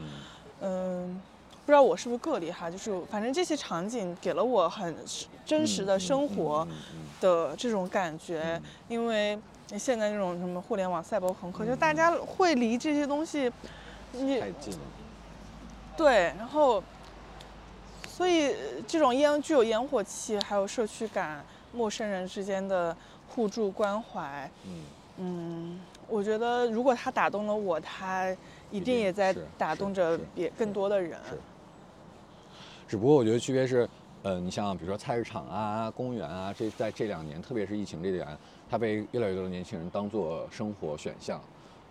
[0.62, 1.20] 嗯，
[1.66, 4.96] 不知道我是不是个例哈，就是反正这些场景给了我很
[5.44, 6.68] 真实的生活
[7.20, 9.40] 的这种感觉，因为
[9.76, 13.52] 现在这种什么互联网赛博朋克，就大家会离这些东西，
[14.12, 14.80] 你太近了，
[15.98, 16.84] 对，然后，
[18.08, 18.54] 所以
[18.88, 21.44] 这种烟具有烟火气，还有社区感。
[21.74, 22.95] 陌生人之间的
[23.28, 24.84] 互助关怀，嗯
[25.18, 28.36] 嗯，我觉得如果他打动了我，他
[28.72, 31.20] 一定也在打动着别更多的人。
[31.28, 31.38] 是。
[32.88, 33.90] 只不过我觉得区别是，
[34.22, 38.28] 呃，你像比如说菜市场啊、公园啊，这在这两年，特别是疫情这点，
[38.70, 41.41] 它被越来越多的年轻人当做生活选项，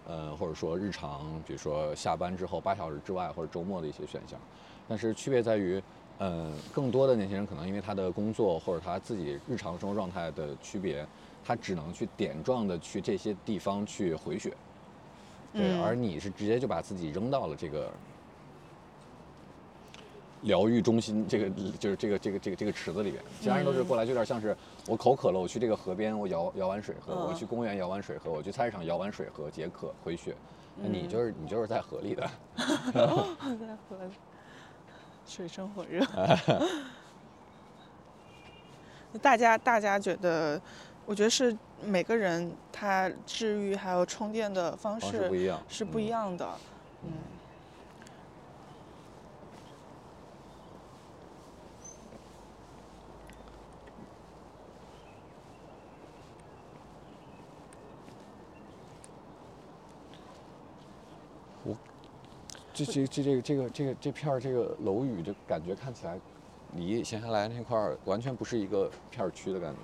[0.07, 4.39] 呃，或者说日常，比如说下班之后八小时之外或者周末的一些选项。
[4.89, 5.83] 但是区别在于。
[6.19, 11.05] 嗯，更多的年轻人可能因为他的工作或者他自己日常生活状态的区别，
[11.45, 14.53] 他只能去点状的去这些地方去回血，
[15.53, 17.91] 对，而你是直接就把自己扔到了这个
[20.43, 24.57] 疗愈中心，这个就是这个这个这个这个池子里边，其他人都是过来，就有点像是
[24.87, 30.37] 我口渴了，我去这个河边，我舀舀碗水喝；我去公园舀碗水喝；我去菜市场舀碗水喝，解渴回血。
[30.77, 32.31] 那你就是你就是在河里的
[32.95, 34.15] 在河里。
[35.27, 36.05] 水深火热，
[39.21, 40.61] 大家大家觉得，
[41.07, 46.49] 我觉得是每个人他治愈还有充电的方式不一样，是不一样的，
[47.05, 47.13] 嗯。
[62.73, 66.19] 这这这这个这个这个这片儿这个楼宇，就感觉看起来，
[66.75, 69.79] 离闲下来那块儿完全不是一个片区的感觉。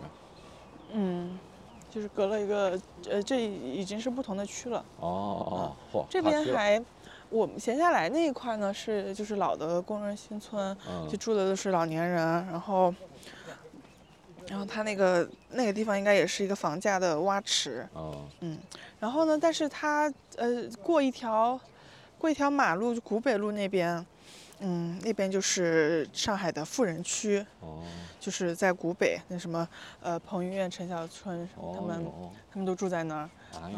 [0.93, 1.39] 嗯，
[1.91, 4.83] 就是隔了一个，呃，这已经是不同的区了。
[5.01, 5.07] 哦
[5.51, 6.83] 哦，嚯这边还，
[7.29, 10.75] 我们闲下来那一块呢是就是老的工人新村，
[11.11, 12.95] 就住的都是老年人，然后，
[14.47, 17.87] 然后他那个那个地方应该也是一个房价的洼池。
[17.93, 18.25] 哦。
[18.41, 18.59] 嗯，
[18.99, 21.61] 然后呢，但是他呃过一条。
[22.19, 24.05] 过一条马路，就古北路那边，
[24.61, 27.83] 嗯，那边就是上海的富人区，哦，
[28.19, 29.67] 就是在古北那什么，
[30.03, 32.05] 呃，彭于晏、陈小春他们，
[32.53, 33.71] 他们都住在那儿，啊，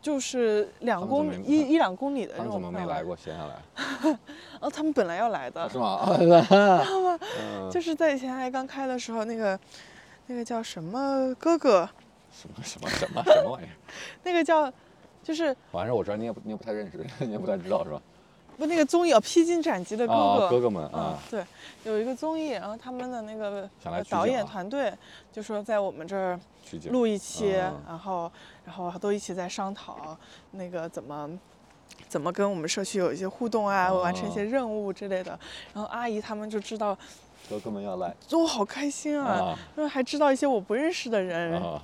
[0.00, 2.52] 就是两公里一一两公里的那种。
[2.52, 3.16] 怎么没来过？
[3.16, 4.18] 闲下来？
[4.60, 5.68] 哦，他们本来要来的。
[5.68, 6.06] 是吗？
[6.16, 7.18] 知道吗？
[7.72, 9.58] 就是在以前还刚开的时候，那个，
[10.26, 11.88] 那个叫什么哥哥，
[12.32, 13.74] 什么什么什么什么玩意儿？
[14.22, 14.72] 那个叫，
[15.28, 18.00] 就是反正我知道你也不你也不太认识， 你也不太知道是吧？
[18.56, 21.44] 不那个综艺哦，《披荆斩棘的哥哥》啊，哥哥们嗯啊，，对，
[21.84, 23.68] 有一个综艺，然后他们的那个
[24.08, 24.90] 导演团队
[25.30, 26.40] 就说在我们这儿
[26.90, 28.32] 录一期，嗯然后
[28.64, 30.16] 然后都一起在商讨
[30.52, 31.30] 那个怎么
[32.08, 35.38] 怎么跟我们社区有一些互动啊，完成一些哦任务之类的。
[35.74, 36.96] 然后阿姨他们就知道，
[37.50, 38.12] 哥哥们要来。
[38.32, 39.58] 我好开心啊，啊。
[39.76, 41.82] 因为还知道一些我不认识的人，啊，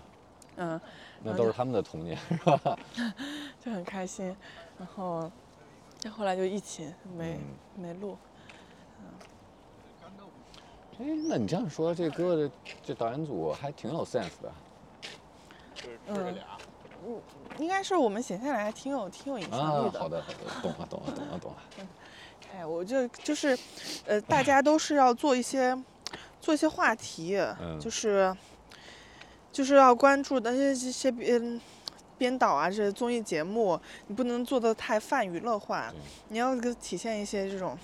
[0.56, 0.80] 嗯，
[1.24, 2.78] 那都是他们的童年是吧？
[3.64, 4.34] 就很开心。
[4.78, 5.30] 然后
[5.98, 8.16] 再后来就疫情没、嗯没录，
[10.98, 12.50] 哎，那你这样说，这哥哥的
[12.84, 14.52] 这导演组还挺有 sense 的
[16.08, 16.34] 嗯，
[17.58, 19.90] 应该是我们写下来还挺有挺有影响啊力。
[19.90, 19.98] 的。
[20.00, 21.58] 好的好的，懂了懂了懂了懂了。
[22.54, 23.58] 哎，我就就是，
[24.06, 25.76] 呃，大家都是要做一些
[26.40, 28.34] 做一些话题，嗯就是
[29.54, 31.60] 就是要关注的这这些编
[32.18, 35.94] 编导啊，这些综艺节目，你不能做的太泛娱乐化，
[36.26, 37.78] 你要给体现一些这种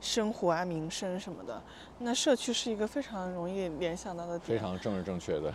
[0.00, 1.62] 生活啊、民生什么的。
[1.98, 4.58] 那社区是一个非常容易联想到的点。
[4.58, 5.52] 非常政治正确的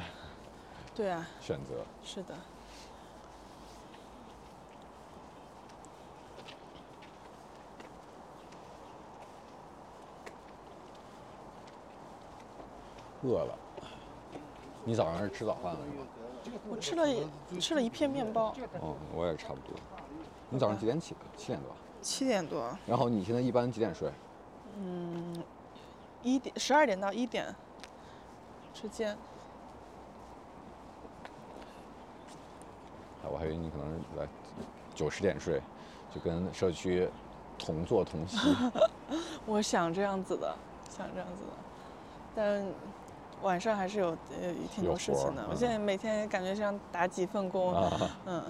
[0.93, 1.83] 对啊，选择。
[2.03, 2.35] 是的。
[13.23, 13.57] 饿了。
[14.89, 16.59] 你早上是吃早饭了是吗？
[16.67, 19.79] 我吃了一吃了一片面包，哦，我也差不多。
[20.49, 21.19] 你早上几点起的？
[21.37, 21.69] 七点多。
[22.01, 24.11] 七点多，然后你现在一般几点睡？
[24.79, 25.43] 嗯
[26.23, 27.55] 一点十二点到一点
[28.73, 29.11] 之间。
[33.21, 34.27] 啊，我还以为你可能是在
[34.95, 35.61] 九十点睡，
[36.11, 37.07] 就跟社区
[37.59, 38.39] 同坐同息。
[39.45, 40.57] 我想这样子的，
[40.89, 41.51] 想这样子的，
[42.33, 42.65] 但
[43.41, 45.45] 晚上还是有呃挺多事情的。
[45.47, 45.55] 我嗯。
[45.55, 48.43] 现在每天感觉像打几份工，啊， 嗯，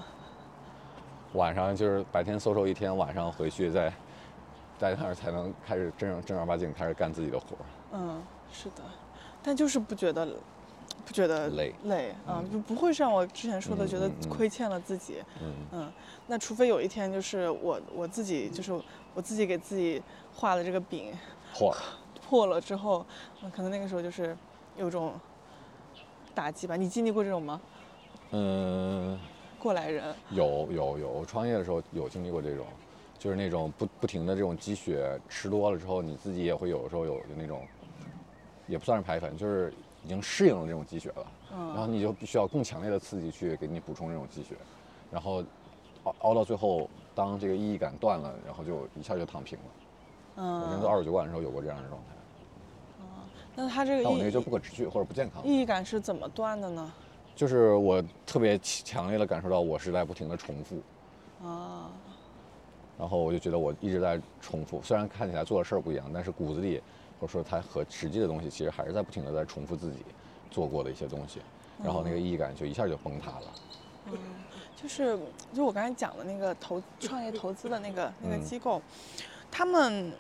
[1.34, 3.94] 晚上就是白天搜搜一天，晚上回去再
[4.78, 7.66] 在那儿才能开始正正儿八经开始干自己的活儿。
[7.94, 8.22] 嗯，
[8.52, 8.84] 是的，
[9.44, 10.28] 但就是不觉得
[11.06, 12.10] 不觉得累累。
[12.26, 15.54] 啊，嗯就不会像我之前说的嗯觉得亏欠了自己，嗯。
[15.74, 15.92] 嗯，
[16.28, 18.74] 那除非有一天就是我我自己就是
[19.14, 20.02] 我自己给自己
[20.34, 21.14] 画的这个饼
[21.54, 21.76] 嚯，
[22.28, 23.06] 破了之后，
[23.44, 24.36] 嗯，可能那个时候就是
[24.80, 25.14] 有种
[26.34, 26.76] 打击吧。
[26.76, 27.62] 你经历过这种吗？
[28.32, 29.20] 嗯，
[29.60, 32.66] 过来人，有有有，我创业的时候有经历过这种，
[33.18, 37.62] 就是那种不不停的这种积雪吃多了之后，你自己也会有的时候有有那种，
[38.68, 39.74] 也不算是排粉，就是
[40.06, 44.56] 已经适应了这种积雪了，嗯然后嗯，你就必须要更强烈的刺激去给你补充这种积雪，
[45.12, 45.44] 然后
[46.04, 49.66] 熬熬到最后，当这个意义感断了，然后就一下就躺平了。
[50.38, 52.16] 嗯我之前做嗯，二十九馆的时候有过这样的状态，
[53.62, 55.46] 那他这个但我那个就不可持续或者不健康。
[55.46, 56.92] 意义感是怎么断的呢？
[57.36, 60.82] 就是我特别强烈的感受到我是在不停的重复，
[61.46, 61.92] 啊，
[62.98, 66.82] 然后我就觉得我一直在重复，虽然看起来做的事儿不一样，但是骨子里
[67.20, 69.98] 或者说它和实际的东西其实还是在不停的在重复自己
[70.50, 71.42] 做过的一些东西，
[71.84, 73.54] 然后那个意义感就一下就崩塌了。
[74.12, 74.18] 嗯
[74.82, 75.20] 就是
[75.54, 78.82] 就我刚才讲的那个投创业投资的那个那个嗯机构，
[79.52, 80.14] 他们。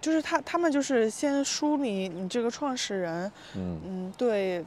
[0.00, 4.64] 嗯就是他，他们就是先梳理你这个创始人，嗯嗯，对，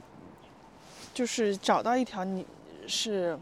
[1.12, 2.46] 就是找到一条你
[2.86, 3.36] 是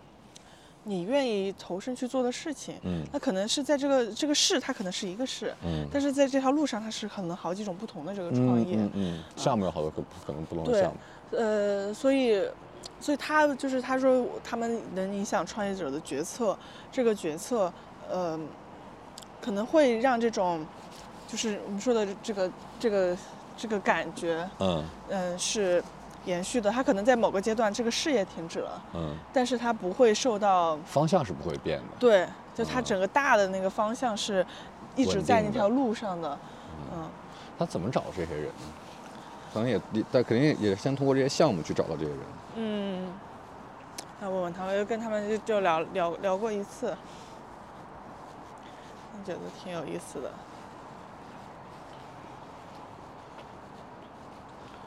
[0.85, 2.77] 你愿意投身去做的事情。
[2.83, 8.77] 嗯那可能是在这个这个市，它可能是一个市，嗯，但是在这条路上，它是可能好几种不同的这个创业。
[8.77, 10.99] 嗯嗯，项目有好多可可能不同的对项目。
[11.37, 12.43] 呃，所以，
[13.01, 16.57] 所以他就是他说他们能影响创业者的决策，
[16.91, 17.73] 这个决策，
[18.11, 18.39] 呃，
[19.41, 20.65] 可能会让这种，
[21.33, 23.17] 就是我们说的这个这个
[23.57, 25.83] 这个感觉，嗯嗯、是
[26.27, 26.71] 延续的。
[26.71, 31.85] 他可能在某个阶段这个事业停止了，嗯，但是他不会受到方向是不会变的。
[31.99, 34.47] 对，就它嗯整个大的那个方向是
[34.95, 36.39] 一直在那条路上的，
[36.93, 37.09] 嗯。
[37.59, 38.53] 他怎么找这些人呢？
[39.55, 42.19] 可能也也，但肯定也也先通过这些项目去找到这些人。
[42.57, 43.09] 嗯，
[44.21, 46.95] 那问问他我，就跟他们就就聊聊聊过一次，
[49.25, 50.31] 觉得挺有意思的。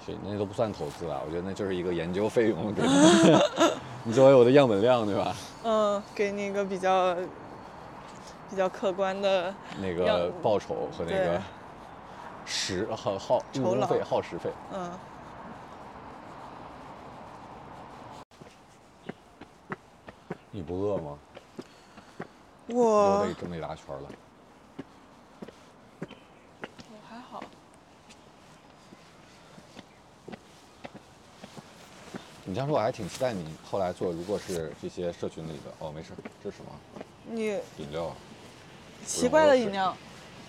[0.06, 2.72] 是，那都不算投资了，我觉得那就是一个研究费用，
[4.06, 5.36] 你作为我的样本量，对吧？
[5.64, 7.16] 嗯，给你一个比较
[8.48, 11.42] 比较客观的，那个报酬和那个
[12.44, 14.54] 时耗耗酬劳费、耗时费。
[14.70, 15.00] 嗯，
[20.52, 21.18] 你不饿吗？
[22.68, 24.12] 溜我达这么一大圈了。
[26.88, 27.44] 我还好，
[32.48, 36.10] 你这样说，我还挺期待你后来做，如果是这些社群里的，哦，没事，
[36.44, 36.72] 这是什么？
[37.26, 37.46] 你
[37.78, 38.16] 饮料。
[39.04, 39.98] 奇怪的饮料，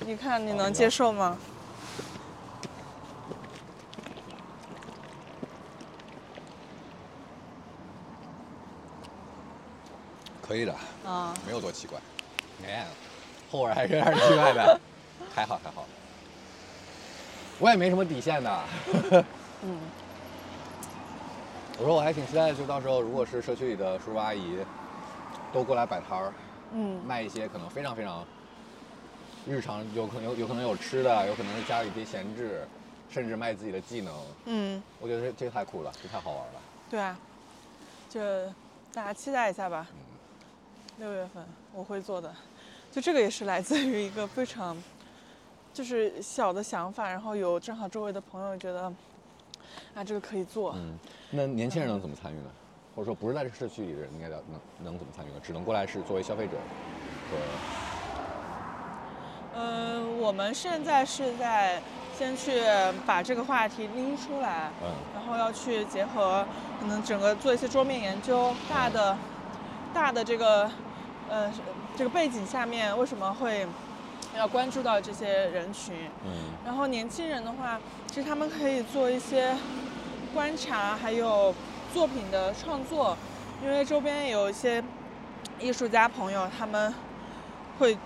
[0.01, 1.39] 你看你能接受吗？
[10.47, 10.75] 可以的，
[11.07, 11.99] 啊，没有多奇怪。
[12.67, 12.87] 哎，
[13.51, 14.81] 后味还是有点奇怪的，
[15.35, 15.87] 还好还好。
[17.59, 18.65] 我也没什么底线的。
[19.63, 19.79] 嗯。
[21.79, 24.57] 我说我还挺期待，就到时候如果是社区里的叔叔阿姨
[25.53, 26.33] 都过来摆摊儿，
[26.73, 28.25] 嗯，卖一些可能非常非常
[29.47, 32.67] 日常，有可能有有可能有吃的，有可能是家里别闲置，
[33.11, 34.15] 甚至卖自己的技能。
[34.47, 36.61] 嗯，我觉得这这太酷了，这太好玩了。
[36.91, 37.19] 对啊，
[38.09, 38.21] 就
[38.95, 39.87] 大家期待一下吧。
[40.99, 41.45] 六月份
[41.75, 42.35] 我会做的，
[42.91, 44.75] 就这个也是来自于一个非常
[45.75, 48.91] 就是小的想法，然后有正好周围的朋友觉得
[49.97, 50.75] 啊这个可以做。
[50.77, 50.99] 嗯，
[51.31, 52.51] 那年轻人能怎么参与呢？
[52.95, 54.43] 或者说不是在这个社区里的人应该能
[54.85, 55.41] 能怎么参与呢？
[55.43, 56.53] 只能过来是作为消费者
[57.31, 57.37] 和。
[59.59, 61.81] 嗯，我们现在是在
[62.15, 62.63] 先去
[63.07, 66.47] 把这个话题拎出来，嗯，然后要去结合
[66.79, 69.17] 可能整个做一些桌面研究，大的
[69.95, 70.71] 大的这个。
[71.29, 71.51] 呃，
[71.97, 73.67] 这个背景下面为什么会
[74.37, 76.09] 要关注到这些人群？
[76.25, 76.31] 嗯，
[76.65, 79.53] 然后年轻人的话，其实他们可以做一些
[80.37, 81.55] 观察，还有
[81.95, 83.17] 作品的创作，
[83.65, 84.85] 因为周边有一些
[85.59, 86.93] 艺术家朋友，他们
[87.79, 87.97] 会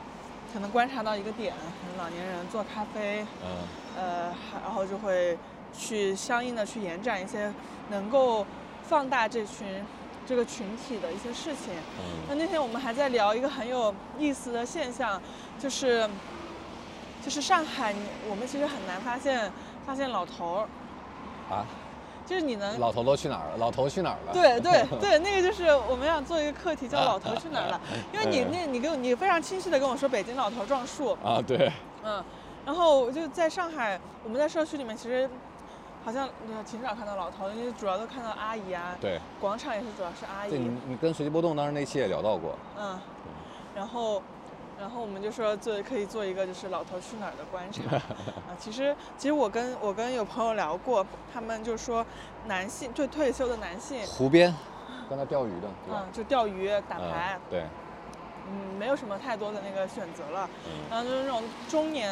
[0.53, 3.67] 可能观察到一个点，可能老年人做咖啡，嗯，
[3.97, 5.37] 呃，然后就会
[5.77, 7.53] 去相应的去延展一些
[7.89, 8.47] 能够
[8.85, 9.85] 放大这群。
[10.27, 11.75] 这个群体的一些事情，
[12.29, 15.21] 那那天我们还在聊一个很有意思的现象，
[15.59, 16.09] 就是，
[17.25, 17.93] 就是上海，
[18.29, 19.51] 我们其实很难发现
[19.85, 20.69] 发现老头儿，
[21.53, 21.67] 啊，
[22.31, 23.57] 就是你能老头都去哪儿了？
[23.59, 24.33] 老头去哪儿了？
[24.33, 27.81] 对对 对，那个就是我们想做一个课题，叫老头去哪儿了？
[28.13, 31.73] 因为你那你跟你非常清晰的跟我说北京老头撞树啊，对，
[32.05, 32.23] 嗯，
[32.65, 35.29] 然后我就在上海，我们在社区里面其实。
[36.03, 36.27] 好像
[36.65, 38.97] 挺少看到老头，因为主要都看到阿姨啊。
[38.99, 39.21] 对。
[39.39, 40.51] 广场也是主要是阿姨。
[40.57, 42.57] 你你跟随机波动当时那期也聊到过。
[42.79, 42.99] 嗯。
[43.77, 44.23] 然后，
[44.81, 47.97] 然后我们就说做可以做一个就是老头去哪儿的观察
[48.49, 48.57] 啊。
[48.59, 52.05] 其实其实我跟我跟有朋友聊过，他们就说
[52.47, 54.05] 男性就退休的男性。
[54.07, 54.55] 湖边，
[55.09, 55.69] 跟他钓鱼的。
[55.91, 57.39] 嗯，就钓鱼打牌。
[57.51, 57.65] 对。
[58.49, 60.49] 嗯，没有什么太多的那个选择了。
[60.67, 60.73] 嗯。
[60.89, 62.11] 然后就是那种中年，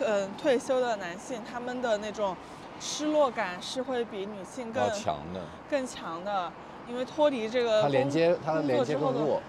[0.00, 2.36] 嗯，退休的男性，他们的那种。
[2.84, 5.40] 失落感是会比女性更强的，
[5.70, 6.52] 更强的，
[6.88, 9.40] 因为脱离这个他连接，他的连接更弱，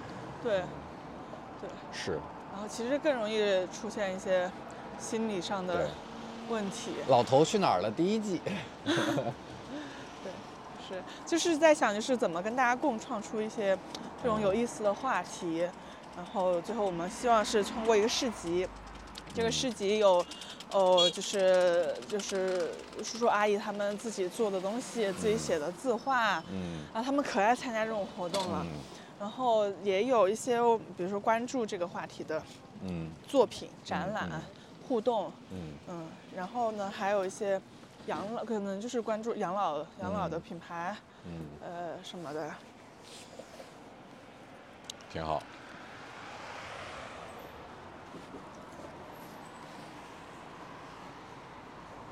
[0.44, 0.62] 对，
[1.60, 2.20] 对，是。
[2.54, 4.50] 然后其实更容易出现一些
[4.98, 5.90] 心理上的
[6.48, 6.92] 问题。
[7.08, 7.92] 老头去哪儿了？
[7.92, 8.40] 第一季。
[8.86, 8.94] 对，
[10.88, 13.78] 是，就是在想，就是怎么跟大家共创出一些
[14.22, 15.68] 这种有意思的话题，
[16.16, 18.66] 然后最后我们希望是通过一个市集，
[19.34, 20.26] 这个市集有。
[20.76, 22.72] 哦，就是就是
[23.04, 28.66] 叔叔阿姨他们自己做的东西，自己写的字画，嗯，然后他们可爱参加这种活动了，
[29.24, 30.58] 然后也有一些
[30.98, 32.44] 比如说关注这个话题的，
[32.82, 34.30] 嗯，作品展览
[34.86, 35.78] 互动，嗯。
[35.88, 37.60] 嗯，然后呢还有一些
[38.08, 40.94] 养老，可能就是关注养老养老的品牌，
[41.26, 42.54] 嗯，呃什么的，
[45.10, 45.42] 挺好。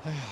[0.04, 0.22] 哎呀，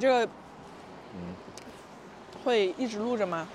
[0.00, 0.24] 你这个，
[1.12, 1.36] 嗯，
[2.42, 3.46] 会一直录着吗？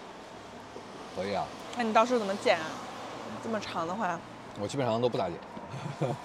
[1.15, 1.43] 可以啊。
[1.75, 2.65] 那你到时候怎么剪啊？
[3.43, 4.19] 这么长的话？
[4.61, 5.39] 我基本上都不咋剪，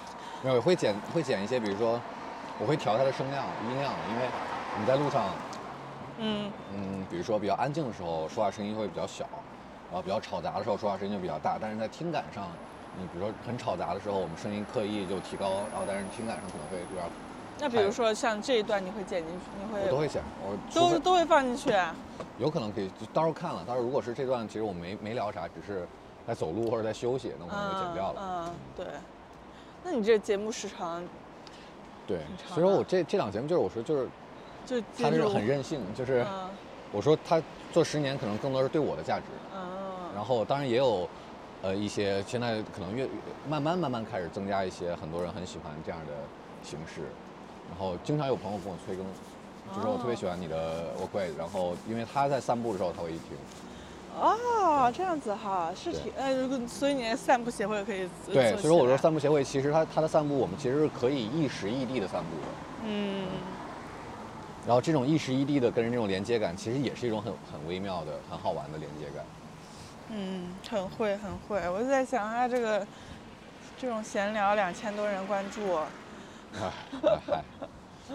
[0.43, 1.99] 没有会剪会剪一些，比如说，
[2.59, 4.29] 我会调它的声量、音量，因为。
[4.79, 5.25] 你在路上，
[6.19, 9.25] 嗯嗯，比如说比较安静的时候，说话声音会比较小，
[9.89, 11.57] 然后比较吵杂的时候，说话声音就比较大。
[11.59, 12.47] 但是在听感上，
[12.97, 17.03] 你比如说很吵杂的时候，我们声音刻意就提高，然后但是听感上可能会有点。
[17.61, 19.45] 那比如说像这一段，你会剪进去？
[19.57, 19.85] 你会？
[19.85, 21.71] 我都会剪，我都都会放进去。
[22.39, 23.63] 有可能可以，到时候看了。
[23.63, 25.87] 到时候如果是这段，其实我没没聊啥，只是
[26.27, 28.21] 在走路或者在休息，那我可能就剪掉了。
[28.47, 28.85] 嗯，对。
[29.83, 31.03] 那你这节目时长？
[32.07, 34.09] 对，所以说我这这档节目就是我说就是。
[34.63, 36.23] 就他是很任性，就是
[36.91, 37.41] 我说他
[37.73, 39.25] 做十年可能更多是对我的价值，
[40.13, 41.09] 然后当然也有，
[41.63, 43.09] 呃一些现在可能越
[43.49, 46.13] 慢慢慢慢开始增加一些很多人很喜欢这样的
[46.61, 47.01] 形式，
[47.71, 49.03] 然后经常有朋友跟我催更，
[49.73, 53.35] 就说我特别喜欢你的我会，然后因为他在散步的时候他会一听，
[54.19, 62.47] 哦，这样子哈，是挺呃，如果所以你的散步协会可以对，所以说我说散步协会，其实它它的散步，我们其实是可以一时异地的散步的。
[62.83, 63.25] 嗯，
[64.67, 69.23] 然后这种一时异地的跟人这种连接感，其实也是一种很很微妙的、很好玩的连接感。
[70.09, 72.85] 嗯，很会很会，我就在想他这个
[73.79, 75.79] 这种闲聊两千多人关注，
[76.53, 76.71] 嗨，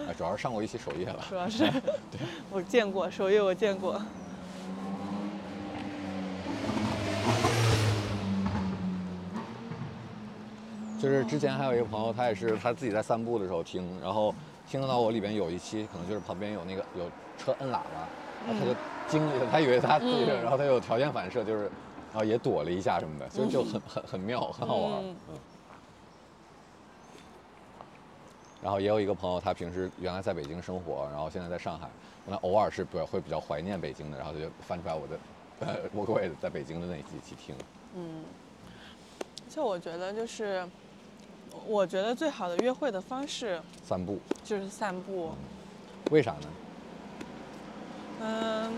[0.07, 1.25] 哎，主要是上过一期首页了。
[1.27, 1.59] 主要是
[2.11, 2.19] 对。
[2.51, 4.01] 我见过首页我见过，
[11.01, 14.33] 就是之前还有一个朋友，他也是他自己在散步的时候听，然后
[14.69, 18.07] 听得到我里边有一期可能就是旁边有那个有车摁喇叭，
[18.47, 18.75] 他就
[19.07, 20.41] 惊了，他以为他自己，嗯。
[20.41, 21.63] 然后他有条件反射，就是
[22.11, 24.91] 然后也躲了一下什么的，就就很很很妙，很好玩。
[25.03, 25.35] 嗯嗯。
[28.61, 31.87] 然后也有一个朋友，他平时原来在北京生活，然后现在在上海，
[32.25, 35.19] 那偶尔是比会比较怀念北京的，然后他就翻出来我的
[35.59, 37.55] 呃我各位在北京的那几期听。
[37.95, 38.23] 嗯，
[39.49, 40.67] 就我觉得就是，
[41.65, 45.31] 我觉得最好的约会的方式散步，就是散步，
[46.11, 46.47] 为啥呢？
[48.19, 48.73] 嗯，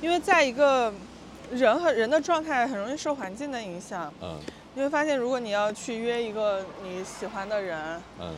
[0.00, 0.92] 因为在一个
[1.52, 4.38] 人和人的状态很容易受环境的影响，嗯
[4.74, 8.34] 你会发现，如果你要去约一个你喜欢的人，嗯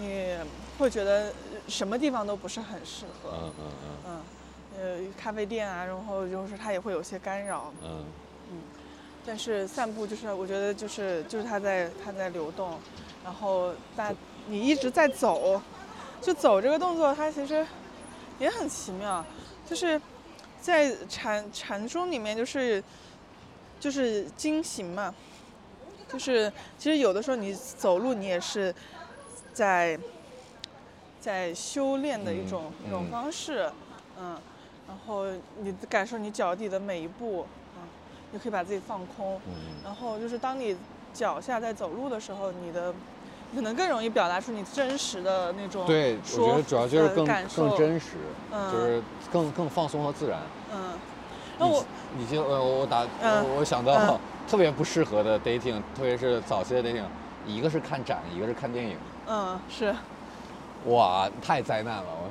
[0.00, 0.36] 你
[0.78, 1.32] 会觉得
[1.66, 3.30] 什么地方都不是很适合。
[3.32, 3.72] 嗯嗯
[4.06, 4.22] 嗯
[4.78, 7.72] 嗯，呃，咖啡店啊，然后就是它也会有些干扰。
[7.82, 8.04] 嗯
[9.26, 12.78] 但是散步就是我觉得就是就是它在它在流动，
[13.22, 14.10] 然后大
[14.46, 15.60] 你一直在走，
[16.22, 17.66] 就走这个动作它其实
[18.38, 19.22] 也很奇妙，
[19.68, 20.00] 就是
[20.62, 22.82] 在禅禅宗里面就是
[23.78, 25.14] 就是经行嘛，
[26.12, 28.74] 就是其实有的时候你走路你也是
[29.52, 29.98] 在
[31.20, 33.10] 在修炼的一种、嗯一种嗯。
[33.10, 33.70] 方式，
[34.18, 34.36] 嗯，
[34.86, 35.26] 然后
[35.60, 37.82] 你感受你脚底的每一步，嗯，
[38.32, 39.52] 你可以把自己放空，嗯。
[39.84, 40.76] 然后就是当你
[41.12, 42.94] 脚下在走路的时候，你的
[43.54, 48.06] 可能更容易表达出你真实的那种对，我觉得主要就是呃更感受更真实，
[48.52, 49.02] 嗯就是
[49.32, 50.38] 更更放松和自然。
[50.72, 50.98] 嗯，
[51.58, 51.84] 那我
[52.20, 57.02] 已经呃，我打嗯我我想到嗯特别不适合的 dating，特别是早期的 dating，
[57.46, 58.96] 一个是看展，一个是看电影，
[59.28, 59.94] 嗯是
[60.86, 62.04] 哇，太灾难了！
[62.08, 62.30] 我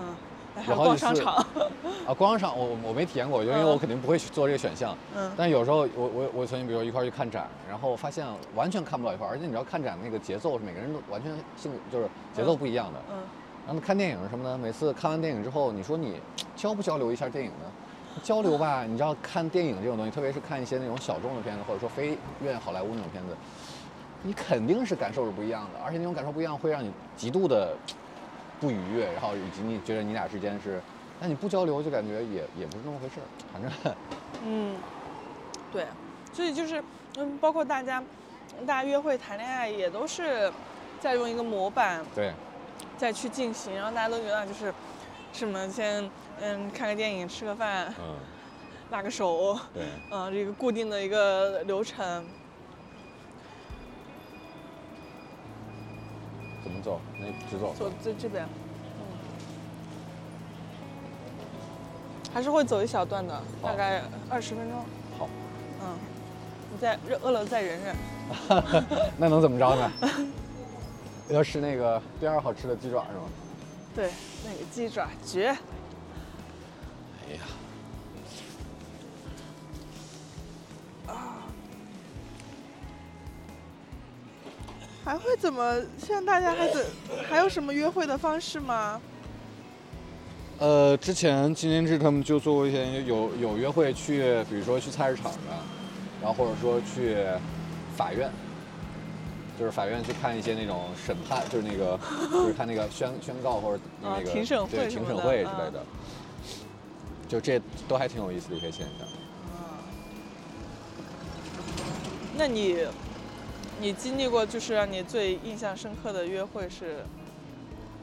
[0.00, 0.16] 嗯，
[0.64, 1.34] 还有逛有好几次商场，
[2.08, 4.96] 啊，逛商场我我没体验过，因为嗯我肯定不会去做这个选项。
[5.14, 8.26] 嗯但有时候我我我曾经比如说一块儿去看展，然后发现
[8.56, 12.98] 完全看不到一块儿，而且你知道看展那个节奏是每个人都完全性就是节奏不一样的。
[13.12, 13.18] 嗯
[13.66, 16.20] 然后看电影什么的，每次看完电影之后，你说你
[16.54, 17.64] 交不交流一下电影呢？
[18.22, 23.36] 交流吧，你知道看电影这种东西，特别是看一些那种小众的片子，或者说非院好莱坞那种片子，
[24.22, 27.76] 你肯定是感受是不一样的，而且那种感受不一样会让你极度的
[28.60, 30.80] 不愉悦，然后以及你觉得你俩之间是，
[31.20, 33.70] 那你不交流就感觉也也不是那么回事儿，反正。
[34.44, 34.76] 嗯，
[35.72, 35.86] 对，
[36.32, 36.82] 所以就是
[37.16, 38.02] 嗯，包括大家
[38.66, 40.50] 大家约会谈恋爱也都是
[41.00, 42.32] 在用一个模板对，
[42.96, 44.72] 再去进行，然后大家都觉得啊就是
[45.34, 46.08] 什么先
[46.40, 48.14] 嗯看个电影吃个饭嗯，
[48.90, 52.24] 拉个手，对，嗯这个固定的一个流程。
[56.62, 57.00] 怎么走？
[57.18, 57.74] 那直走。
[57.76, 58.46] 走这这边，
[59.00, 59.02] 嗯，
[62.32, 64.78] 还是会走一小段的，大概二十分钟。
[65.18, 65.28] 好，
[65.82, 65.98] 嗯，
[66.72, 67.96] 你再忍饿了再忍忍。
[69.18, 69.92] 那能怎么着呢？
[71.28, 73.24] 要吃那个第二好吃的鸡爪是吗？
[73.94, 74.10] 对，
[74.44, 75.48] 那个鸡爪绝。
[75.48, 77.40] 哎呀，
[85.04, 85.80] 还会怎么？
[85.98, 86.84] 现在大家还怎
[87.28, 89.00] 还有什么约会的方式吗？
[90.58, 95.38] 呃，之前金天志他们就做过一些有有约会去，比如说去菜市场的，
[96.22, 97.16] 然后或者说去
[97.96, 98.30] 法院，
[99.64, 101.98] 就是法院去看一些那种审判，就是那个
[102.30, 105.82] 就是看那个宣宣告或者那个、啊庭审会对庭审会之类的，
[107.26, 107.58] 就这
[107.88, 109.08] 都还挺有意思的一些现象。
[112.36, 112.86] 那你
[113.80, 117.02] 你经历过就是让你最印象深刻的约会是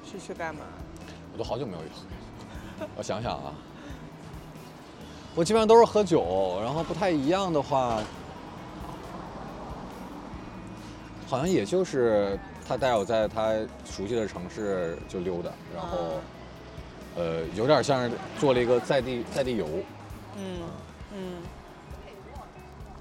[0.04, 0.62] 是去干嘛？
[1.32, 1.88] 我都好久没有约
[2.80, 3.54] 会，我想想啊，
[5.36, 8.02] 我基本上都是喝酒，然后不太一样的话，
[11.32, 12.38] 好像也就是
[12.68, 13.54] 他带我在他
[13.86, 16.20] 熟悉的城市就溜达，然后，
[17.16, 19.66] 呃，有点像是做了一个在地在地游，
[20.36, 20.60] 嗯
[21.16, 21.34] 嗯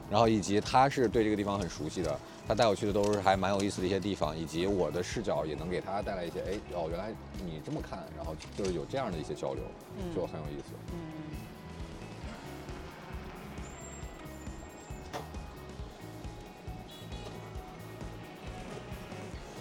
[0.09, 2.17] 然后以及他是对这个地方很熟悉的，
[2.47, 7.13] 他带我去的都是还蛮有意思的一些地方，以及我的视角也能给他带来一些，哎，哦，原来
[7.45, 9.65] 你这么看，然后就是有这样的一些交流，
[9.99, 10.67] 嗯就很有意思。
[10.93, 11.20] 嗯。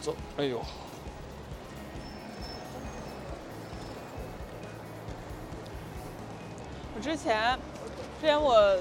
[0.01, 0.61] 走，哎呦，
[6.95, 7.57] 我之前，
[8.21, 8.77] 之前我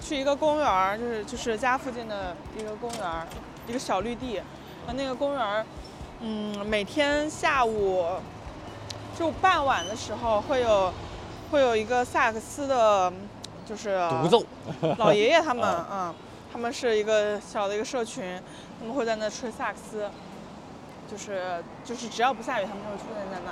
[0.00, 3.26] 去一个公园儿，就是就是家附近的一个公园儿，
[3.68, 5.64] 一个小绿地，啊，那个公园儿，
[6.20, 8.04] 嗯，每天下午
[9.18, 10.92] 就傍晚的时候会有
[11.50, 13.12] 会有一个萨克斯的，
[13.64, 14.44] 就是独奏，
[14.98, 16.12] 老爷爷他们， 啊。
[16.12, 16.14] 嗯，
[16.52, 18.40] 他们是一个小的一个社群，
[18.78, 20.08] 他们会在那吹萨克斯，
[21.10, 23.50] 就是就是只要不下雨，他们就会出现在那，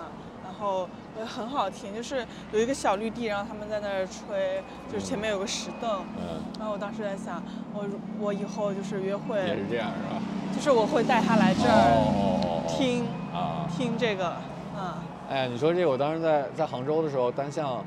[0.00, 0.10] 啊，
[0.44, 0.88] 然后
[1.18, 4.62] 呃很好听，就是有一个小绿地，然后他们在那儿吹，
[4.92, 10.20] 就是前面有个石凳，嗯，然后我当时在想，我如我以后就是约会也，是这样是吧？
[10.54, 14.36] 就是我会带他来这儿哦哦哦哦听啊，听这个，
[14.76, 14.94] 嗯，
[15.30, 17.84] 哎呀，你说这个，我当时在在杭州的时候，单向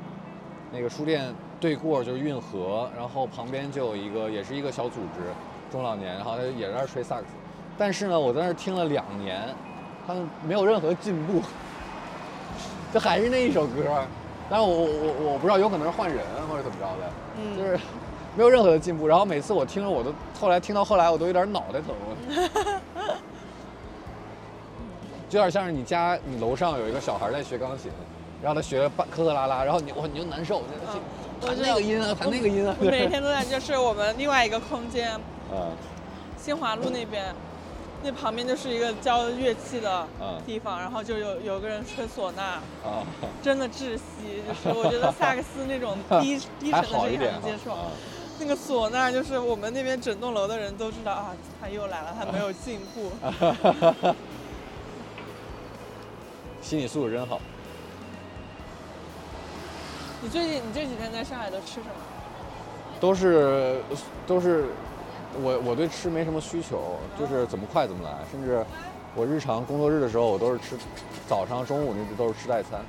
[0.72, 5.32] 那个书店对过就是运河，然后旁边就有一个也是一个小组织，
[5.70, 7.28] 中老年，然后他也在那儿吹萨克斯，
[7.78, 9.42] 但是呢，我在那儿听了两年，
[10.06, 11.42] 他们没有任何进步，
[12.92, 13.84] 就还是那一首歌，
[14.48, 16.18] 但是我我我我不知道，有可能是换人
[16.48, 17.10] 或者怎么着的，
[17.40, 17.56] 嗯。
[17.56, 17.78] 就是
[18.36, 19.08] 没有任何的进步。
[19.08, 21.94] 然后每次我听着，我都后来听到后来，我都有点脑袋疼。
[25.28, 27.90] 就有点像是你家你楼上有一个小孩在学钢琴，
[28.40, 31.00] 然后他学半磕磕拉拉，然后你我你就难受，嗯。
[31.40, 32.76] 弹那个音啊，弹那个音啊。
[32.80, 35.10] 每天都在，就是我们另外一个空间，
[35.52, 35.70] 嗯
[36.42, 37.34] 新华路那边，
[38.02, 43.04] 那旁边就是一个教乐器的嗯地方，然后就有有个人吹唢呐，啊，
[43.42, 44.42] 真的窒息。
[44.48, 47.90] 就是我觉得萨克斯那种 低低沉的声音还能接受，啊
[48.38, 53.10] 那个唢呐就是我们那边整栋楼的人都知道啊，他又来了，他没有进步。
[56.62, 57.38] 心理素质真好。
[60.22, 61.94] 你最近你这几天在上海都吃什么？
[62.98, 63.80] 都是
[64.26, 64.66] 都是
[65.38, 68.64] 我我对吃没什么需求，就是怎么快怎么来，甚至
[69.14, 70.76] 我日常工作日的时候，我都是吃
[71.26, 72.84] 早上、中午那都是吃代餐，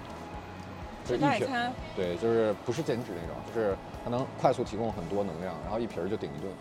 [1.05, 6.51] 就吃代餐，对，就是不是减脂那种，就是它能快速提供很多能量，然后一瓶儿就顶一顿，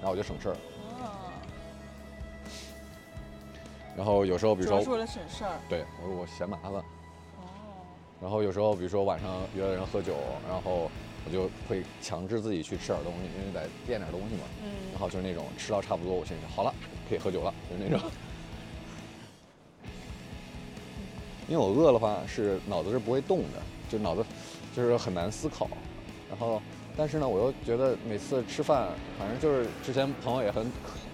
[0.00, 0.56] 然后我就省事儿。
[1.02, 1.32] 哦，
[3.96, 5.58] 然后有时候比如说为了省事儿。
[5.68, 7.46] 对我我嫌麻烦，哦，
[8.20, 10.16] 然后有时候比如说晚上约了人喝酒，
[10.48, 10.90] 然后
[11.26, 14.42] 我就会强制自己去吃点东西，因为得垫点东西嘛。
[14.62, 16.72] 嗯然后就是那种吃到差不多，我心里想好了，
[17.08, 18.08] 可以喝酒了，就是那种。
[21.48, 23.60] 因为我饿的话是脑子是不会动的，
[23.90, 24.24] 就脑子
[24.74, 25.68] 就是很难思考。
[26.30, 26.62] 然后，
[26.96, 28.88] 但是呢，我又觉得每次吃饭，
[29.18, 30.70] 反正就是之前朋友也很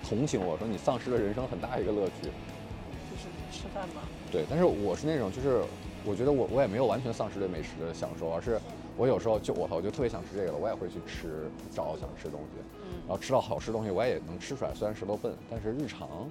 [0.09, 2.13] 同情我说你丧失了人生很大一个乐趣。
[2.23, 4.03] 就是吃饭嘛。
[4.31, 5.65] 对，但是我是那种，就是
[6.05, 8.61] 我觉得我我也没有完全丧失对美食的享受，而是
[9.01, 16.29] 我有时候就我我就特别想吃这个了，我也会去吃找想吃的东西，嗯然后吃到好吃的东西我也能吃出来，虽然舌头笨，但是日常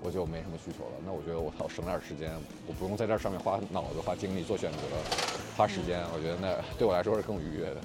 [0.00, 0.92] 我就没什么需求了。
[1.04, 2.30] 那我觉得我操省点时间，
[2.68, 4.78] 我不用在这上面花脑子、花精力做选择、
[5.56, 7.80] 花时间，我觉得那对我来说是更愉悦的。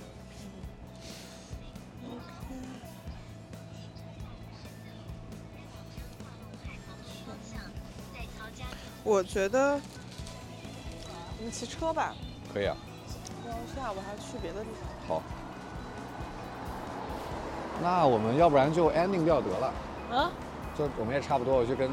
[9.04, 9.82] 我觉得
[11.40, 12.14] 我们骑车吧，
[12.54, 12.78] 可以啊，
[13.50, 15.18] 然后下午还要去别的地方。
[15.18, 15.24] 好。
[17.82, 19.74] 那我们要不然就 ending 掉得了，
[20.12, 20.30] 啊？
[20.78, 21.90] 就我们也差不多，我去跟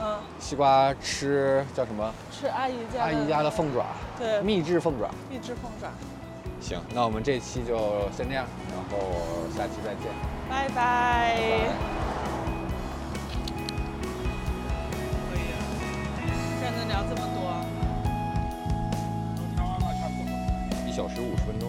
[0.00, 2.12] 嗯，西瓜吃叫什么？
[2.30, 3.86] 吃阿姨家阿姨家的凤爪，
[4.18, 5.08] 对秘制凤爪。
[5.30, 5.88] 秘制凤爪。
[6.60, 8.98] 行，那我们这期就先这样，然后
[9.56, 10.12] 下期再见。
[10.50, 10.74] 拜拜。
[10.74, 11.38] 拜
[15.30, 17.47] 可以啊，聊这么多。
[20.98, 21.67] 小时五十分钟。